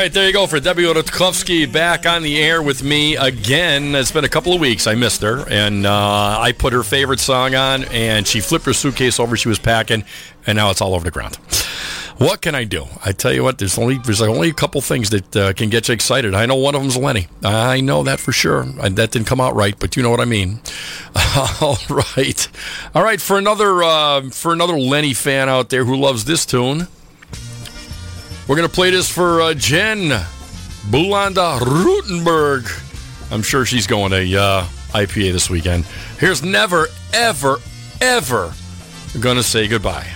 Right, 0.07 0.13
there 0.13 0.27
you 0.29 0.33
go 0.33 0.47
for 0.47 0.61
Debbie 0.61 0.85
Oretkovsky 0.85 1.71
back 1.73 2.07
on 2.07 2.23
the 2.23 2.39
air 2.39 2.63
with 2.63 2.85
me 2.85 3.17
again. 3.17 3.93
It's 3.97 4.13
been 4.13 4.23
a 4.23 4.29
couple 4.29 4.53
of 4.53 4.61
weeks. 4.61 4.87
I 4.87 4.95
missed 4.95 5.21
her, 5.23 5.45
and 5.51 5.85
uh, 5.85 6.39
I 6.41 6.53
put 6.53 6.73
her 6.75 6.85
favorite 6.85 7.19
song 7.19 7.57
on, 7.57 7.83
and 7.87 8.25
she 8.25 8.39
flipped 8.39 8.67
her 8.67 8.73
suitcase 8.73 9.19
over. 9.19 9.37
She 9.37 9.49
was 9.49 9.59
packing, 9.59 10.05
and 10.47 10.55
now 10.55 10.71
it's 10.71 10.81
all 10.81 10.95
over 10.95 11.05
the 11.05 11.11
ground. 11.11 11.35
What 12.19 12.41
can 12.41 12.55
I 12.55 12.63
do? 12.63 12.87
I 13.05 13.11
tell 13.11 13.33
you 13.33 13.43
what, 13.43 13.59
there's 13.59 13.77
only 13.79 13.99
there's 13.99 14.23
only 14.23 14.49
a 14.49 14.55
couple 14.55 14.81
things 14.81 15.11
that 15.11 15.37
uh, 15.37 15.53
can 15.55 15.71
get 15.71 15.89
you 15.89 15.95
excited. 15.95 16.35
I 16.35 16.47
know 16.47 16.55
one 16.55 16.77
of 16.77 16.83
them's 16.83 16.97
Lenny. 16.97 17.27
I 17.43 17.81
know 17.81 18.05
that 18.05 18.21
for 18.21 18.31
sure. 18.31 18.61
And 18.61 18.97
that 18.97 19.11
didn't 19.11 19.27
come 19.27 19.41
out 19.41 19.57
right, 19.57 19.77
but 19.77 19.97
you 19.97 20.05
know 20.05 20.11
what 20.11 20.21
I 20.21 20.25
mean. 20.25 20.61
all 21.61 21.79
right, 21.91 22.49
all 22.95 23.03
right. 23.03 23.21
For 23.21 23.39
another 23.39 23.83
uh, 23.83 24.31
for 24.31 24.53
another 24.53 24.79
Lenny 24.79 25.15
fan 25.15 25.49
out 25.49 25.71
there 25.71 25.85
who 25.85 25.97
loves 25.97 26.27
this 26.27 26.47
tune. 26.47 26.87
We're 28.49 28.57
going 28.57 28.69
to 28.69 28.75
play 28.75 28.91
this 28.91 29.11
for 29.11 29.41
uh, 29.41 29.55
Jen 29.55 30.09
Bulanda 30.89 31.59
Rutenberg. 31.59 32.83
I'm 33.33 33.43
sure 33.43 33.65
she's 33.65 33.89
going 33.89 34.13
to 34.13 34.37
uh, 34.41 34.65
IPA 34.93 35.33
this 35.33 35.51
weekend. 35.51 35.85
Here's 36.21 36.45
Never, 36.45 36.87
Ever, 37.13 37.57
Ever 38.01 38.53
to 39.37 39.43
say 39.43 39.67
goodbye. 39.67 40.07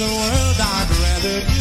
The 0.00 0.06
world 0.06 0.56
I'd 0.58 0.88
rather 1.02 1.59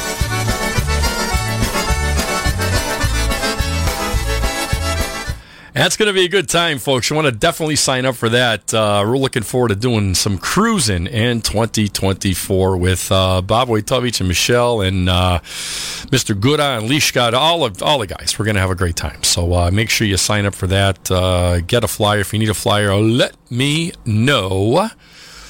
That's 5.76 5.98
going 5.98 6.08
to 6.08 6.14
be 6.14 6.24
a 6.24 6.30
good 6.30 6.48
time, 6.48 6.80
folks. 6.80 7.10
You 7.10 7.18
want 7.18 7.26
to 7.26 7.34
definitely 7.34 7.76
sign 7.76 8.06
up 8.06 8.16
for 8.16 8.30
that. 8.30 8.74
Uh, 8.74 9.04
we're 9.06 9.18
looking 9.18 9.44
forward 9.44 9.68
to 9.68 9.76
doing 9.76 10.16
some 10.16 10.38
cruising 10.38 11.06
in 11.06 11.42
2024 11.42 12.78
with 12.78 13.12
uh, 13.12 13.42
Bob 13.42 13.68
Wojtovich 13.68 14.22
and 14.22 14.30
Michelle 14.30 14.80
and 14.80 15.10
uh, 15.10 15.40
Mr. 15.44 16.34
Guda 16.34 16.78
and 16.78 16.90
Lishka, 16.90 17.34
all 17.34 17.66
of 17.66 17.84
all 17.84 18.00
the 18.00 18.08
guys. 18.08 18.40
We're 18.40 18.46
going 18.46 18.56
to 18.56 18.62
have 18.62 18.70
a 18.70 18.76
great 18.76 18.96
time. 18.96 19.22
So 19.24 19.54
uh, 19.54 19.70
make 19.70 19.90
sure 19.90 20.08
you 20.08 20.16
sign 20.16 20.46
up 20.46 20.56
for 20.56 20.68
that. 20.68 21.12
Uh, 21.12 21.60
get 21.60 21.84
a 21.84 21.90
flyer 21.90 22.22
if 22.22 22.32
you 22.32 22.40
need 22.40 22.48
a 22.50 22.54
flyer. 22.54 22.96
Let 22.96 23.36
me 23.52 23.92
know. 24.06 24.88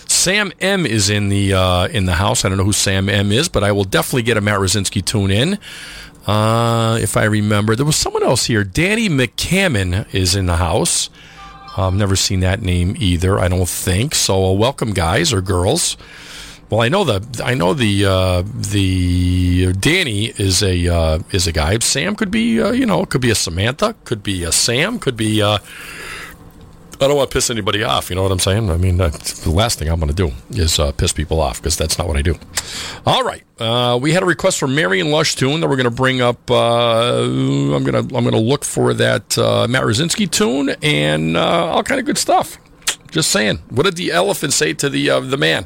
Sam 0.08 0.52
M 0.60 0.88
is 0.88 1.12
in 1.12 1.30
the 1.30 1.54
uh, 1.54 1.88
in 1.90 2.06
the 2.06 2.14
house. 2.14 2.44
I 2.44 2.50
don't 2.50 2.58
know 2.58 2.64
who 2.64 2.74
Sam 2.74 3.10
M 3.10 3.32
is, 3.32 3.48
but 3.48 3.64
I 3.64 3.72
will 3.72 3.84
definitely 3.84 4.24
get 4.24 4.38
a 4.38 4.42
Matt 4.42 4.60
Rosinski 4.60 5.06
tune 5.06 5.30
in. 5.30 5.60
Uh, 6.26 6.98
if 7.02 7.18
I 7.18 7.26
remember, 7.26 7.76
there 7.76 7.86
was 7.86 7.96
someone 7.96 8.24
else 8.24 8.46
here. 8.46 8.64
Danny 8.64 9.10
McCammon 9.10 10.12
is 10.14 10.36
in 10.36 10.48
the 10.48 10.58
house. 10.58 11.10
I've 11.78 11.94
never 11.94 12.16
seen 12.16 12.40
that 12.40 12.62
name 12.62 12.96
either. 12.98 13.38
I 13.38 13.48
don't 13.48 13.68
think 13.70 14.16
so. 14.16 14.46
Uh, 14.46 14.52
welcome, 14.54 14.94
guys 14.94 15.34
or 15.34 15.42
girls. 15.42 15.98
Well, 16.70 16.82
I 16.82 16.90
know 16.90 17.04
the 17.04 17.44
I 17.44 17.54
know 17.54 17.76
the 17.76 18.06
uh, 18.06 18.44
the 18.44 19.74
Danny 19.74 20.28
is 20.38 20.64
a 20.64 20.88
uh, 20.88 21.20
is 21.32 21.46
a 21.46 21.52
guy. 21.52 21.78
Sam 21.80 22.16
could 22.16 22.32
be 22.32 22.60
uh, 22.60 22.72
you 22.72 22.88
know 22.88 23.06
could 23.06 23.22
be 23.22 23.30
a 23.30 23.36
Samantha, 23.36 23.96
could 24.04 24.24
be 24.24 24.44
a 24.44 24.52
Sam, 24.52 24.98
could 24.98 25.16
be. 25.16 25.44
I 27.02 27.08
don't 27.08 27.18
want 27.18 27.30
to 27.30 27.34
piss 27.34 27.50
anybody 27.50 27.84
off. 27.84 28.10
You 28.10 28.16
know 28.16 28.24
what 28.24 28.32
I'm 28.32 28.40
saying? 28.40 28.70
I 28.70 28.78
mean, 28.78 28.98
the 28.98 29.52
last 29.54 29.80
thing 29.80 29.90
I'm 29.90 30.00
going 30.00 30.14
to 30.14 30.16
do 30.16 30.32
is 30.52 30.80
uh, 30.80 30.92
piss 30.94 31.12
people 31.12 31.42
off 31.42 31.62
because 31.62 31.78
that's 31.78 31.98
not 31.98 32.08
what 32.08 32.16
I 32.16 32.22
do. 32.22 32.36
All 33.06 33.24
right, 33.24 33.44
uh, 33.60 34.00
we 34.02 34.14
had 34.14 34.24
a 34.24 34.26
request 34.26 34.60
from 34.60 34.76
Marion 34.76 35.12
Lush 35.12 35.36
tune 35.36 35.60
that 35.62 35.68
we're 35.68 35.76
going 35.76 35.86
to 35.86 35.92
bring 35.92 36.22
up. 36.22 36.50
Uh, 36.50 37.24
I'm 37.24 37.84
going 37.84 37.94
to 37.94 38.16
I'm 38.16 38.24
going 38.24 38.32
to 38.32 38.40
look 38.40 38.64
for 38.64 38.94
that 38.94 39.38
uh, 39.38 39.68
Matt 39.68 39.84
Rosinski 39.84 40.30
tune 40.30 40.76
and 40.82 41.36
uh, 41.36 41.68
all 41.68 41.84
kind 41.84 42.00
of 42.00 42.06
good 42.06 42.18
stuff. 42.18 42.58
Just 43.12 43.32
saying. 43.32 43.60
What 43.70 43.84
did 43.84 43.96
the 43.96 44.12
elephant 44.12 44.54
say 44.54 44.74
to 44.74 44.90
the 44.90 45.10
uh, 45.10 45.20
the 45.20 45.38
man? 45.38 45.66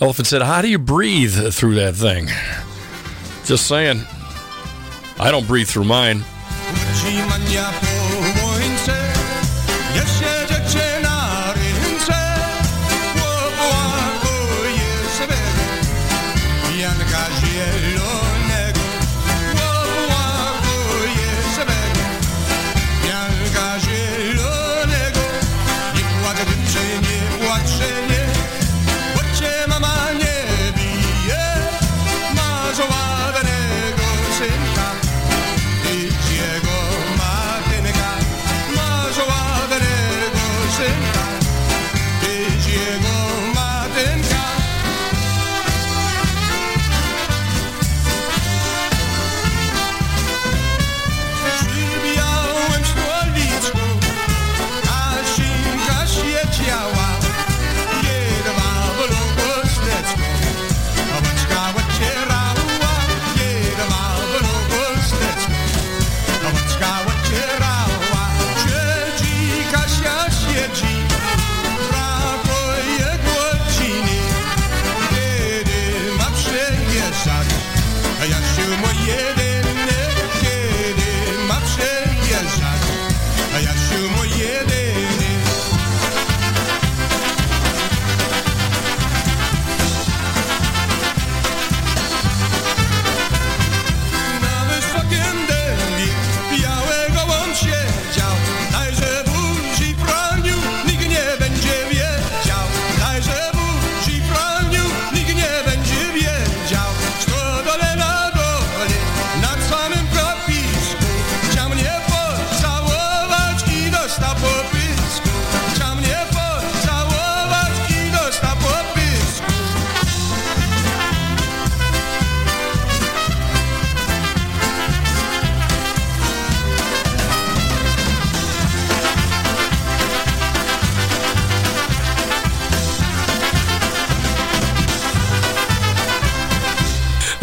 Elephant 0.00 0.26
said, 0.26 0.42
"How 0.42 0.62
do 0.62 0.68
you 0.68 0.78
breathe 0.78 1.52
through 1.52 1.74
that 1.76 1.94
thing?" 1.94 2.28
Just 3.44 3.66
saying. 3.66 4.02
I 5.18 5.30
don't 5.30 5.46
breathe 5.46 5.68
through 5.68 5.84
mine. 5.84 6.22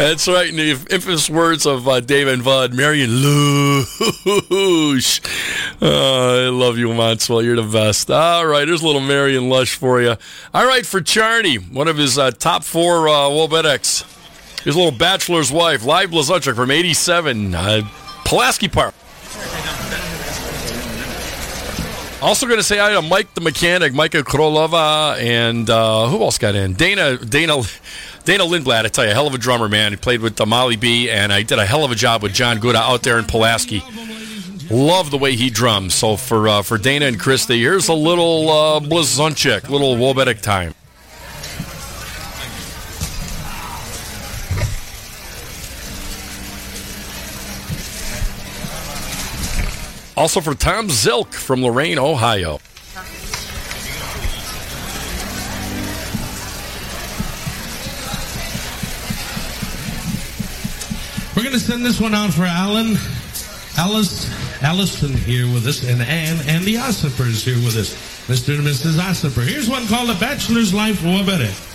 That's 0.04 0.28
right. 0.28 0.50
In 0.50 0.56
the 0.56 0.72
infamous 0.90 1.30
words 1.30 1.64
of 1.64 1.88
uh, 1.88 2.00
Dave 2.00 2.28
and 2.28 2.44
Bud, 2.44 2.74
Marion 2.74 3.22
Lush. 3.22 5.22
Uh, 5.80 6.44
I 6.44 6.48
love 6.50 6.76
you, 6.76 6.88
Montswell. 6.88 7.42
You're 7.42 7.56
the 7.56 7.62
best. 7.62 8.10
All 8.10 8.46
right, 8.46 8.66
there's 8.66 8.82
a 8.82 8.86
little 8.86 9.00
Marion 9.00 9.48
Lush 9.48 9.76
for 9.76 10.02
you. 10.02 10.16
All 10.52 10.66
right, 10.66 10.84
for 10.84 11.00
Charney, 11.00 11.56
one 11.56 11.88
of 11.88 11.96
his 11.96 12.18
uh, 12.18 12.32
top 12.32 12.64
four 12.64 13.08
uh, 13.08 13.30
Wobetics. 13.30 14.04
His 14.62 14.76
little 14.76 14.92
bachelor's 14.92 15.50
wife, 15.50 15.86
Live 15.86 16.10
Blazonczyk 16.10 16.54
from 16.54 16.70
87, 16.70 17.54
uh, 17.54 17.88
Pulaski 18.26 18.68
Park. 18.68 18.94
Also 22.24 22.46
going 22.46 22.58
to 22.58 22.64
say 22.64 22.78
hi 22.78 22.94
to 22.94 23.02
Mike 23.02 23.34
the 23.34 23.42
mechanic, 23.42 23.92
Micah 23.92 24.22
Krolova, 24.22 25.18
and 25.18 25.68
uh, 25.68 26.08
who 26.08 26.22
else 26.22 26.38
got 26.38 26.54
in? 26.54 26.72
Dana 26.72 27.18
Dana 27.18 27.60
Dana 28.24 28.44
Lindblad. 28.44 28.86
I 28.86 28.88
tell 28.88 29.04
you, 29.04 29.10
a 29.10 29.14
hell 29.14 29.26
of 29.26 29.34
a 29.34 29.38
drummer, 29.38 29.68
man. 29.68 29.92
He 29.92 29.96
played 29.96 30.22
with 30.22 30.40
uh, 30.40 30.46
Molly 30.46 30.76
B, 30.76 31.10
and 31.10 31.30
I 31.30 31.42
did 31.42 31.58
a 31.58 31.66
hell 31.66 31.84
of 31.84 31.90
a 31.90 31.94
job 31.94 32.22
with 32.22 32.32
John 32.32 32.60
Guda 32.60 32.76
out 32.76 33.02
there 33.02 33.18
in 33.18 33.26
Pulaski. 33.26 33.82
Love 34.70 35.10
the 35.10 35.18
way 35.18 35.36
he 35.36 35.50
drums. 35.50 35.92
So 35.92 36.16
for 36.16 36.48
uh, 36.48 36.62
for 36.62 36.78
Dana 36.78 37.04
and 37.04 37.20
Christy, 37.20 37.60
here's 37.60 37.88
a 37.88 37.94
little 37.94 38.48
uh, 38.48 38.80
Blazonczyk, 38.80 39.68
little 39.68 39.96
Wobetic 39.96 40.40
time. 40.40 40.74
Also 50.16 50.40
for 50.40 50.54
Tom 50.54 50.88
Zilk 50.88 51.34
from 51.34 51.62
Lorraine, 51.62 51.98
Ohio. 51.98 52.60
We're 61.34 61.42
going 61.42 61.52
to 61.52 61.58
send 61.58 61.84
this 61.84 62.00
one 62.00 62.14
out 62.14 62.32
for 62.32 62.44
Alan, 62.44 62.96
Alice, 63.76 64.62
Allison 64.62 65.12
here 65.12 65.52
with 65.52 65.66
us, 65.66 65.82
and 65.82 66.00
Anne, 66.00 66.38
and 66.46 66.64
the 66.64 66.76
Ossipers 66.76 67.44
here 67.44 67.56
with 67.56 67.76
us. 67.76 67.92
Mr. 68.28 68.56
and 68.56 68.66
Mrs. 68.66 69.00
Ossiper. 69.00 69.44
Here's 69.44 69.68
one 69.68 69.86
called 69.88 70.10
A 70.10 70.14
Bachelor's 70.14 70.72
Life 70.72 71.00
Wabere. 71.00 71.73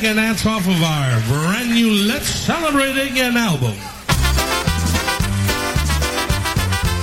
Waberek, 0.00 0.08
and 0.08 0.18
that's 0.18 0.46
off 0.46 0.66
of 0.66 0.82
our 0.82 1.20
brand 1.28 1.70
new 1.70 1.90
Let's 2.06 2.26
Celebrate 2.26 2.96
Again 2.96 3.36
album. 3.36 3.76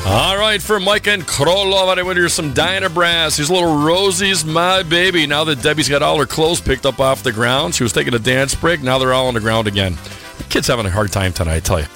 All 0.05 0.37
right, 0.37 0.61
for 0.61 0.79
Mike 0.79 1.07
and 1.07 1.23
Krolov, 1.23 1.97
I 1.97 2.01
want 2.01 2.15
to 2.15 2.21
hear 2.21 2.29
some 2.29 2.53
Diana 2.53 2.89
Brass. 2.89 3.37
Here's 3.37 3.51
little 3.51 3.77
Rosie's 3.83 4.45
my 4.45 4.83
baby. 4.83 5.27
Now 5.27 5.43
that 5.43 5.61
Debbie's 5.61 5.89
got 5.89 6.01
all 6.01 6.17
her 6.17 6.25
clothes 6.25 6.61
picked 6.61 6.85
up 6.85 6.99
off 6.99 7.23
the 7.23 7.33
ground, 7.33 7.75
she 7.75 7.83
was 7.83 7.91
taking 7.91 8.13
a 8.13 8.19
dance 8.19 8.55
break. 8.55 8.81
Now 8.81 8.99
they're 8.99 9.13
all 9.13 9.27
on 9.27 9.33
the 9.33 9.41
ground 9.41 9.67
again. 9.67 9.97
The 10.37 10.45
kid's 10.45 10.67
having 10.67 10.85
a 10.85 10.89
hard 10.89 11.11
time 11.11 11.33
tonight, 11.33 11.55
I 11.55 11.59
tell 11.59 11.79
you. 11.81 11.87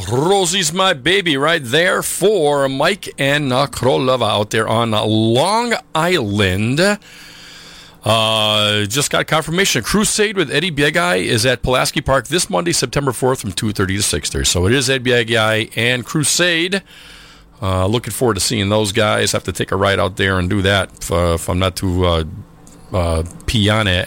Rosie's 0.00 0.72
My 0.72 0.92
Baby 0.92 1.36
right 1.36 1.62
there 1.62 2.02
for 2.02 2.68
Mike 2.68 3.08
and 3.18 3.52
uh, 3.52 3.66
Krolova 3.66 4.28
out 4.28 4.50
there 4.50 4.68
on 4.68 4.92
uh, 4.92 5.04
Long 5.04 5.74
Island. 5.94 6.80
Uh, 8.04 8.84
just 8.86 9.10
got 9.10 9.26
confirmation. 9.26 9.82
Crusade 9.82 10.36
with 10.36 10.50
Eddie 10.50 10.70
Biegai 10.70 11.24
is 11.24 11.46
at 11.46 11.62
Pulaski 11.62 12.00
Park 12.00 12.28
this 12.28 12.50
Monday, 12.50 12.72
September 12.72 13.10
4th 13.10 13.40
from 13.40 13.52
2.30 13.52 13.74
to 13.74 13.84
6.30. 14.38 14.46
So 14.46 14.66
it 14.66 14.72
is 14.72 14.88
Eddie 14.90 15.10
Biegai 15.10 15.76
and 15.76 16.04
Crusade. 16.04 16.82
Uh, 17.60 17.86
looking 17.86 18.12
forward 18.12 18.34
to 18.34 18.40
seeing 18.40 18.68
those 18.68 18.92
guys. 18.92 19.32
Have 19.32 19.44
to 19.44 19.52
take 19.52 19.72
a 19.72 19.76
ride 19.76 19.98
out 19.98 20.16
there 20.16 20.38
and 20.38 20.50
do 20.50 20.62
that 20.62 20.90
if, 21.00 21.10
uh, 21.10 21.34
if 21.34 21.48
I'm 21.48 21.58
not 21.58 21.76
too 21.76 22.04
uh, 22.04 22.24
uh, 22.92 23.22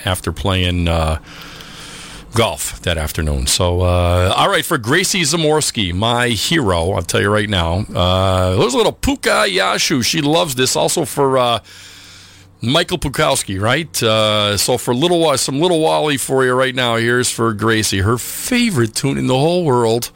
after 0.05 0.31
playing... 0.31 0.87
Golf 2.33 2.79
that 2.81 2.97
afternoon. 2.97 3.47
So, 3.47 3.81
uh, 3.81 4.33
all 4.35 4.49
right, 4.49 4.63
for 4.63 4.77
Gracie 4.77 5.21
Zamorski, 5.21 5.93
my 5.93 6.29
hero, 6.29 6.91
I'll 6.91 7.01
tell 7.01 7.21
you 7.21 7.29
right 7.29 7.49
now. 7.49 7.79
Uh, 7.93 8.55
there's 8.55 8.73
a 8.73 8.77
little 8.77 8.91
Puka 8.91 9.45
Yashu. 9.47 10.03
She 10.03 10.21
loves 10.21 10.55
this. 10.55 10.75
Also 10.75 11.05
for 11.05 11.37
uh, 11.37 11.59
Michael 12.61 12.97
Pukowski, 12.97 13.59
right? 13.59 14.01
Uh, 14.03 14.57
so 14.57 14.77
for 14.77 14.93
little 14.93 15.35
some 15.37 15.59
little 15.59 15.81
Wally 15.81 16.17
for 16.17 16.45
you 16.45 16.53
right 16.53 16.75
now. 16.75 16.97
Here's 16.97 17.31
for 17.31 17.53
Gracie, 17.53 17.99
her 17.99 18.17
favorite 18.17 18.95
tune 18.95 19.17
in 19.17 19.27
the 19.27 19.37
whole 19.37 19.65
world, 19.65 20.11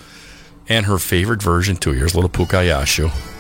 and 0.70 0.86
her 0.86 1.00
favorite 1.00 1.42
version 1.42 1.76
too. 1.78 1.92
Here's 1.94 2.14
little 2.16 2.30
Puka 2.30 2.58
Yashu. 2.58 3.33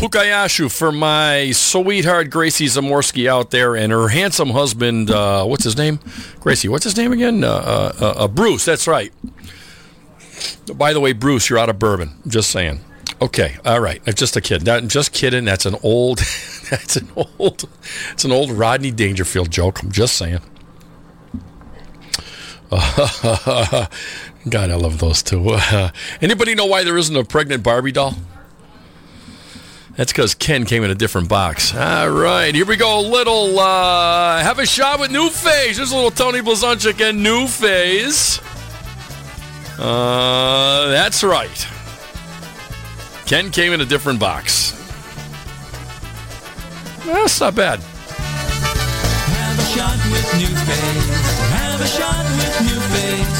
Pukayashu 0.00 0.74
for 0.74 0.90
my 0.92 1.50
sweetheart 1.50 2.30
Gracie 2.30 2.64
Zamorsky 2.64 3.28
out 3.28 3.50
there 3.50 3.76
and 3.76 3.92
her 3.92 4.08
handsome 4.08 4.48
husband. 4.48 5.10
Uh, 5.10 5.44
what's 5.44 5.62
his 5.62 5.76
name? 5.76 6.00
Gracie. 6.40 6.68
What's 6.68 6.84
his 6.84 6.96
name 6.96 7.12
again? 7.12 7.44
Uh, 7.44 7.48
uh, 7.48 7.92
uh, 8.00 8.24
uh, 8.24 8.28
Bruce. 8.28 8.64
That's 8.64 8.86
right. 8.86 9.12
By 10.74 10.94
the 10.94 11.00
way, 11.00 11.12
Bruce, 11.12 11.50
you're 11.50 11.58
out 11.58 11.68
of 11.68 11.78
bourbon. 11.78 12.14
Just 12.26 12.48
saying. 12.48 12.80
Okay, 13.20 13.58
all 13.66 13.80
right. 13.80 14.00
I'm 14.06 14.14
just 14.14 14.34
a 14.36 14.40
kid. 14.40 14.64
Not, 14.64 14.84
just 14.84 15.12
kidding. 15.12 15.44
That's 15.44 15.66
an 15.66 15.76
old. 15.82 16.18
That's 16.70 16.96
an 16.96 17.10
old. 17.14 17.68
It's 18.12 18.24
an 18.24 18.32
old 18.32 18.52
Rodney 18.52 18.92
Dangerfield 18.92 19.50
joke. 19.50 19.82
I'm 19.82 19.92
just 19.92 20.16
saying. 20.16 20.40
God, 22.70 23.90
I 24.54 24.74
love 24.76 24.98
those 24.98 25.22
two. 25.22 25.58
anybody 26.22 26.54
know 26.54 26.64
why 26.64 26.84
there 26.84 26.96
isn't 26.96 27.14
a 27.14 27.22
pregnant 27.22 27.62
Barbie 27.62 27.92
doll? 27.92 28.14
That's 30.00 30.12
because 30.12 30.34
Ken 30.34 30.64
came 30.64 30.82
in 30.82 30.90
a 30.90 30.94
different 30.94 31.28
box. 31.28 31.74
All 31.74 32.08
right, 32.08 32.54
here 32.54 32.64
we 32.64 32.76
go. 32.76 33.02
Little 33.02 33.58
uh, 33.58 34.42
have 34.42 34.58
a 34.58 34.64
shot 34.64 34.98
with 34.98 35.10
New 35.10 35.28
Phase. 35.28 35.76
There's 35.76 35.92
a 35.92 35.94
little 35.94 36.10
Tony 36.10 36.38
Blazonczyk 36.38 37.06
and 37.06 37.22
New 37.22 37.46
Phase. 37.46 38.40
Uh, 39.78 40.88
that's 40.88 41.22
right. 41.22 41.66
Ken 43.26 43.50
came 43.50 43.74
in 43.74 43.82
a 43.82 43.84
different 43.84 44.18
box. 44.18 44.70
That's 47.04 47.38
not 47.38 47.54
bad. 47.54 47.80
Have 47.80 49.58
a 49.58 49.64
shot 49.66 49.98
with 50.10 50.34
new 50.38 50.46
phase. 50.46 51.10
Have 51.50 51.78
a 51.78 51.86
shot 51.86 52.24
with 52.38 52.60
new 52.62 52.80
phase. 52.96 53.39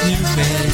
Shot 0.00 0.36
with 0.36 0.69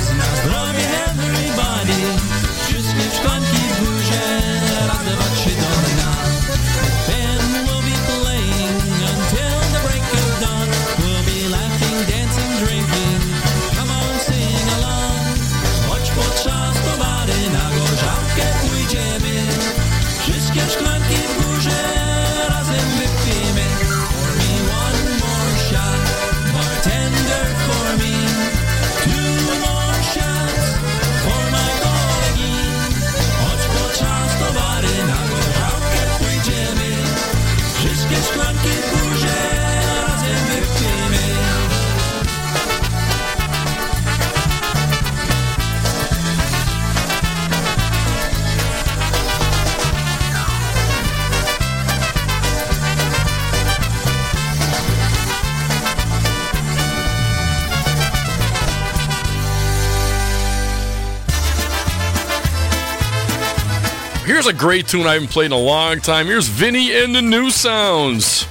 Here's 64.47 64.55
a 64.55 64.61
great 64.61 64.87
tune 64.87 65.09
I 65.09 65.15
haven't 65.15 65.31
played 65.31 65.47
in 65.47 65.53
a 65.53 65.59
long 65.59 65.99
time. 65.99 66.27
Here's 66.27 66.47
Vinny 66.47 66.97
and 66.97 67.13
the 67.13 67.21
New 67.21 67.51
Sounds. 67.51 68.47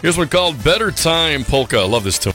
Here's 0.00 0.16
one 0.16 0.28
called 0.28 0.64
Better 0.64 0.90
Time 0.90 1.44
Polka. 1.44 1.76
I 1.76 1.84
love 1.84 2.02
this 2.02 2.18
tune. 2.18 2.32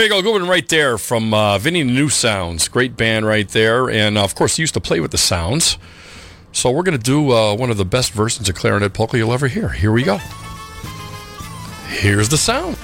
There 0.00 0.06
you 0.06 0.22
go, 0.22 0.32
one 0.32 0.48
right 0.48 0.66
there 0.66 0.96
from 0.96 1.34
uh, 1.34 1.58
Vinny 1.58 1.84
New 1.84 2.08
Sounds. 2.08 2.68
Great 2.68 2.96
band 2.96 3.26
right 3.26 3.46
there. 3.46 3.90
And 3.90 4.16
uh, 4.16 4.24
of 4.24 4.34
course, 4.34 4.56
he 4.56 4.62
used 4.62 4.72
to 4.72 4.80
play 4.80 4.98
with 4.98 5.10
the 5.10 5.18
Sounds. 5.18 5.76
So 6.52 6.70
we're 6.70 6.84
going 6.84 6.96
to 6.96 7.04
do 7.04 7.32
uh, 7.32 7.54
one 7.54 7.70
of 7.70 7.76
the 7.76 7.84
best 7.84 8.12
versions 8.12 8.48
of 8.48 8.54
clarinet 8.54 8.94
polka 8.94 9.18
you'll 9.18 9.34
ever 9.34 9.46
hear. 9.46 9.68
Here 9.68 9.92
we 9.92 10.02
go. 10.02 10.16
Here's 11.88 12.30
the 12.30 12.38
sound. 12.38 12.78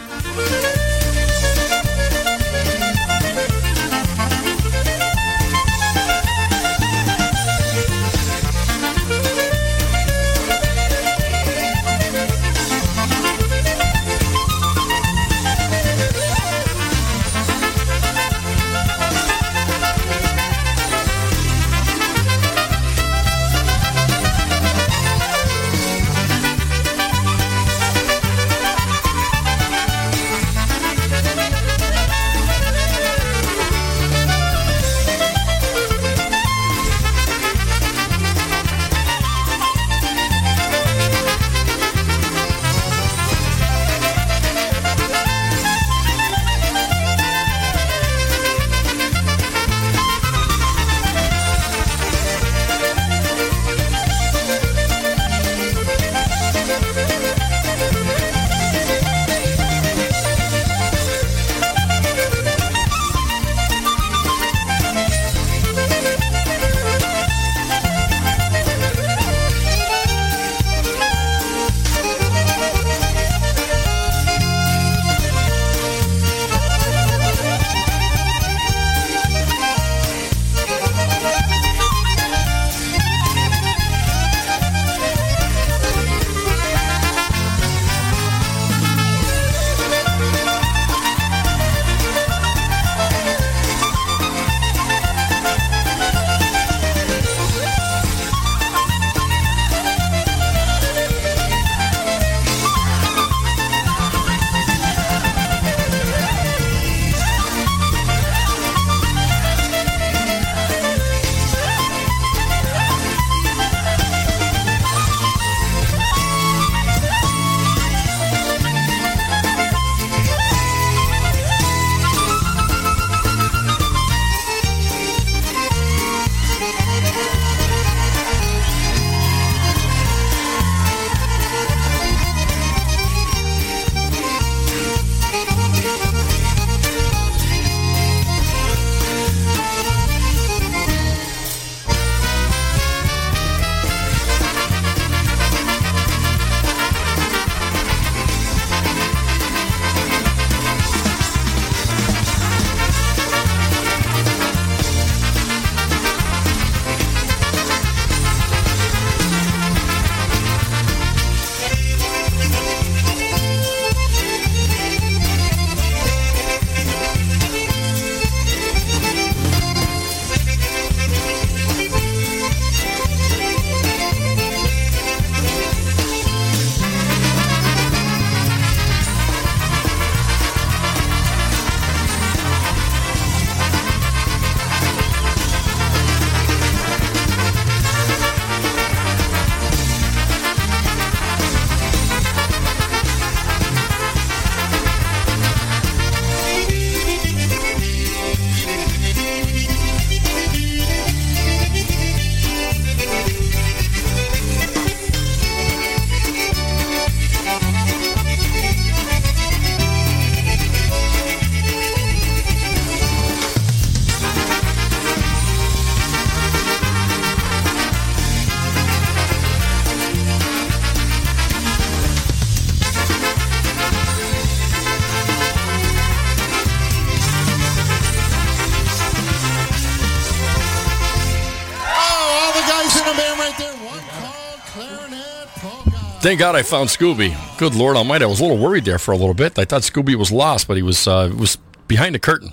Thank 236.27 236.40
God 236.40 236.57
I 236.57 236.62
found 236.62 236.89
Scooby. 236.89 237.36
Good 237.57 237.77
Lord 237.77 237.97
Almighty, 237.97 238.24
I 238.24 238.27
was 238.27 238.40
a 238.40 238.43
little 238.43 238.59
worried 238.59 238.85
there 238.85 238.98
for 238.98 239.12
a 239.12 239.16
little 239.16 239.32
bit. 239.32 239.57
I 239.61 239.65
thought 239.65 239.82
Scooby 239.82 240.16
was 240.16 240.32
lost, 240.32 240.66
but 240.66 240.77
he 240.77 240.82
was 240.82 241.07
uh, 241.07 241.32
was 241.39 241.57
behind 241.86 242.16
the 242.16 242.19
curtain. 242.19 242.53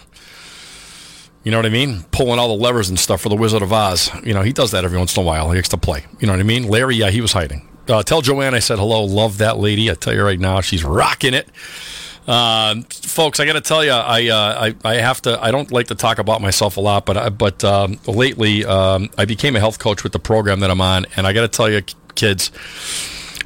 You 1.44 1.50
know 1.50 1.58
what 1.58 1.66
I 1.66 1.70
mean? 1.70 2.04
Pulling 2.12 2.38
all 2.38 2.56
the 2.56 2.64
levers 2.64 2.90
and 2.90 3.00
stuff 3.00 3.22
for 3.22 3.30
the 3.30 3.36
Wizard 3.36 3.64
of 3.64 3.74
Oz. 3.74 4.12
You 4.24 4.36
know, 4.36 4.44
he 4.44 4.54
does 4.54 4.70
that 4.70 4.86
every 4.86 5.00
once 5.00 5.18
in 5.18 5.24
a 5.24 5.26
while. 5.26 5.50
He 5.50 5.56
likes 5.56 5.70
to 5.70 5.78
play. 5.78 6.06
You 6.20 6.28
know 6.28 6.34
what 6.34 6.40
I 6.40 6.44
mean? 6.44 6.68
Larry, 6.68 6.98
yeah, 6.98 7.10
he 7.10 7.20
was 7.20 7.32
hiding. 7.32 7.68
Uh, 7.88 8.04
tell 8.04 8.22
Joanne 8.22 8.54
I 8.54 8.60
said 8.60 8.78
hello. 8.78 9.06
Love 9.06 9.40
that 9.40 9.58
lady. 9.58 9.90
I 9.90 9.95
tell 9.95 10.14
you 10.14 10.24
right 10.24 10.40
now, 10.40 10.62
she's 10.62 10.84
rocking 10.84 11.34
it. 11.34 11.50
Um, 12.28 12.84
folks, 12.84 13.40
I 13.40 13.45
got 13.48 13.54
to 13.54 13.62
tell 13.62 13.84
you, 13.84 13.90
I, 13.90 14.28
uh, 14.28 14.72
I 14.86 14.88
I 14.88 14.94
have 14.98 15.20
to. 15.24 15.44
I 15.44 15.50
don't 15.50 15.72
like 15.72 15.88
to 15.88 15.95
talk 15.95 16.20
about 16.20 16.44
myself 16.44 16.78
a 16.78 16.80
lot, 16.80 17.08
but 17.08 17.18
I, 17.18 17.30
but 17.30 17.64
um, 17.64 17.98
lately 18.06 18.66
um, 18.66 19.10
I 19.18 19.26
became 19.26 19.56
a 19.56 19.60
health 19.60 19.80
coach 19.80 20.04
with 20.04 20.12
the 20.12 20.20
program 20.20 20.60
that 20.60 20.70
I'm 20.70 20.80
on, 20.80 21.08
and 21.18 21.26
I 21.26 21.34
got 21.34 21.41
to 21.41 21.48
tell 21.48 21.72
you, 21.72 21.82
kids, 22.14 22.52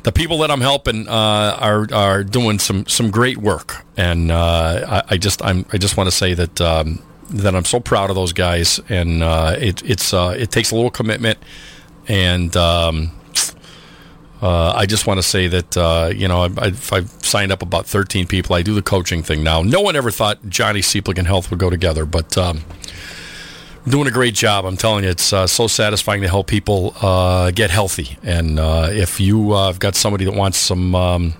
the 0.07 0.13
people 0.13 0.37
that 0.37 0.49
I'm 0.49 0.61
helping 0.61 1.05
uh, 1.09 1.57
are 1.59 1.85
are 1.93 2.23
doing 2.23 2.59
some 2.59 2.85
some 2.87 3.11
great 3.11 3.37
work, 3.37 3.83
and 3.97 4.31
uh, 4.31 5.03
I, 5.09 5.15
I 5.15 5.17
just 5.17 5.43
I'm 5.43 5.65
I 5.73 5.77
just 5.77 5.97
want 5.97 6.07
to 6.07 6.15
say 6.15 6.33
that 6.33 6.61
um, 6.61 7.01
that 7.29 7.53
I'm 7.53 7.65
so 7.65 7.81
proud 7.81 8.09
of 8.09 8.15
those 8.15 8.31
guys, 8.31 8.79
and 8.87 9.21
uh, 9.21 9.57
it 9.59 9.83
it's 9.83 10.13
uh, 10.13 10.33
it 10.39 10.49
takes 10.49 10.71
a 10.71 10.75
little 10.75 10.91
commitment, 10.91 11.39
and 12.07 12.55
um, 12.55 13.11
Uh, 14.39 14.71
I 14.83 14.85
just 14.85 15.07
want 15.07 15.17
to 15.17 15.23
say 15.23 15.47
that 15.47 15.75
uh, 15.75 16.11
you 16.15 16.27
know 16.27 16.43
I, 16.43 16.49
I've, 16.67 16.93
I've 16.93 17.09
signed 17.25 17.51
up 17.51 17.61
about 17.63 17.87
13 17.87 18.27
people. 18.27 18.55
I 18.55 18.61
do 18.61 18.75
the 18.75 18.83
coaching 18.83 19.23
thing 19.23 19.43
now. 19.43 19.63
No 19.63 19.81
one 19.81 19.95
ever 19.95 20.11
thought 20.11 20.37
Johnny 20.47 20.81
Cieplik 20.81 21.17
and 21.17 21.27
health 21.27 21.49
would 21.49 21.59
go 21.59 21.69
together, 21.69 22.05
but 22.05 22.37
um, 22.37 22.61
doing 23.87 24.07
a 24.07 24.11
great 24.11 24.33
job. 24.33 24.65
I'm 24.65 24.77
telling 24.77 25.03
you, 25.03 25.09
it's 25.09 25.33
uh, 25.33 25.47
so 25.47 25.67
satisfying 25.67 26.21
to 26.21 26.27
help 26.27 26.47
people 26.47 26.93
uh, 27.01 27.51
get 27.51 27.69
healthy. 27.69 28.17
And 28.23 28.59
uh, 28.59 28.89
if 28.91 29.19
you 29.19 29.53
uh, 29.53 29.67
have 29.67 29.79
got 29.79 29.95
somebody 29.95 30.25
that 30.25 30.33
wants 30.33 30.57
some. 30.57 30.95
Um, 30.95 31.33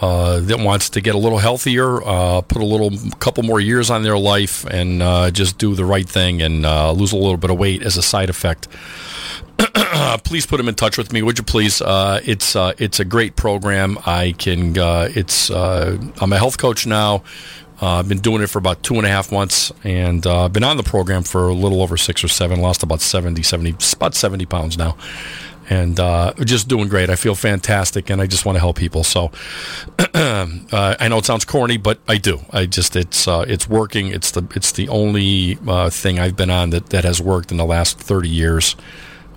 uh, 0.00 0.40
that 0.40 0.58
wants 0.58 0.90
to 0.90 1.00
get 1.00 1.14
a 1.14 1.18
little 1.18 1.38
healthier, 1.38 2.02
uh, 2.04 2.40
put 2.40 2.60
a 2.60 2.64
little 2.64 2.90
couple 3.20 3.44
more 3.44 3.60
years 3.60 3.88
on 3.88 4.02
their 4.02 4.18
life, 4.18 4.64
and 4.64 5.00
just 5.32 5.58
do 5.58 5.76
the 5.76 5.84
right 5.84 6.08
thing 6.08 6.42
and 6.42 6.62
lose 6.98 7.12
a 7.12 7.16
little 7.16 7.36
bit 7.36 7.52
of 7.52 7.56
weight 7.56 7.84
as 7.84 7.96
a 7.96 8.02
side 8.02 8.28
effect. 8.28 8.66
please 10.24 10.44
put 10.44 10.56
them 10.56 10.66
in 10.66 10.74
touch 10.74 10.98
with 10.98 11.12
me, 11.12 11.22
would 11.22 11.38
you 11.38 11.44
please? 11.44 11.80
It's 11.86 12.56
it's 12.56 12.98
a 12.98 13.04
great 13.04 13.36
program. 13.36 13.96
I 14.04 14.34
can. 14.36 14.74
It's 14.76 15.50
I'm 15.50 16.32
a 16.32 16.36
health 16.36 16.58
coach 16.58 16.84
now. 16.84 17.22
Uh, 17.82 17.98
I've 17.98 18.08
been 18.08 18.20
doing 18.20 18.42
it 18.42 18.46
for 18.46 18.60
about 18.60 18.84
two 18.84 18.94
and 18.94 19.04
a 19.04 19.08
half 19.08 19.32
months, 19.32 19.72
and 19.82 20.24
uh, 20.24 20.48
been 20.48 20.62
on 20.62 20.76
the 20.76 20.84
program 20.84 21.24
for 21.24 21.48
a 21.48 21.52
little 21.52 21.82
over 21.82 21.96
six 21.96 22.22
or 22.22 22.28
seven. 22.28 22.60
Lost 22.60 22.84
about 22.84 23.00
70, 23.00 23.42
70 23.42 23.74
about 23.96 24.14
seventy 24.14 24.46
pounds 24.46 24.78
now, 24.78 24.96
and 25.68 25.98
uh, 25.98 26.32
just 26.44 26.68
doing 26.68 26.86
great. 26.86 27.10
I 27.10 27.16
feel 27.16 27.34
fantastic, 27.34 28.08
and 28.08 28.22
I 28.22 28.28
just 28.28 28.46
want 28.46 28.54
to 28.54 28.60
help 28.60 28.76
people. 28.76 29.02
So 29.02 29.32
uh, 29.98 30.46
I 30.72 31.08
know 31.08 31.18
it 31.18 31.24
sounds 31.24 31.44
corny, 31.44 31.76
but 31.76 31.98
I 32.06 32.18
do. 32.18 32.40
I 32.50 32.66
just 32.66 32.94
it's 32.94 33.26
uh, 33.26 33.44
it's 33.48 33.68
working. 33.68 34.08
It's 34.08 34.30
the 34.30 34.46
it's 34.54 34.70
the 34.70 34.88
only 34.88 35.56
thing 35.90 36.20
I've 36.20 36.36
been 36.36 36.50
on 36.50 36.70
that 36.70 36.90
that 36.90 37.02
has 37.02 37.20
worked 37.20 37.50
in 37.50 37.56
the 37.56 37.66
last 37.66 37.98
thirty 37.98 38.28
years. 38.28 38.76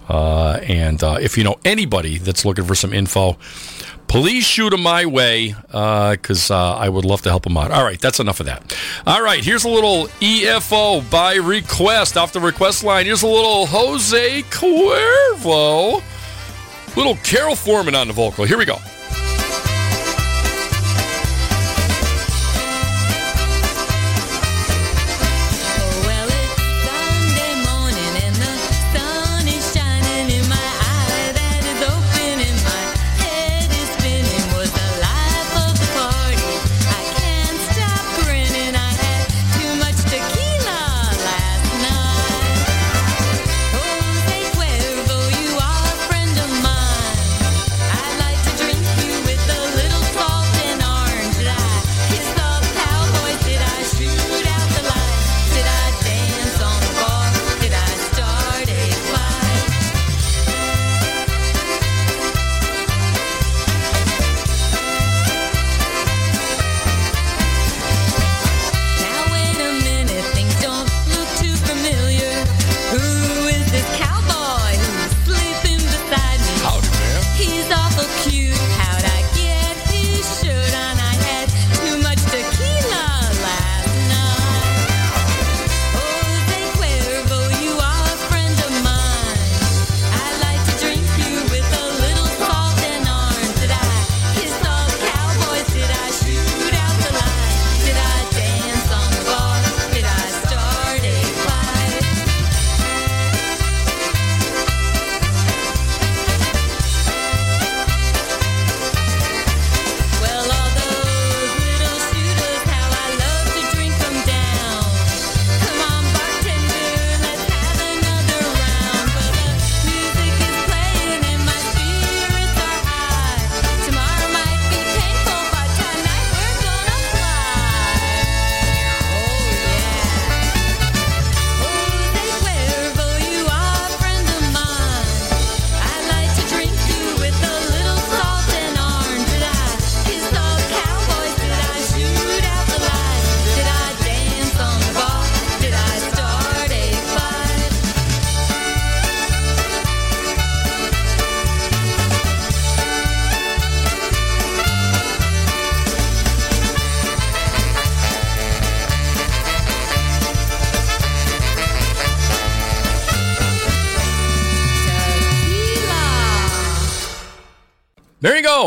And 0.08 1.02
if 1.02 1.36
you 1.36 1.44
know 1.44 1.56
anybody 1.66 2.20
that's 2.20 2.46
looking 2.46 2.66
for 2.66 2.76
some 2.76 2.94
info, 2.94 3.38
please 4.08 4.44
shoot 4.44 4.70
them 4.70 4.84
my 4.84 5.06
way 5.06 5.56
because 5.68 6.52
uh, 6.52 6.76
I 6.76 6.90
would 6.90 7.06
love 7.06 7.22
to 7.24 7.30
help 7.30 7.44
them 7.44 7.58
out. 7.58 7.72
All 7.72 7.84
right, 7.84 8.00
that's 8.00 8.20
enough 8.20 8.40
of 8.40 8.46
that. 8.46 8.76
All 9.06 9.22
right, 9.22 9.44
here's 9.44 9.64
a 9.64 9.70
little 9.70 10.08
EFO 10.20 11.10
by 11.10 11.36
request 11.36 12.18
off 12.18 12.34
the 12.34 12.40
request 12.40 12.84
line. 12.84 13.06
Here's 13.06 13.24
a 13.24 13.28
little 13.28 13.66
Jose 13.66 14.42
Cuervo, 14.44 16.02
little 16.96 17.16
Carol 17.18 17.56
Foreman 17.56 17.96
on 17.96 18.08
the 18.08 18.14
vocal. 18.14 18.46
Here 18.46 18.58
we 18.58 18.66
go. 18.66 18.78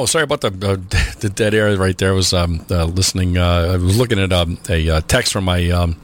Sorry 0.09 0.25
about 0.25 0.41
the 0.41 0.49
uh, 0.49 0.77
the 1.21 1.29
dead 1.29 1.53
air 1.53 1.77
right 1.77 1.97
there. 1.99 2.13
I 2.13 2.15
was 2.15 2.33
um, 2.33 2.65
uh, 2.71 2.87
listening. 2.87 3.37
Uh, 3.37 3.73
I 3.75 3.77
was 3.77 3.99
looking 3.99 4.19
at 4.19 4.33
um, 4.33 4.59
a 4.67 4.89
uh, 4.89 5.01
text 5.03 5.35
from 5.35 5.45
my 5.45 5.69
um, 5.69 5.97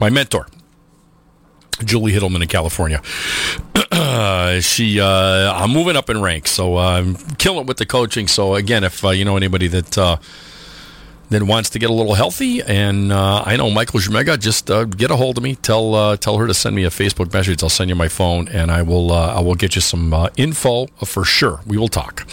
my 0.00 0.10
mentor, 0.10 0.48
Julie 1.84 2.12
Hiddleman 2.12 2.42
in 2.42 2.48
California. 2.48 3.00
she, 4.62 5.00
uh, 5.00 5.52
I'm 5.54 5.70
moving 5.70 5.94
up 5.94 6.10
in 6.10 6.20
ranks, 6.20 6.50
so 6.50 6.76
uh, 6.76 6.98
I'm 6.98 7.14
killing 7.36 7.60
it 7.60 7.66
with 7.66 7.76
the 7.76 7.86
coaching. 7.86 8.26
So 8.26 8.56
again, 8.56 8.82
if 8.82 9.04
you 9.04 9.24
know 9.24 9.36
anybody 9.36 9.68
that 9.68 10.18
that 11.30 11.42
wants 11.42 11.70
to 11.70 11.78
get 11.78 11.90
a 11.90 11.92
little 11.92 12.14
healthy, 12.14 12.62
and 12.62 13.12
uh, 13.12 13.42
I 13.44 13.56
know 13.56 13.70
Michael 13.70 14.00
Jumega, 14.00 14.38
just 14.38 14.70
uh, 14.70 14.84
get 14.84 15.10
a 15.10 15.16
hold 15.16 15.36
of 15.36 15.44
me. 15.44 15.56
Tell 15.56 15.94
uh, 15.94 16.16
tell 16.16 16.38
her 16.38 16.46
to 16.46 16.54
send 16.54 16.74
me 16.74 16.84
a 16.84 16.90
Facebook 16.90 17.32
message. 17.32 17.62
I'll 17.62 17.68
send 17.68 17.90
you 17.90 17.96
my 17.96 18.08
phone, 18.08 18.48
and 18.48 18.70
I 18.70 18.82
will 18.82 19.12
uh, 19.12 19.34
I 19.34 19.40
will 19.40 19.54
get 19.54 19.74
you 19.74 19.80
some 19.80 20.12
uh, 20.14 20.28
info 20.36 20.86
for 21.04 21.24
sure. 21.24 21.60
We 21.66 21.76
will 21.76 21.88
talk. 21.88 22.26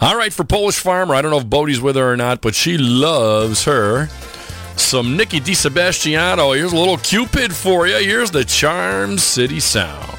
All 0.00 0.16
right, 0.16 0.32
for 0.32 0.44
Polish 0.44 0.78
Farmer, 0.78 1.14
I 1.14 1.22
don't 1.22 1.30
know 1.30 1.38
if 1.38 1.50
Bodie's 1.50 1.80
with 1.80 1.96
her 1.96 2.12
or 2.12 2.16
not, 2.16 2.40
but 2.40 2.54
she 2.54 2.78
loves 2.78 3.64
her. 3.64 4.08
Some 4.76 5.16
Nikki 5.16 5.40
DiSebastiano. 5.40 6.54
Here's 6.54 6.72
a 6.72 6.76
little 6.76 6.98
Cupid 6.98 7.54
for 7.54 7.86
you. 7.86 7.96
Here's 7.96 8.30
the 8.30 8.44
Charm 8.44 9.16
City 9.16 9.58
Sound. 9.58 10.15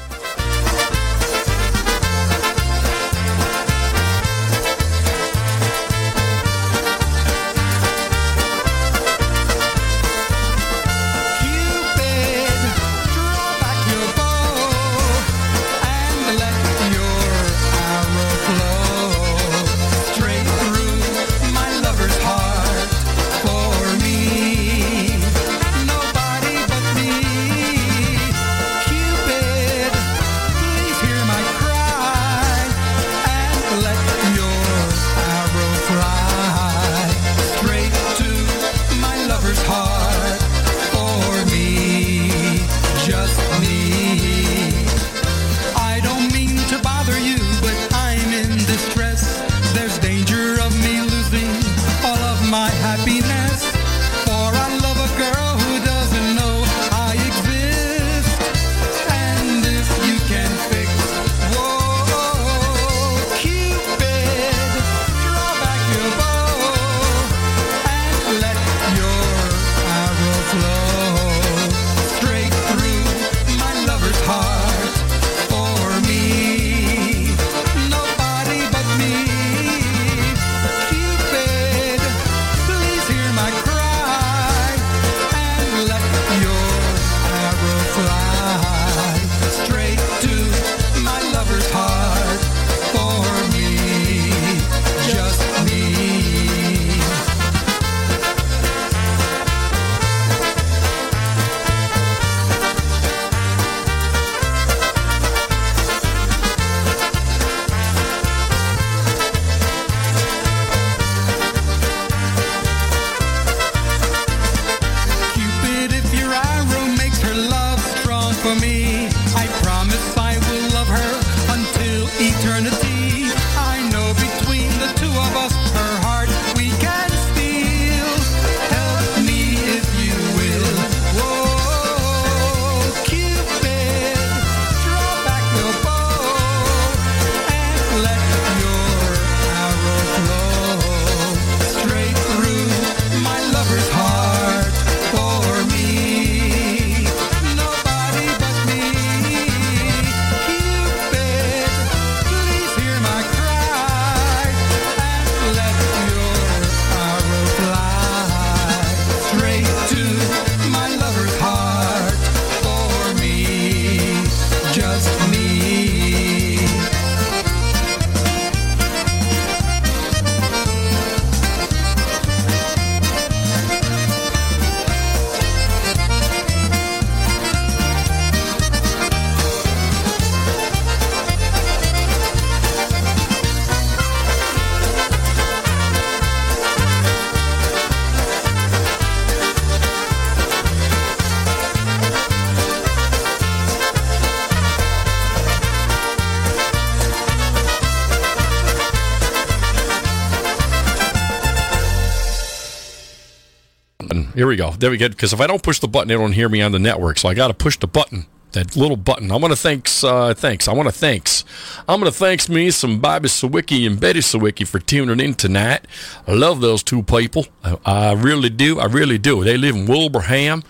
Here 204.38 204.46
we 204.46 204.54
go. 204.54 204.70
There 204.70 204.92
we 204.92 204.98
go. 204.98 205.08
Because 205.08 205.32
if 205.32 205.40
I 205.40 205.48
don't 205.48 205.64
push 205.64 205.80
the 205.80 205.88
button, 205.88 206.06
they 206.06 206.14
don't 206.14 206.30
hear 206.30 206.48
me 206.48 206.62
on 206.62 206.70
the 206.70 206.78
network. 206.78 207.18
So 207.18 207.28
I 207.28 207.34
got 207.34 207.48
to 207.48 207.54
push 207.54 207.76
the 207.76 207.88
button. 207.88 208.26
That 208.52 208.76
little 208.76 208.96
button. 208.96 209.32
I 209.32 209.36
want 209.36 209.50
to 209.50 209.56
thanks. 209.56 210.04
Uh, 210.04 210.32
thanks. 210.32 210.68
I 210.68 210.72
want 210.74 210.88
to 210.88 210.92
thanks. 210.92 211.44
I'm 211.88 211.98
going 211.98 212.10
to 212.10 212.16
thanks 212.16 212.48
me 212.48 212.70
some 212.70 213.00
Bobby 213.00 213.28
Sawicki 213.28 213.84
and 213.84 213.98
Betty 213.98 214.20
Sawicki 214.20 214.64
for 214.64 214.78
tuning 214.78 215.18
in 215.18 215.34
tonight. 215.34 215.86
I 216.24 216.34
love 216.34 216.60
those 216.60 216.84
two 216.84 217.02
people. 217.02 217.46
I, 217.64 217.78
I 217.84 218.12
really 218.12 218.48
do. 218.48 218.78
I 218.78 218.84
really 218.84 219.18
do. 219.18 219.42
They 219.42 219.56
live 219.56 219.74
in 219.74 219.86
Wilbraham, 219.86 220.62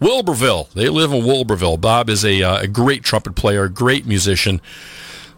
Wilburville. 0.00 0.72
They 0.72 0.88
live 0.88 1.12
in 1.12 1.22
Wilburville. 1.22 1.80
Bob 1.80 2.10
is 2.10 2.24
a, 2.24 2.42
uh, 2.42 2.62
a 2.62 2.66
great 2.66 3.04
trumpet 3.04 3.36
player, 3.36 3.68
great 3.68 4.06
musician. 4.06 4.60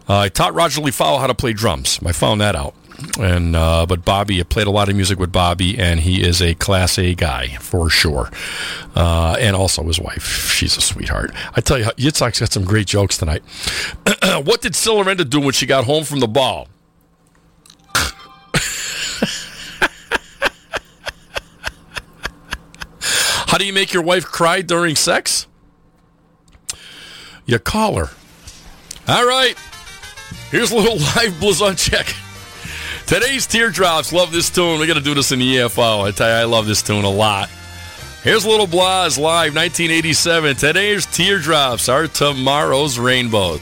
Uh, 0.09 0.17
I 0.17 0.29
taught 0.29 0.55
Roger 0.55 0.81
Lee 0.81 0.89
Fowle 0.89 1.19
how 1.19 1.27
to 1.27 1.35
play 1.35 1.53
drums. 1.53 1.99
I 2.03 2.11
found 2.11 2.41
that 2.41 2.55
out. 2.55 2.73
And 3.19 3.55
uh, 3.55 3.85
but 3.85 4.03
Bobby, 4.03 4.39
I 4.39 4.43
played 4.43 4.67
a 4.67 4.71
lot 4.71 4.89
of 4.89 4.95
music 4.95 5.19
with 5.19 5.31
Bobby, 5.31 5.77
and 5.77 5.99
he 5.99 6.23
is 6.23 6.41
a 6.41 6.55
class 6.55 6.97
A 6.97 7.13
guy 7.13 7.57
for 7.59 7.89
sure. 7.89 8.31
Uh, 8.95 9.37
and 9.39 9.55
also 9.55 9.83
his 9.83 9.99
wife, 9.99 10.51
she's 10.51 10.75
a 10.77 10.81
sweetheart. 10.81 11.31
I 11.55 11.61
tell 11.61 11.77
you, 11.77 11.85
Yitzhak's 11.85 12.39
got 12.39 12.51
some 12.51 12.65
great 12.65 12.87
jokes 12.87 13.17
tonight. 13.17 13.43
what 14.43 14.61
did 14.61 14.73
Silverenda 14.73 15.29
do 15.29 15.39
when 15.39 15.53
she 15.53 15.67
got 15.67 15.85
home 15.85 16.03
from 16.03 16.19
the 16.19 16.27
ball? 16.27 16.67
How 23.47 23.57
do 23.57 23.65
you 23.65 23.73
make 23.73 23.93
your 23.93 24.03
wife 24.03 24.25
cry 24.25 24.61
during 24.61 24.95
sex? 24.95 25.45
You 27.45 27.59
call 27.59 27.95
her. 27.95 28.09
All 29.07 29.25
right. 29.25 29.55
Here's 30.49 30.71
a 30.71 30.75
little 30.75 30.97
live 31.15 31.33
Blazonczyk. 31.39 32.26
Today's 33.07 33.47
Teardrops. 33.47 34.11
Love 34.11 34.33
this 34.33 34.49
tune. 34.49 34.81
we 34.81 34.85
got 34.85 34.95
to 34.95 34.99
do 34.99 35.13
this 35.13 35.31
in 35.31 35.39
the 35.39 35.55
EFO. 35.55 36.05
I 36.05 36.11
tell 36.11 36.27
you, 36.27 36.35
I 36.35 36.43
love 36.43 36.67
this 36.67 36.81
tune 36.81 37.05
a 37.05 37.09
lot. 37.09 37.49
Here's 38.21 38.45
little 38.45 38.67
Blaz 38.67 39.17
live 39.17 39.55
1987. 39.55 40.57
Today's 40.57 41.05
Teardrops 41.05 41.87
are 41.87 42.07
tomorrow's 42.07 42.99
rainbows. 42.99 43.61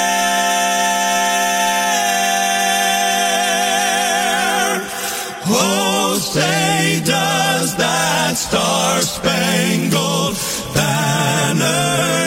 Star-spangled 9.11 10.37
banner 10.73 12.20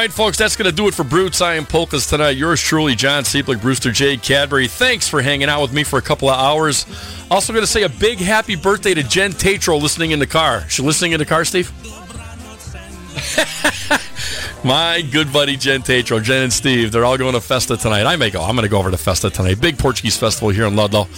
right, 0.00 0.10
folks, 0.10 0.38
that's 0.38 0.56
going 0.56 0.70
to 0.70 0.74
do 0.74 0.88
it 0.88 0.94
for 0.94 1.04
Brew 1.04 1.28
Time 1.28 1.66
Polkas 1.66 2.06
tonight. 2.06 2.38
Yours 2.38 2.58
truly, 2.58 2.94
John 2.94 3.22
Cieplik, 3.22 3.60
Brewster 3.60 3.92
J. 3.92 4.16
Cadbury. 4.16 4.66
Thanks 4.66 5.06
for 5.06 5.20
hanging 5.20 5.50
out 5.50 5.60
with 5.60 5.74
me 5.74 5.84
for 5.84 5.98
a 5.98 6.02
couple 6.02 6.30
of 6.30 6.40
hours. 6.40 6.86
Also, 7.30 7.52
going 7.52 7.62
to 7.62 7.70
say 7.70 7.82
a 7.82 7.88
big 7.90 8.16
happy 8.16 8.56
birthday 8.56 8.94
to 8.94 9.02
Jen 9.02 9.32
Tatro 9.32 9.76
listening 9.76 10.12
in 10.12 10.18
the 10.18 10.26
car. 10.26 10.66
She 10.70 10.80
listening 10.80 11.12
in 11.12 11.18
the 11.18 11.26
car, 11.26 11.44
Steve? 11.44 11.70
My 14.64 15.02
good 15.02 15.30
buddy 15.34 15.58
Jen 15.58 15.82
Tatro, 15.82 16.18
Jen 16.18 16.44
and 16.44 16.52
Steve, 16.52 16.92
they're 16.92 17.04
all 17.04 17.18
going 17.18 17.34
to 17.34 17.40
Festa 17.42 17.76
tonight. 17.76 18.06
I 18.06 18.16
may 18.16 18.30
go. 18.30 18.40
I'm 18.40 18.56
going 18.56 18.62
to 18.62 18.70
go 18.70 18.78
over 18.78 18.90
to 18.90 18.96
Festa 18.96 19.28
tonight. 19.28 19.60
Big 19.60 19.78
Portuguese 19.78 20.16
festival 20.16 20.48
here 20.48 20.64
in 20.64 20.76
Ludlow. 20.76 21.08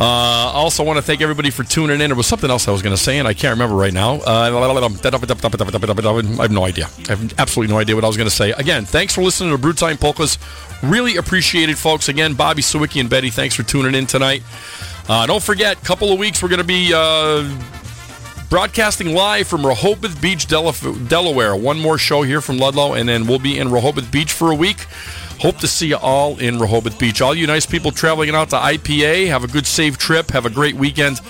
Uh, 0.00 0.50
also, 0.54 0.82
want 0.82 0.96
to 0.96 1.02
thank 1.02 1.20
everybody 1.20 1.50
for 1.50 1.62
tuning 1.62 2.00
in. 2.00 2.08
There 2.08 2.16
was 2.16 2.26
something 2.26 2.48
else 2.48 2.66
I 2.66 2.70
was 2.70 2.80
going 2.80 2.96
to 2.96 3.02
say, 3.02 3.18
and 3.18 3.28
I 3.28 3.34
can't 3.34 3.52
remember 3.52 3.76
right 3.76 3.92
now. 3.92 4.14
Uh, 4.14 4.20
I 4.24 4.46
have 4.46 4.54
no 6.50 6.64
idea. 6.64 6.88
I 7.06 7.10
have 7.10 7.38
absolutely 7.38 7.74
no 7.74 7.78
idea 7.78 7.96
what 7.96 8.04
I 8.04 8.06
was 8.06 8.16
going 8.16 8.28
to 8.28 8.34
say. 8.34 8.52
Again, 8.52 8.86
thanks 8.86 9.14
for 9.14 9.20
listening 9.20 9.50
to 9.50 9.58
Brew 9.58 9.74
Time 9.74 9.98
Polkas. 9.98 10.38
Really 10.82 11.16
appreciate 11.16 11.68
it, 11.68 11.76
folks. 11.76 12.08
Again, 12.08 12.32
Bobby 12.32 12.62
Sawicki 12.62 12.98
and 12.98 13.10
Betty, 13.10 13.28
thanks 13.28 13.54
for 13.54 13.62
tuning 13.62 13.94
in 13.94 14.06
tonight. 14.06 14.42
Uh, 15.06 15.26
don't 15.26 15.42
forget, 15.42 15.84
couple 15.84 16.10
of 16.10 16.18
weeks 16.18 16.42
we're 16.42 16.48
going 16.48 16.62
to 16.62 16.64
be 16.64 16.92
uh, 16.94 17.46
broadcasting 18.48 19.14
live 19.14 19.48
from 19.48 19.66
Rehoboth 19.66 20.18
Beach, 20.22 20.46
Delaware. 20.46 21.54
One 21.54 21.78
more 21.78 21.98
show 21.98 22.22
here 22.22 22.40
from 22.40 22.56
Ludlow, 22.56 22.94
and 22.94 23.06
then 23.06 23.26
we'll 23.26 23.38
be 23.38 23.58
in 23.58 23.70
Rehoboth 23.70 24.10
Beach 24.10 24.32
for 24.32 24.50
a 24.50 24.54
week. 24.54 24.86
Hope 25.40 25.56
to 25.58 25.66
see 25.66 25.88
you 25.88 25.96
all 25.96 26.38
in 26.38 26.58
Rehoboth 26.58 26.98
Beach. 26.98 27.22
All 27.22 27.34
you 27.34 27.46
nice 27.46 27.64
people 27.64 27.90
traveling 27.92 28.28
out 28.30 28.50
to 28.50 28.56
IPA, 28.56 29.28
have 29.28 29.42
a 29.42 29.48
good, 29.48 29.66
safe 29.66 29.96
trip. 29.96 30.30
Have 30.32 30.44
a 30.44 30.50
great 30.50 30.74
weekend. 30.74 31.20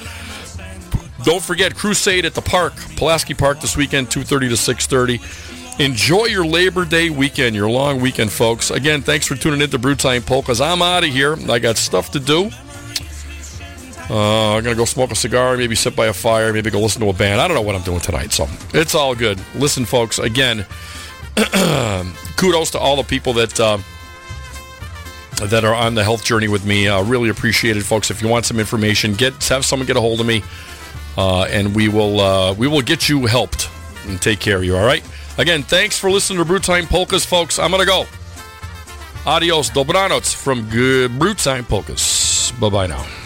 Don't 1.23 1.41
forget 1.43 1.77
Crusade 1.77 2.25
at 2.25 2.35
the 2.35 2.43
park, 2.43 2.75
Pulaski 2.97 3.35
Park 3.35 3.61
this 3.61 3.77
weekend, 3.77 4.09
2.30 4.09 4.27
to 4.27 4.47
6.30. 4.57 5.81
Enjoy 5.81 6.25
your 6.25 6.45
Labor 6.45 6.85
Day 6.85 7.09
weekend, 7.09 7.55
your 7.55 7.71
long 7.71 8.01
weekend, 8.01 8.33
folks. 8.33 8.73
Again, 8.73 9.01
thanks 9.01 9.27
for 9.29 9.37
tuning 9.37 9.61
in 9.61 9.71
to 9.71 9.79
Brew 9.79 9.95
Time 9.95 10.23
Polkas. 10.23 10.61
I'm 10.61 10.83
out 10.83 11.05
of 11.05 11.11
here. 11.11 11.37
I 11.49 11.61
got 11.61 11.77
stuff 11.77 12.11
to 12.11 12.19
do. 12.19 12.51
Uh, 14.11 14.57
I'm 14.57 14.65
going 14.65 14.75
to 14.75 14.81
go 14.81 14.87
smoke 14.87 15.13
a 15.13 15.15
cigar, 15.15 15.57
maybe 15.57 15.77
sit 15.77 15.95
by 15.95 16.07
a 16.07 16.13
fire, 16.13 16.53
maybe 16.53 16.69
go 16.71 16.81
listen 16.81 17.01
to 17.03 17.11
a 17.11 17.13
band. 17.13 17.41
I 17.41 17.47
don't 17.47 17.55
know 17.55 17.63
what 17.63 17.77
I'm 17.77 17.83
doing 17.83 18.01
tonight, 18.01 18.33
so 18.33 18.49
it's 18.75 18.97
all 18.97 19.15
good. 19.15 19.39
Listen, 19.55 19.85
folks, 19.85 20.19
again, 20.19 20.67
kudos 22.37 22.73
to 22.73 22.79
all 22.81 22.97
the 22.97 23.05
people 23.07 23.35
that 23.35 23.61
uh, 23.61 23.79
that 25.47 25.65
are 25.65 25.75
on 25.75 25.95
the 25.95 26.05
health 26.05 26.25
journey 26.25 26.49
with 26.49 26.65
me. 26.65 26.89
Uh, 26.89 27.03
really 27.03 27.29
appreciate 27.29 27.77
it, 27.77 27.83
folks. 27.83 28.11
If 28.11 28.23
you 28.23 28.29
want 28.29 28.47
some 28.47 28.59
information, 28.59 29.15
get 29.15 29.33
have 29.49 29.65
someone 29.65 29.87
get 29.87 29.97
a 29.97 30.01
hold 30.01 30.21
of 30.21 30.27
me, 30.27 30.43
uh, 31.17 31.43
and 31.45 31.75
we 31.75 31.89
will 31.89 32.21
uh, 32.21 32.55
we 32.55 32.69
will 32.69 32.83
get 32.83 33.09
you 33.09 33.27
helped 33.27 33.69
and 34.07 34.21
take 34.21 34.41
care 34.41 34.59
of 34.59 34.65
you. 34.65 34.77
All 34.77 34.87
right. 34.87 35.05
Again, 35.39 35.63
thanks 35.63 35.99
for 35.99 36.11
listening 36.11 36.39
to 36.39 36.45
Brew 36.45 36.59
Time 36.59 36.87
Polkas, 36.87 37.25
folks. 37.25 37.59
I'm 37.59 37.71
gonna 37.71 37.87
go. 37.87 38.05
Adios, 39.27 39.71
dobranoc 39.71 40.35
from 40.35 40.69
good 40.69 41.19
Brew 41.19 41.35
Time 41.35 41.65
Polkas. 41.65 42.53
Bye 42.53 42.71
bye 42.71 42.87
now. 42.87 43.20